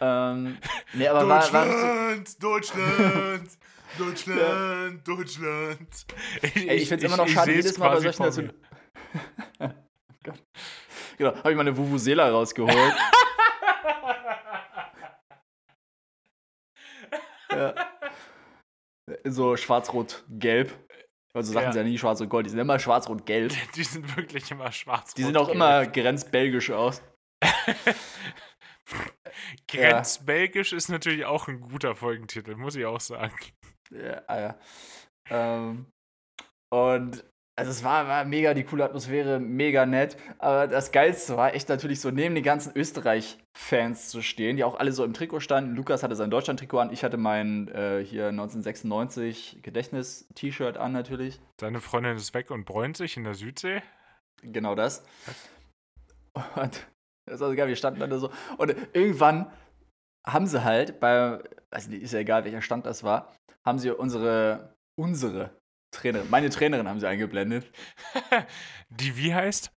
Ähm, 0.00 0.58
nee, 0.94 1.06
aber 1.06 1.28
war, 1.28 1.52
war 1.52 2.10
richtig, 2.10 2.38
Deutschland, 2.38 3.48
Deutschland, 3.96 5.06
Deutschland. 5.08 6.06
Ich, 6.42 6.56
Ey, 6.56 6.76
ich 6.78 6.88
finde 6.88 7.06
es 7.06 7.12
immer 7.12 7.22
noch 7.24 7.28
schade, 7.28 7.52
jedes 7.52 7.78
Mal 7.78 7.90
bei 7.90 8.00
solchen 8.00 8.16
vor 8.16 8.26
Nation 8.26 8.52
Gott. 10.24 10.42
Genau, 11.18 11.36
habe 11.36 11.50
ich 11.52 11.56
meine 11.56 11.76
Vuvuzela 11.76 12.30
rausgeholt. 12.30 12.74
ja. 17.56 17.74
So 19.24 19.56
schwarz-rot-gelb. 19.56 20.72
Also 21.34 21.52
Sachen 21.52 21.64
Ja. 21.66 21.72
sind 21.72 21.84
ja 21.86 21.88
nie 21.90 21.98
schwarz-rot-gold, 21.98 22.46
die 22.46 22.50
sind 22.50 22.58
immer 22.58 22.78
schwarz-rot-gelb. 22.78 23.52
Die 23.74 23.84
sind 23.84 24.16
wirklich 24.16 24.50
immer 24.50 24.70
schwarz. 24.70 25.14
Die 25.14 25.22
sehen 25.24 25.36
auch 25.36 25.48
immer 25.48 25.86
grenzbelgisch 25.86 26.70
aus. 26.70 27.02
Grenzbelgisch 29.68 30.72
ist 30.72 30.88
natürlich 30.88 31.24
auch 31.24 31.48
ein 31.48 31.60
guter 31.60 31.96
Folgentitel, 31.96 32.54
muss 32.56 32.76
ich 32.76 32.84
auch 32.84 33.00
sagen. 33.00 33.34
Ja, 33.90 34.22
ah 34.26 34.40
ja. 34.40 34.58
Ähm, 35.30 35.86
und 36.72 37.24
also 37.62 37.70
es 37.70 37.84
war, 37.84 38.08
war 38.08 38.24
mega 38.24 38.54
die 38.54 38.64
coole 38.64 38.84
Atmosphäre, 38.84 39.38
mega 39.38 39.86
nett. 39.86 40.16
Aber 40.38 40.66
das 40.66 40.90
Geilste 40.90 41.36
war 41.36 41.54
echt 41.54 41.68
natürlich 41.68 42.00
so 42.00 42.10
neben 42.10 42.34
den 42.34 42.42
ganzen 42.42 42.72
Österreich-Fans 42.74 44.08
zu 44.08 44.20
stehen, 44.20 44.56
die 44.56 44.64
auch 44.64 44.80
alle 44.80 44.90
so 44.90 45.04
im 45.04 45.14
Trikot 45.14 45.38
standen. 45.38 45.76
Lukas 45.76 46.02
hatte 46.02 46.16
sein 46.16 46.28
Deutschland-Trikot 46.28 46.78
an, 46.80 46.92
ich 46.92 47.04
hatte 47.04 47.18
mein 47.18 47.68
äh, 47.68 48.04
hier 48.04 48.30
1996 48.30 49.60
Gedächtnis-T-Shirt 49.62 50.76
an 50.76 50.90
natürlich. 50.90 51.40
Deine 51.58 51.80
Freundin 51.80 52.16
ist 52.16 52.34
weg 52.34 52.50
und 52.50 52.64
bräunt 52.64 52.96
sich 52.96 53.16
in 53.16 53.22
der 53.22 53.34
Südsee. 53.34 53.80
Genau 54.42 54.74
das. 54.74 55.04
Und 56.34 56.84
das 57.26 57.38
war 57.38 57.48
so 57.48 57.54
geil, 57.54 57.68
wir 57.68 57.76
standen 57.76 58.00
da 58.00 58.18
so. 58.18 58.32
Und 58.58 58.74
irgendwann 58.92 59.52
haben 60.26 60.48
sie 60.48 60.64
halt 60.64 60.98
bei, 60.98 61.38
also 61.70 61.92
ist 61.92 62.12
ja 62.12 62.18
egal, 62.18 62.44
welcher 62.44 62.60
Stand 62.60 62.86
das 62.86 63.04
war, 63.04 63.32
haben 63.64 63.78
sie 63.78 63.92
unsere, 63.92 64.74
unsere 64.98 65.56
Trainerin, 65.92 66.28
meine 66.30 66.50
Trainerin 66.50 66.88
haben 66.88 67.00
sie 67.00 67.08
eingeblendet. 67.08 67.70
Die 68.88 69.16
wie 69.16 69.34
heißt? 69.34 69.70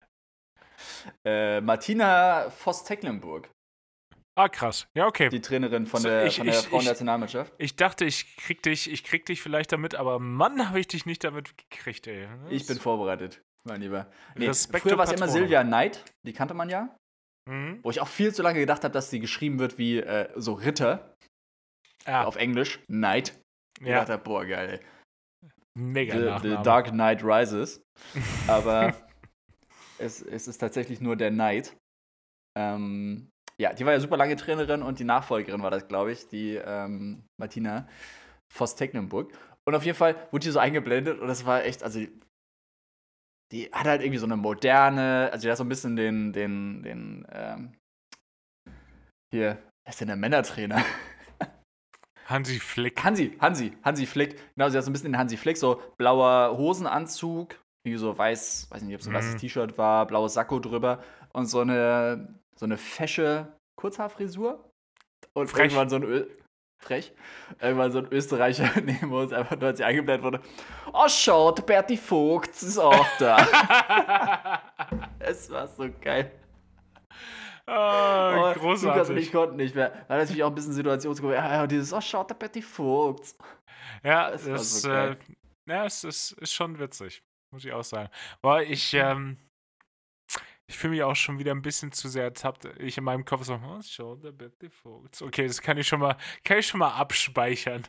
Äh, 1.25 1.61
Martina 1.61 2.51
Voss-Tecklenburg, 2.51 3.49
Ah, 4.35 4.49
krass. 4.49 4.87
Ja, 4.97 5.07
okay. 5.07 5.29
die 5.29 5.43
Trainerin 5.43 5.87
von 5.87 6.01
So, 6.01 6.09
der, 6.09 6.25
ich- 6.25 6.37
von 6.39 6.47
der 6.47 6.55
ich- 6.55 6.63
ich- 6.63 6.69
Frauennationalmannschaft. 6.71 7.53
Ich 7.59 7.77
dachte, 7.77 8.07
ich 8.07 8.35
krieg 8.39 8.63
dich, 8.63 8.91
ich 8.91 9.05
krieg 9.05 9.27
dich 9.27 9.43
vielleicht 9.43 9.73
damit, 9.73 9.95
aber 9.95 10.19
Mann, 10.19 10.69
habe 10.71 10.81
ich 10.81 10.89
dich 10.89 11.05
nicht 11.05 11.23
damit 11.23 11.53
gekriegt, 11.59 12.07
ey. 12.07 12.27
Das- 12.45 12.51
Ich 12.53 12.67
bin 12.67 12.79
vorbereitet, 12.79 13.43
mein 13.69 13.83
Lieber. 13.83 14.11
Nee, 14.35 14.47
Respekt 14.47 14.85
früher 14.85 14.97
war 14.97 15.05
es 15.05 15.13
immer. 15.13 15.29
Silvia 15.29 15.63
Knight, 15.63 16.03
die 16.27 16.33
kannte 16.33 16.55
man 16.55 16.71
ja. 16.71 16.97
Mhm. 17.47 17.81
Wo 17.83 17.91
ich 17.91 18.01
auch 18.01 18.09
viel 18.09 18.33
zu 18.35 18.43
lange 18.43 18.59
gedacht 18.59 18.85
habe, 18.85 18.93
dass 18.95 19.11
sie 19.11 19.21
geschrieben 19.21 19.59
wird 19.59 19.77
wie 19.77 19.99
äh, 19.99 20.31
so 20.37 20.55
Ritter 20.55 21.15
Ja, 22.07 22.25
auf 22.25 22.37
Englisch, 22.37 22.79
Knight. 22.87 23.39
Ich 23.81 23.87
ja, 23.89 24.03
dachte, 24.05 24.17
boah, 24.17 24.47
geil, 24.47 24.81
ey. 24.81 24.87
Mega 25.79 26.39
The, 26.39 26.49
the. 26.49 26.57
Dark 26.63 26.91
Knight 26.91 27.23
Rises. 27.23 27.83
Aber 28.49 28.95
es, 29.99 30.23
es 30.23 30.49
ist 30.49 30.59
tatsächlich 30.59 31.01
nur 31.01 31.17
der 31.17 31.31
Knight. 31.31 31.77
Ähm, 32.59 33.31
ja, 33.61 33.73
die 33.73 33.85
war 33.87 33.93
ja 33.93 34.01
super 34.01 34.17
lange 34.17 34.37
Trainerin 34.37 34.83
und 34.83 34.99
die 34.99 35.05
Nachfolgerin 35.05 35.63
war 35.63 35.71
das, 35.71 35.89
glaube 35.89 36.13
ich, 36.13 36.29
die 36.29 36.57
ähm, 36.57 37.25
Martina 37.41 37.89
Voss-Tecklenburg. 38.53 39.33
Und 39.67 39.75
auf 39.75 39.85
jeden 39.85 39.97
Fall 39.97 40.17
wurde 40.33 40.45
die 40.45 40.51
so 40.51 40.59
eingeblendet 40.59 41.21
und 41.21 41.29
das 41.29 41.47
war 41.47 41.65
echt, 41.65 41.83
also 41.83 42.01
die, 42.01 42.21
die 43.53 43.71
hat 43.73 43.87
halt 43.87 44.03
irgendwie 44.03 44.19
so 44.19 44.27
eine 44.27 44.37
moderne, 44.37 45.31
also 45.33 45.47
die 45.47 45.51
hat 45.51 45.59
so 45.59 45.65
ein 45.65 45.69
bisschen 45.69 45.95
den, 45.95 46.33
den, 46.33 46.83
den, 46.83 47.27
ähm, 47.31 47.77
hier, 49.33 49.63
wer 49.85 49.91
ist 49.91 50.01
denn 50.01 50.09
der 50.09 50.17
Männertrainer? 50.17 50.85
Hansi 52.33 52.59
Flick. 52.59 53.03
Hansi, 53.05 53.37
Hansi, 53.41 53.73
Hansi 53.85 54.07
Flick. 54.07 54.37
Genau, 54.57 54.69
sie 54.69 54.77
hat 54.79 54.85
so 54.85 54.91
ein 54.91 54.93
bisschen 54.95 55.13
den 55.13 55.19
Hansi 55.19 55.37
Flick, 55.37 55.57
so 55.59 55.81
blauer 55.99 56.57
Hosenanzug, 56.57 57.55
wie 57.87 57.97
so 57.97 58.17
weiß, 58.17 58.69
weiß 58.71 58.83
nicht, 58.83 58.95
ob 58.95 59.01
es 59.01 59.07
ein 59.07 59.13
Mhm. 59.13 59.17
weißes 59.17 59.37
T-Shirt 59.37 59.77
war, 59.79 60.07
blaues 60.07 60.35
Sakko 60.35 60.59
drüber 60.59 61.03
und 61.33 61.47
so 61.47 61.61
eine, 61.61 62.35
so 62.57 62.65
eine 62.67 62.77
fesche 62.79 63.53
Kurzhaarfrisur. 63.81 64.69
Und 65.35 65.49
Frech. 65.49 65.65
irgendwann 65.73 65.89
so 65.89 65.97
ein 65.97 66.03
Ö 66.05 66.27
Frech. 66.83 67.13
Irgendwann 67.61 67.93
so 67.93 67.99
ein 67.99 68.09
Österreicher 68.11 68.69
neben 68.85 69.13
uns, 69.13 69.33
einfach 69.33 69.57
nur 69.57 69.69
als 69.69 69.79
sie 69.79 69.85
eingeblendet 69.85 70.25
wurde. 70.25 70.41
Oh, 70.93 71.07
schau, 71.09 71.53
der 71.53 71.63
Berti 71.63 71.97
Vogt 71.97 72.51
ist 72.61 72.77
auch 72.79 73.07
da. 73.21 74.61
es 75.21 75.49
war 75.51 75.69
so 75.69 75.89
geil. 76.01 76.33
Ah, 77.67 78.33
Oh, 78.35 78.55
Lukas 78.55 78.57
und 78.57 78.63
großartig. 78.63 79.17
ich 79.17 79.33
konnten 79.33 79.57
nicht 79.57 79.75
mehr. 79.75 80.05
War 80.09 80.19
natürlich 80.19 80.43
auch 80.43 80.49
ein 80.49 80.55
bisschen 80.55 80.73
situationsgemäß. 80.73 81.35
Ja, 81.37 81.67
dieses, 81.67 81.93
oh, 81.93 82.01
schaut, 82.01 82.31
der 82.31 82.35
Berti 82.35 82.61
Vogt. 82.63 83.35
Ja, 84.03 84.31
Das 84.33 84.45
das, 84.45 84.83
so 84.83 84.91
äh, 84.91 85.17
ja, 85.69 85.85
es 85.87 86.03
ist, 86.05 86.33
ist 86.33 86.53
schon 86.53 86.79
witzig. 86.79 87.23
Muss 87.53 87.65
ich 87.65 87.73
auch 87.73 87.85
sagen. 87.85 88.09
Boah, 88.41 88.63
ich, 88.63 88.95
ähm, 88.95 89.39
ich 90.67 90.77
fühle 90.77 90.93
mich 90.93 91.03
auch 91.03 91.15
schon 91.15 91.39
wieder 91.39 91.53
ein 91.53 91.63
bisschen 91.63 91.93
zu 91.93 92.09
sehr 92.09 92.25
ertappt. 92.25 92.65
Ich 92.81 92.99
in 92.99 93.05
meinem 93.05 93.25
Kopf 93.25 93.45
so, 93.45 93.55
oh, 93.55 93.83
Shoulder 93.83 94.33
Betty 94.33 94.71
Folds. 94.71 95.23
Okay, 95.23 95.47
das 95.47 95.61
kann 95.61 95.77
ich 95.79 95.87
schon 95.87 96.01
mal, 96.01 96.17
kann 96.45 96.59
ich 96.59 96.67
schon 96.67 96.81
mal 96.81 96.93
abspeichern. 96.95 97.87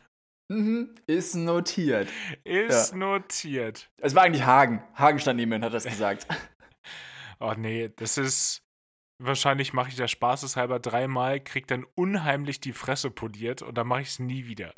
Mhm, 0.51 0.93
ist 1.07 1.35
notiert. 1.35 2.09
Ist 2.43 2.91
ja. 2.91 2.97
notiert. 2.97 3.89
Es 4.01 4.13
war 4.13 4.23
eigentlich 4.23 4.43
Hagen. 4.45 4.83
Hagen 4.95 5.19
stand 5.19 5.37
neben 5.37 5.49
mir 5.49 5.55
und 5.55 5.63
hat 5.65 5.73
das 5.73 5.85
gesagt. 5.85 6.27
oh 7.39 7.53
nee, 7.57 7.89
das 7.95 8.17
ist. 8.17 8.62
Wahrscheinlich 9.25 9.71
mache 9.71 9.87
ich 9.87 9.95
das 9.95 10.11
spaßeshalber 10.11 10.81
dreimal, 10.81 11.39
krieg 11.39 11.65
dann 11.67 11.85
unheimlich 11.95 12.59
die 12.59 12.73
Fresse 12.73 13.09
poliert 13.09 13.61
und 13.61 13.77
dann 13.77 13.87
mache 13.87 14.01
ich 14.01 14.09
es 14.09 14.19
nie 14.19 14.47
wieder. 14.47 14.73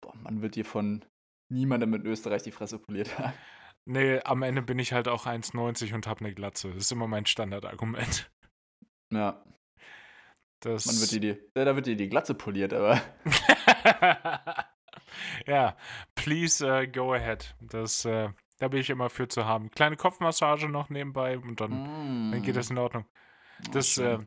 Boah, 0.00 0.16
man 0.16 0.42
wird 0.42 0.56
dir 0.56 0.64
von 0.64 1.04
niemandem 1.48 1.94
in 1.94 2.04
Österreich 2.04 2.42
die 2.42 2.50
Fresse 2.50 2.80
poliert 2.80 3.16
haben. 3.16 3.32
Nee, 3.84 4.18
am 4.24 4.42
Ende 4.42 4.62
bin 4.62 4.80
ich 4.80 4.92
halt 4.92 5.06
auch 5.06 5.26
1,90 5.26 5.94
und 5.94 6.08
habe 6.08 6.24
eine 6.24 6.34
Glatze. 6.34 6.70
Das 6.70 6.78
ist 6.78 6.92
immer 6.92 7.06
mein 7.06 7.24
Standardargument. 7.24 8.32
Ja. 9.12 9.44
Das 10.60 10.86
Man 10.86 11.00
wird 11.00 11.12
dir 11.12 11.20
die, 11.20 11.40
da 11.54 11.76
wird 11.76 11.86
dir 11.86 11.96
die 11.96 12.08
Glatze 12.08 12.34
poliert, 12.34 12.74
aber. 12.74 13.00
ja, 15.46 15.76
please 16.16 16.66
uh, 16.66 16.84
go 16.90 17.12
ahead. 17.12 17.54
Das, 17.60 18.04
uh, 18.04 18.30
da 18.58 18.68
bin 18.68 18.80
ich 18.80 18.90
immer 18.90 19.10
für 19.10 19.28
zu 19.28 19.44
haben. 19.44 19.70
Kleine 19.70 19.96
Kopfmassage 19.96 20.68
noch 20.68 20.90
nebenbei 20.90 21.38
und 21.38 21.60
dann, 21.60 22.28
mm. 22.28 22.32
dann 22.32 22.42
geht 22.42 22.56
das 22.56 22.70
in 22.70 22.78
Ordnung. 22.78 23.06
Das, 23.72 23.98
äh, 23.98 24.18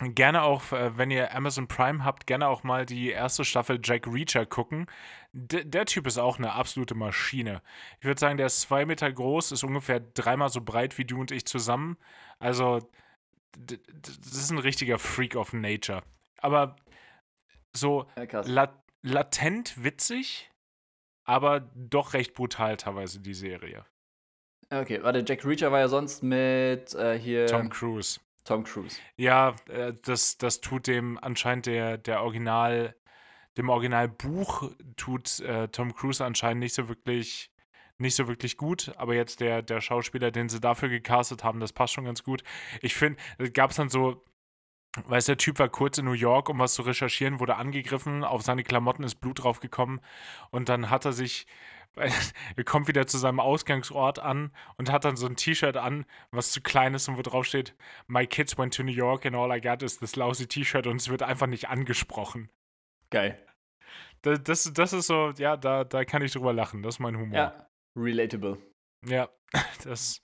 gerne 0.00 0.42
auch, 0.42 0.72
äh, 0.72 0.96
wenn 0.96 1.10
ihr 1.10 1.34
Amazon 1.34 1.68
Prime 1.68 2.04
habt, 2.04 2.26
gerne 2.26 2.48
auch 2.48 2.62
mal 2.62 2.86
die 2.86 3.10
erste 3.10 3.44
Staffel 3.44 3.80
Jack 3.82 4.06
Reacher 4.06 4.46
gucken. 4.46 4.86
D 5.32 5.64
der 5.64 5.84
Typ 5.84 6.06
ist 6.06 6.18
auch 6.18 6.38
eine 6.38 6.52
absolute 6.52 6.94
Maschine. 6.94 7.62
Ich 8.00 8.06
würde 8.06 8.18
sagen, 8.18 8.36
der 8.36 8.46
ist 8.46 8.62
zwei 8.62 8.86
Meter 8.86 9.12
groß, 9.12 9.52
ist 9.52 9.64
ungefähr 9.64 10.00
dreimal 10.00 10.48
so 10.48 10.60
breit 10.62 10.98
wie 10.98 11.04
du 11.04 11.20
und 11.20 11.30
ich 11.30 11.44
zusammen. 11.44 11.96
Also, 12.38 12.78
das 13.52 14.32
ist 14.32 14.50
ein 14.50 14.58
richtiger 14.58 14.98
Freak 14.98 15.36
of 15.36 15.52
Nature. 15.52 16.02
Aber 16.38 16.76
so 17.74 18.06
ja, 18.16 18.40
lat 18.42 18.74
latent 19.02 19.82
witzig, 19.82 20.50
aber 21.30 21.60
doch 21.76 22.12
recht 22.12 22.34
brutal 22.34 22.76
teilweise 22.76 23.20
die 23.20 23.34
Serie. 23.34 23.86
Okay, 24.68 25.00
warte, 25.00 25.24
Jack 25.24 25.44
Reacher 25.44 25.70
war 25.70 25.78
ja 25.78 25.86
sonst 25.86 26.24
mit 26.24 26.92
äh, 26.94 27.16
hier. 27.16 27.46
Tom 27.46 27.70
Cruise. 27.70 28.18
Tom 28.44 28.64
Cruise. 28.64 28.98
Ja, 29.16 29.54
äh, 29.68 29.92
das, 30.04 30.38
das 30.38 30.60
tut 30.60 30.88
dem 30.88 31.18
anscheinend 31.22 31.66
der, 31.66 31.98
der 31.98 32.24
Original, 32.24 32.96
dem 33.56 33.68
Originalbuch 33.68 34.72
tut 34.96 35.38
äh, 35.40 35.68
Tom 35.68 35.94
Cruise 35.94 36.24
anscheinend 36.24 36.60
nicht 36.60 36.74
so 36.74 36.88
wirklich 36.88 37.52
nicht 37.98 38.16
so 38.16 38.26
wirklich 38.26 38.56
gut, 38.56 38.92
aber 38.96 39.14
jetzt 39.14 39.40
der, 39.40 39.60
der 39.60 39.82
Schauspieler, 39.82 40.30
den 40.30 40.48
sie 40.48 40.58
dafür 40.58 40.88
gecastet 40.88 41.44
haben, 41.44 41.60
das 41.60 41.74
passt 41.74 41.92
schon 41.92 42.06
ganz 42.06 42.24
gut. 42.24 42.42
Ich 42.80 42.94
finde, 42.94 43.20
gab 43.52 43.70
es 43.70 43.76
dann 43.76 43.90
so, 43.90 44.24
weiß 44.96 45.26
der 45.26 45.36
Typ 45.36 45.58
war 45.58 45.68
kurz 45.68 45.98
in 45.98 46.04
New 46.04 46.12
York, 46.12 46.48
um 46.48 46.58
was 46.58 46.74
zu 46.74 46.82
recherchieren, 46.82 47.40
wurde 47.40 47.56
angegriffen, 47.56 48.24
auf 48.24 48.42
seine 48.42 48.64
Klamotten 48.64 49.04
ist 49.04 49.16
Blut 49.16 49.42
draufgekommen 49.42 50.00
und 50.50 50.68
dann 50.68 50.90
hat 50.90 51.04
er 51.04 51.12
sich 51.12 51.46
er 52.56 52.64
kommt 52.64 52.88
wieder 52.88 53.06
zu 53.06 53.18
seinem 53.18 53.40
Ausgangsort 53.40 54.18
an 54.20 54.52
und 54.76 54.90
hat 54.92 55.04
dann 55.04 55.16
so 55.16 55.26
ein 55.26 55.36
T-Shirt 55.36 55.76
an, 55.76 56.06
was 56.30 56.52
zu 56.52 56.60
klein 56.60 56.94
ist 56.94 57.08
und 57.08 57.16
wo 57.16 57.22
drauf 57.22 57.46
steht, 57.46 57.74
My 58.06 58.26
kids 58.26 58.56
went 58.56 58.74
to 58.74 58.82
New 58.82 58.92
York 58.92 59.26
and 59.26 59.34
all 59.34 59.54
I 59.54 59.60
got 59.60 59.82
is 59.82 59.98
this 59.98 60.16
lousy 60.16 60.46
T-Shirt 60.46 60.86
und 60.86 60.96
es 60.96 61.08
wird 61.08 61.22
einfach 61.22 61.46
nicht 61.46 61.68
angesprochen. 61.68 62.48
Geil. 63.10 63.44
Das, 64.22 64.42
das, 64.42 64.72
das 64.72 64.92
ist 64.92 65.06
so, 65.06 65.32
ja, 65.38 65.56
da, 65.56 65.84
da 65.84 66.04
kann 66.04 66.22
ich 66.22 66.32
drüber 66.32 66.52
lachen. 66.52 66.82
Das 66.82 66.96
ist 66.96 66.98
mein 67.00 67.16
Humor. 67.16 67.36
Ja, 67.36 67.66
relatable. 67.96 68.58
Ja, 69.06 69.28
das 69.84 70.22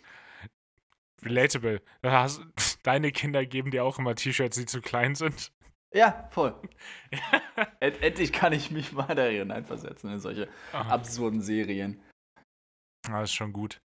relatable. 1.23 1.83
Hast, 2.03 2.43
deine 2.87 3.13
Kinder 3.13 3.45
geben 3.45 3.71
dir 3.71 3.85
auch 3.85 3.99
immer 3.99 4.15
T-Shirts, 4.15 4.57
die 4.57 4.67
zu 4.67 4.81
klein 4.81 5.15
sind. 5.15 5.53
Ja, 5.93 6.29
voll. 6.31 6.61
End 7.81 8.03
endlich 8.03 8.33
kann 8.33 8.53
ich 8.53 8.71
mich 8.71 8.93
mal 8.93 9.15
darin 9.15 9.51
einversetzen 9.51 10.13
in 10.13 10.21
solche 10.21 10.49
Aha. 10.73 10.93
absurden 10.93 11.41
Serien. 11.41 12.03
Das 13.03 13.13
ah, 13.13 13.23
ist 13.23 13.33
schon 13.33 13.53
gut. 13.53 13.81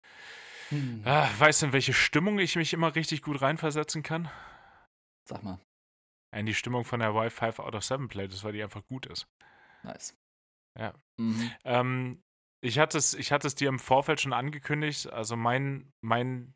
Hm. 0.69 1.03
Ah, 1.05 1.29
weißt 1.39 1.63
du, 1.63 1.67
in 1.67 1.73
welche 1.73 1.93
Stimmung 1.93 2.39
ich 2.39 2.57
mich 2.57 2.73
immer 2.73 2.95
richtig 2.95 3.23
gut 3.23 3.41
reinversetzen 3.41 4.03
kann? 4.03 4.31
Sag 5.29 5.43
mal. 5.43 5.59
In 6.35 6.47
die 6.47 6.55
Stimmung 6.55 6.85
von 6.85 7.01
der 7.01 7.11
Y5 7.11 7.61
out 7.61 7.75
of 7.75 7.85
7 7.85 8.09
Playlist, 8.09 8.45
weil 8.45 8.53
die 8.53 8.63
einfach 8.63 8.85
gut 8.87 9.07
ist. 9.07 9.27
Nice. 9.83 10.15
Ja. 10.79 10.93
Mhm. 11.19 11.51
Ähm, 11.65 12.23
ich, 12.61 12.79
hatte 12.79 12.99
es, 12.99 13.15
ich 13.15 13.33
hatte 13.33 13.47
es 13.47 13.55
dir 13.55 13.69
im 13.69 13.79
Vorfeld 13.79 14.21
schon 14.21 14.33
angekündigt. 14.33 15.11
Also 15.11 15.37
mein, 15.37 15.93
mein 16.03 16.55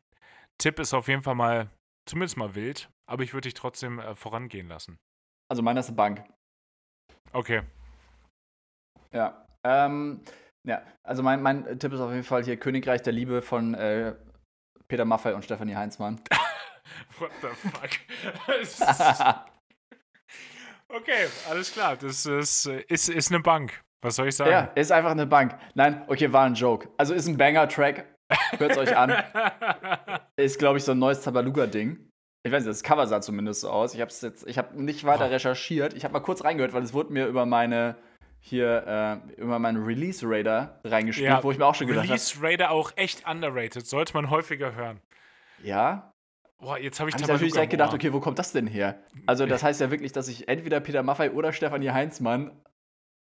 Tipp 0.59 0.79
ist 0.79 0.93
auf 0.93 1.07
jeden 1.07 1.23
Fall 1.23 1.35
mal, 1.35 1.71
zumindest 2.05 2.37
mal 2.37 2.55
wild, 2.55 2.89
aber 3.09 3.23
ich 3.23 3.33
würde 3.33 3.47
dich 3.47 3.53
trotzdem 3.53 3.99
äh, 3.99 4.15
vorangehen 4.15 4.67
lassen. 4.67 4.97
Also 5.49 5.61
meiner 5.61 5.81
ist 5.81 5.87
eine 5.87 5.95
Bank. 5.95 6.23
Okay. 7.33 7.61
Ja. 9.13 9.45
Ähm, 9.63 10.21
ja, 10.67 10.83
also 11.03 11.23
mein, 11.23 11.41
mein 11.41 11.79
Tipp 11.79 11.93
ist 11.93 11.99
auf 11.99 12.11
jeden 12.11 12.23
Fall 12.23 12.43
hier 12.43 12.57
Königreich 12.57 13.01
der 13.01 13.13
Liebe 13.13 13.41
von 13.41 13.73
äh, 13.73 14.15
Peter 14.87 15.05
Maffay 15.05 15.33
und 15.33 15.43
Stefanie 15.43 15.75
Heinzmann. 15.75 16.21
What 17.19 17.31
the 17.41 17.47
fuck? 17.47 17.89
okay, 20.89 21.27
alles 21.49 21.71
klar. 21.71 21.95
Das 21.97 22.25
ist, 22.25 22.65
ist, 22.65 23.09
ist 23.09 23.31
eine 23.31 23.41
Bank. 23.41 23.81
Was 24.01 24.15
soll 24.15 24.29
ich 24.29 24.35
sagen? 24.35 24.51
Ja, 24.51 24.61
ist 24.75 24.91
einfach 24.91 25.11
eine 25.11 25.27
Bank. 25.27 25.55
Nein, 25.75 26.03
okay, 26.07 26.31
war 26.33 26.45
ein 26.45 26.55
Joke. 26.55 26.89
Also 26.97 27.13
ist 27.13 27.27
ein 27.27 27.37
Banger-Track. 27.37 28.10
Hört's 28.57 28.77
euch 28.77 28.95
an. 28.95 29.13
ist, 30.35 30.59
glaube 30.59 30.77
ich, 30.77 30.83
so 30.83 30.91
ein 30.91 30.99
neues 30.99 31.21
Tabaluga-Ding. 31.21 32.09
Ich 32.43 32.51
weiß 32.51 32.63
nicht, 32.63 32.71
das 32.71 32.83
Cover 32.83 33.05
sah 33.05 33.21
zumindest 33.21 33.61
so 33.61 33.69
aus. 33.69 33.93
Ich 33.93 34.01
habe 34.01 34.11
jetzt, 34.11 34.47
ich 34.47 34.57
habe 34.57 34.81
nicht 34.81 35.03
weiter 35.03 35.27
oh. 35.27 35.29
recherchiert. 35.31 35.93
Ich 35.93 36.03
habe 36.03 36.13
mal 36.13 36.21
kurz 36.21 36.43
reingehört, 36.43 36.73
weil 36.73 36.83
es 36.83 36.93
wurde 36.93 37.13
mir 37.13 37.27
über 37.27 37.45
meine 37.45 37.95
hier 38.43 39.21
äh, 39.37 39.39
über 39.39 39.59
meinen 39.59 39.83
Release 39.83 40.25
Radar 40.27 40.79
reingespielt, 40.83 41.29
ja, 41.29 41.43
wo 41.43 41.51
ich 41.51 41.59
mir 41.59 41.65
auch 41.65 41.75
schon 41.75 41.85
gedacht 41.85 42.05
habe. 42.05 42.13
Release 42.13 42.35
Radar 42.41 42.71
auch 42.71 42.91
echt 42.95 43.27
underrated, 43.29 43.85
sollte 43.85 44.13
man 44.15 44.31
häufiger 44.31 44.73
hören. 44.73 44.99
Ja. 45.63 46.11
Boah, 46.59 46.77
jetzt 46.77 46.99
habe 46.99 47.09
ich 47.09 47.15
hab 47.15 47.27
natürlich 47.27 47.53
direkt 47.53 47.71
gedacht, 47.71 47.93
okay, 47.93 48.11
wo 48.13 48.19
kommt 48.19 48.39
das 48.39 48.51
denn 48.51 48.67
her? 48.67 48.99
Also 49.25 49.45
das 49.45 49.63
heißt 49.63 49.79
ja 49.81 49.91
wirklich, 49.91 50.11
dass 50.11 50.27
ich 50.27 50.47
entweder 50.47 50.79
Peter 50.79 51.01
Maffay 51.03 51.29
oder 51.29 51.53
Stefanie 51.53 51.89
Heinzmann 51.89 52.51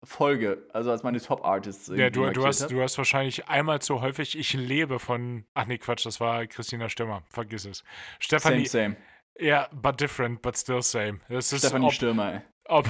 folge, 0.07 0.67
also 0.73 0.91
als 0.91 1.03
meine 1.03 1.21
Top 1.21 1.45
Artists. 1.45 1.89
Ja, 1.95 2.11
du, 2.11 2.31
du 2.31 2.47
hast, 2.47 2.71
du 2.71 2.83
hast 2.83 2.97
wahrscheinlich 2.99 3.49
einmal 3.49 3.81
zu 3.81 4.01
häufig 4.01 4.39
Ich 4.39 4.53
lebe 4.55 4.99
von, 4.99 5.45
ach 5.55 5.67
nee, 5.67 5.79
Quatsch, 5.79 6.07
das 6.07 6.21
war 6.21 6.47
Christina 6.47 6.89
Stürmer, 6.89 7.23
vergiss 7.29 7.67
es. 7.67 7.85
Stefanie, 8.19 8.67
same, 8.67 8.95
same. 8.95 8.97
Ja, 9.39 9.69
but 9.73 10.01
different, 10.01 10.43
but 10.43 10.57
still 10.57 10.83
same. 10.83 11.21
Das 11.29 11.53
ist, 11.53 11.61
Stefanie 11.61 11.87
ob, 11.87 11.93
Stürmer, 11.93 12.35
ey. 12.35 12.41
Ob, 12.69 12.89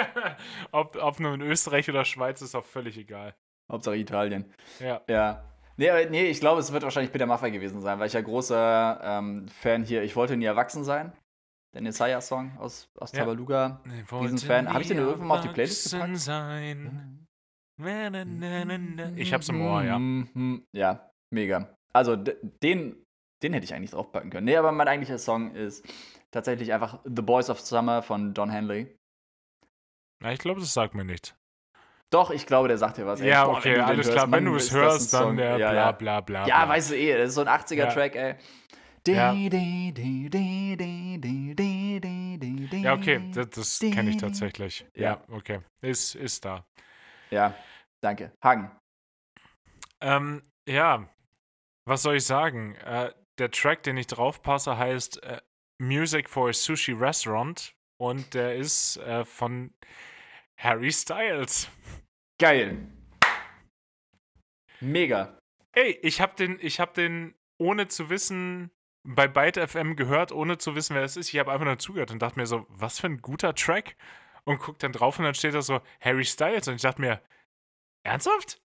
ob, 0.72 0.96
ob 0.96 1.20
nur 1.20 1.34
in 1.34 1.40
Österreich 1.40 1.88
oder 1.88 2.04
Schweiz 2.04 2.40
ist 2.42 2.54
auch 2.54 2.64
völlig 2.64 2.96
egal. 2.96 3.34
Hauptsache 3.70 3.96
Italien. 3.96 4.52
Ja. 4.80 5.02
Ja. 5.08 5.50
Nee, 5.76 6.06
nee, 6.06 6.26
ich 6.26 6.38
glaube, 6.38 6.60
es 6.60 6.72
wird 6.72 6.84
wahrscheinlich 6.84 7.10
Peter 7.10 7.26
Maffay 7.26 7.50
gewesen 7.50 7.80
sein, 7.80 7.98
weil 7.98 8.06
ich 8.06 8.12
ja 8.12 8.20
großer 8.20 9.00
ähm, 9.02 9.48
Fan 9.48 9.82
hier, 9.82 10.04
ich 10.04 10.14
wollte 10.14 10.36
nie 10.36 10.44
erwachsen 10.44 10.84
sein 10.84 11.12
der 11.74 11.82
Nesaya-Song 11.82 12.56
aus, 12.58 12.88
aus 12.98 13.12
ja. 13.12 13.20
Tabaluga. 13.20 13.82
Diesen 14.22 14.38
Fan. 14.38 14.72
Habe 14.72 14.82
ich 14.82 14.88
den 14.88 14.98
irgendwann 14.98 15.28
mal 15.28 15.38
auf 15.38 15.44
die 15.44 15.48
Playlist 15.48 15.90
gepackt? 15.92 16.18
Sein. 16.18 17.26
Ich 19.16 19.32
hab's 19.34 19.48
im 19.48 19.60
Ohr, 19.60 19.82
ja. 19.82 19.98
Mhm. 19.98 20.64
Ja, 20.72 21.10
mega. 21.32 21.74
Also, 21.92 22.16
den, 22.16 23.04
den 23.42 23.52
hätte 23.52 23.64
ich 23.64 23.74
eigentlich 23.74 23.90
draufpacken 23.90 24.30
können. 24.30 24.46
Nee, 24.46 24.56
aber 24.56 24.70
mein 24.70 24.86
eigentlicher 24.86 25.18
Song 25.18 25.54
ist 25.54 25.84
tatsächlich 26.30 26.72
einfach 26.72 27.00
The 27.04 27.22
Boys 27.22 27.50
of 27.50 27.60
Summer 27.60 28.02
von 28.02 28.32
Don 28.32 28.50
Henley. 28.50 28.96
Ja, 30.22 30.30
ich 30.30 30.38
glaube, 30.38 30.60
das 30.60 30.72
sagt 30.72 30.94
mir 30.94 31.04
nichts. 31.04 31.34
Doch, 32.10 32.30
ich 32.30 32.46
glaube, 32.46 32.68
der 32.68 32.78
sagt 32.78 32.98
dir 32.98 33.06
was. 33.06 33.20
Ey. 33.20 33.30
Ja, 33.30 33.44
Boah, 33.44 33.58
okay, 33.58 33.76
alles 33.80 34.08
klar. 34.08 34.30
Wenn 34.30 34.44
du 34.44 34.54
es 34.54 34.72
hörst, 34.72 35.12
dann 35.12 35.36
der 35.36 35.58
ja, 35.58 35.70
bla 35.72 35.92
bla 35.92 36.20
bla. 36.20 36.46
Ja, 36.46 36.68
weißt 36.68 36.92
du 36.92 36.96
eh, 36.96 37.18
das 37.18 37.30
ist 37.30 37.34
so 37.34 37.40
ein 37.40 37.48
80er-Track, 37.48 38.14
ey. 38.14 38.36
Ja, 39.06 39.34
ja 42.82 42.94
okay, 42.94 43.30
das, 43.34 43.50
das 43.50 43.78
kenne 43.80 44.10
ich 44.10 44.16
tatsächlich. 44.16 44.86
Ja, 44.94 45.22
okay. 45.28 45.60
Ist, 45.82 46.14
ist 46.14 46.44
da. 46.44 46.66
Ja, 47.30 47.54
danke. 48.00 48.32
Hagen. 48.42 48.70
Ähm, 50.00 50.42
ja, 50.66 51.08
was 51.86 52.02
soll 52.02 52.16
ich 52.16 52.24
sagen? 52.24 52.76
Äh, 52.76 53.12
der 53.38 53.50
Track, 53.50 53.82
den 53.82 53.96
ich 53.96 54.06
draufpasse, 54.06 54.78
heißt 54.78 55.22
äh, 55.22 55.40
Music 55.78 56.30
for 56.30 56.48
a 56.48 56.52
Sushi 56.52 56.92
Restaurant 56.92 57.74
und 57.98 58.32
der 58.32 58.56
ist 58.56 58.96
äh, 58.98 59.24
von 59.24 59.74
Harry 60.58 60.92
Styles. 60.92 61.68
Geil. 62.40 62.86
Mega. 64.80 65.38
Ey, 65.72 65.98
ich 66.02 66.20
hab 66.20 66.36
den, 66.36 66.58
ich 66.60 66.80
hab 66.80 66.94
den 66.94 67.34
ohne 67.58 67.88
zu 67.88 68.10
wissen 68.10 68.70
bei 69.04 69.28
Byte 69.28 69.58
FM 69.68 69.96
gehört, 69.96 70.32
ohne 70.32 70.58
zu 70.58 70.74
wissen, 70.74 70.94
wer 70.94 71.02
das 71.02 71.16
ist. 71.16 71.32
Ich 71.32 71.38
habe 71.38 71.52
einfach 71.52 71.66
nur 71.66 71.78
zugehört 71.78 72.10
und 72.10 72.20
dachte 72.20 72.38
mir 72.38 72.46
so, 72.46 72.66
was 72.70 72.98
für 73.00 73.06
ein 73.06 73.20
guter 73.22 73.54
Track. 73.54 73.96
Und 74.44 74.58
guck 74.58 74.78
dann 74.78 74.92
drauf 74.92 75.18
und 75.18 75.24
dann 75.24 75.34
steht 75.34 75.54
da 75.54 75.62
so 75.62 75.80
Harry 76.00 76.24
Styles. 76.24 76.68
Und 76.68 76.74
ich 76.76 76.82
dachte 76.82 77.00
mir, 77.00 77.20
ernsthaft? 78.02 78.60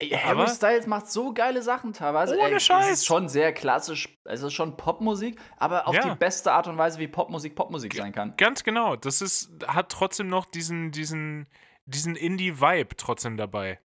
Ey, 0.00 0.10
Harry 0.10 0.40
Aber- 0.40 0.48
Styles 0.48 0.86
macht 0.86 1.08
so 1.08 1.32
geile 1.34 1.62
Sachen 1.62 1.92
teilweise. 1.92 2.34
Ohne 2.36 2.48
Ey, 2.48 2.54
Es 2.56 2.64
Scheiß. 2.64 2.90
ist 2.90 3.06
schon 3.06 3.28
sehr 3.28 3.52
klassisch. 3.52 4.18
Es 4.24 4.42
ist 4.42 4.52
schon 4.54 4.76
Popmusik, 4.76 5.38
aber 5.56 5.86
auf 5.86 5.94
Ja. 5.94 6.08
die 6.10 6.18
beste 6.18 6.52
Art 6.52 6.66
und 6.66 6.78
Weise, 6.78 6.98
wie 6.98 7.06
Popmusik 7.08 7.54
Popmusik 7.54 7.94
sein 7.94 8.12
kann. 8.12 8.34
Ganz 8.36 8.64
genau. 8.64 8.96
Das 8.96 9.20
ist, 9.20 9.50
hat 9.66 9.90
trotzdem 9.92 10.26
noch 10.28 10.46
diesen, 10.46 10.90
diesen, 10.90 11.46
diesen 11.84 12.16
Indie-Vibe 12.16 12.96
trotzdem 12.96 13.36
dabei. 13.36 13.78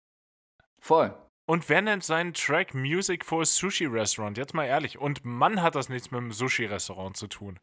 Voll. 0.79 1.13
Und 1.49 1.69
wer 1.69 1.81
nennt 1.81 2.03
seinen 2.03 2.33
Track 2.33 2.73
Music 2.73 3.23
for 3.23 3.41
a 3.41 3.45
Sushi 3.45 3.85
Restaurant? 3.85 4.37
Jetzt 4.37 4.53
mal 4.53 4.65
ehrlich. 4.65 4.97
Und 4.99 5.23
Mann 5.23 5.61
hat 5.61 5.75
das 5.75 5.87
nichts 5.87 6.11
mit 6.11 6.19
einem 6.19 6.31
Sushi-Restaurant 6.33 7.15
zu 7.15 7.27
tun. 7.27 7.57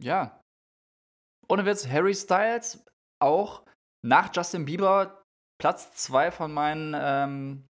Ja. 0.00 0.40
Ohne 1.48 1.64
Witz, 1.66 1.88
Harry 1.88 2.14
Styles 2.14 2.84
auch 3.20 3.64
nach 4.04 4.30
Justin 4.34 4.64
Bieber 4.64 5.22
Platz 5.60 5.92
2 5.92 6.30
von 6.30 6.52
meinen, 6.52 6.94
ähm, 6.96 7.66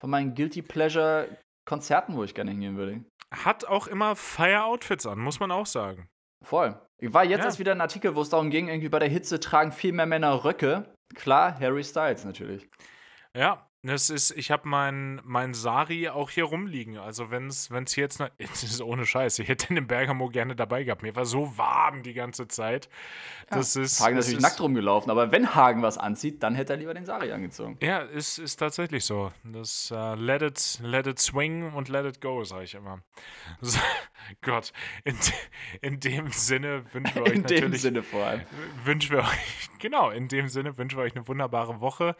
von 0.00 0.10
meinen 0.10 0.34
Guilty 0.34 0.62
Pleasure 0.62 1.36
Konzerten, 1.68 2.16
wo 2.16 2.24
ich 2.24 2.34
gerne 2.34 2.50
hingehen 2.50 2.76
würde. 2.76 3.04
Hat 3.32 3.64
auch 3.64 3.86
immer 3.86 4.16
Fire-Outfits 4.16 5.06
an, 5.06 5.20
muss 5.20 5.38
man 5.38 5.52
auch 5.52 5.66
sagen. 5.66 6.08
Voll. 6.44 6.76
Ich 7.00 7.12
war 7.12 7.24
jetzt 7.24 7.40
Ja. 7.40 7.44
erst 7.46 7.58
wieder 7.60 7.72
ein 7.72 7.80
Artikel, 7.80 8.16
wo 8.16 8.22
es 8.22 8.30
darum 8.30 8.50
ging, 8.50 8.66
irgendwie 8.68 8.88
bei 8.88 8.98
der 8.98 9.08
Hitze 9.08 9.38
tragen 9.38 9.70
viel 9.70 9.92
mehr 9.92 10.06
Männer 10.06 10.44
Röcke. 10.44 10.92
Klar, 11.14 11.58
Harry 11.60 11.84
Styles 11.84 12.24
natürlich. 12.24 12.68
Ja, 13.36 13.68
das 13.84 14.10
ist, 14.10 14.30
ich 14.32 14.52
habe 14.52 14.68
mein, 14.68 15.20
mein 15.24 15.54
Sari 15.54 16.08
auch 16.08 16.30
hier 16.30 16.44
rumliegen. 16.44 16.98
Also 16.98 17.32
wenn 17.32 17.48
es 17.48 17.68
hier 17.68 18.04
jetzt, 18.04 18.20
noch, 18.20 18.30
es 18.38 18.62
ist 18.62 18.80
ohne 18.80 19.04
Scheiß, 19.04 19.40
ich 19.40 19.48
hätte 19.48 19.74
den 19.74 19.88
Bergamo 19.88 20.28
gerne 20.28 20.54
dabei 20.54 20.84
gehabt. 20.84 21.02
Mir 21.02 21.16
war 21.16 21.24
so 21.24 21.58
warm 21.58 22.04
die 22.04 22.14
ganze 22.14 22.46
Zeit. 22.46 22.88
Das 23.50 23.74
ist, 23.74 24.00
Hagen 24.00 24.16
das 24.16 24.26
natürlich 24.26 24.38
ist, 24.38 24.42
nackt 24.42 24.60
rumgelaufen, 24.60 25.10
aber 25.10 25.32
wenn 25.32 25.54
Hagen 25.54 25.82
was 25.82 25.98
anzieht, 25.98 26.42
dann 26.44 26.54
hätte 26.54 26.74
er 26.74 26.76
lieber 26.76 26.94
den 26.94 27.04
Sari 27.04 27.32
angezogen. 27.32 27.76
Ja, 27.82 27.98
ist, 27.98 28.38
ist 28.38 28.56
tatsächlich 28.56 29.04
so. 29.04 29.32
Das 29.42 29.90
äh, 29.90 30.14
let, 30.14 30.42
it, 30.42 30.78
let 30.82 31.08
it 31.08 31.18
swing 31.18 31.72
und 31.72 31.88
let 31.88 32.06
it 32.06 32.20
go, 32.20 32.44
sage 32.44 32.64
ich 32.64 32.74
immer. 32.74 33.02
So, 33.60 33.80
Gott, 34.40 34.72
in, 35.04 35.16
in 35.80 36.00
dem 36.00 36.30
Sinne 36.30 36.84
wünschen 36.92 37.14
wir 37.16 37.22
euch 37.26 37.32
In 37.32 37.42
dem 37.42 37.60
natürlich 37.60 37.82
Sinne 37.82 38.02
vor 38.02 38.24
allem. 38.24 38.42
wünschen 38.84 39.10
wir 39.10 39.24
euch, 39.24 39.68
genau, 39.80 40.10
in 40.10 40.28
dem 40.28 40.48
Sinne 40.48 40.78
wünschen 40.78 40.96
wir 40.98 41.04
euch 41.04 41.16
eine 41.16 41.26
wunderbare 41.26 41.80
Woche. 41.80 42.16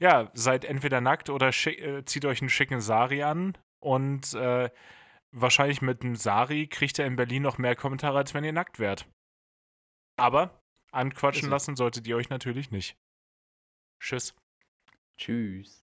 Ja, 0.00 0.30
seid 0.34 0.64
entweder 0.64 1.00
nackt 1.00 1.30
oder 1.30 1.48
äh, 1.48 2.04
zieht 2.04 2.24
euch 2.24 2.40
einen 2.40 2.50
schicken 2.50 2.80
Sari 2.80 3.22
an 3.22 3.56
und 3.80 4.34
äh, 4.34 4.70
wahrscheinlich 5.32 5.82
mit 5.82 6.02
einem 6.02 6.16
Sari 6.16 6.66
kriegt 6.66 6.98
ihr 6.98 7.06
in 7.06 7.16
Berlin 7.16 7.42
noch 7.42 7.58
mehr 7.58 7.76
Kommentare, 7.76 8.18
als 8.18 8.34
wenn 8.34 8.44
ihr 8.44 8.52
nackt 8.52 8.78
wärt. 8.78 9.06
Aber 10.16 10.60
anquatschen 10.92 11.48
lassen 11.48 11.76
solltet 11.76 12.06
ihr 12.06 12.16
euch 12.16 12.28
natürlich 12.28 12.70
nicht. 12.70 12.96
Tschüss. 14.00 14.34
Tschüss. 15.16 15.81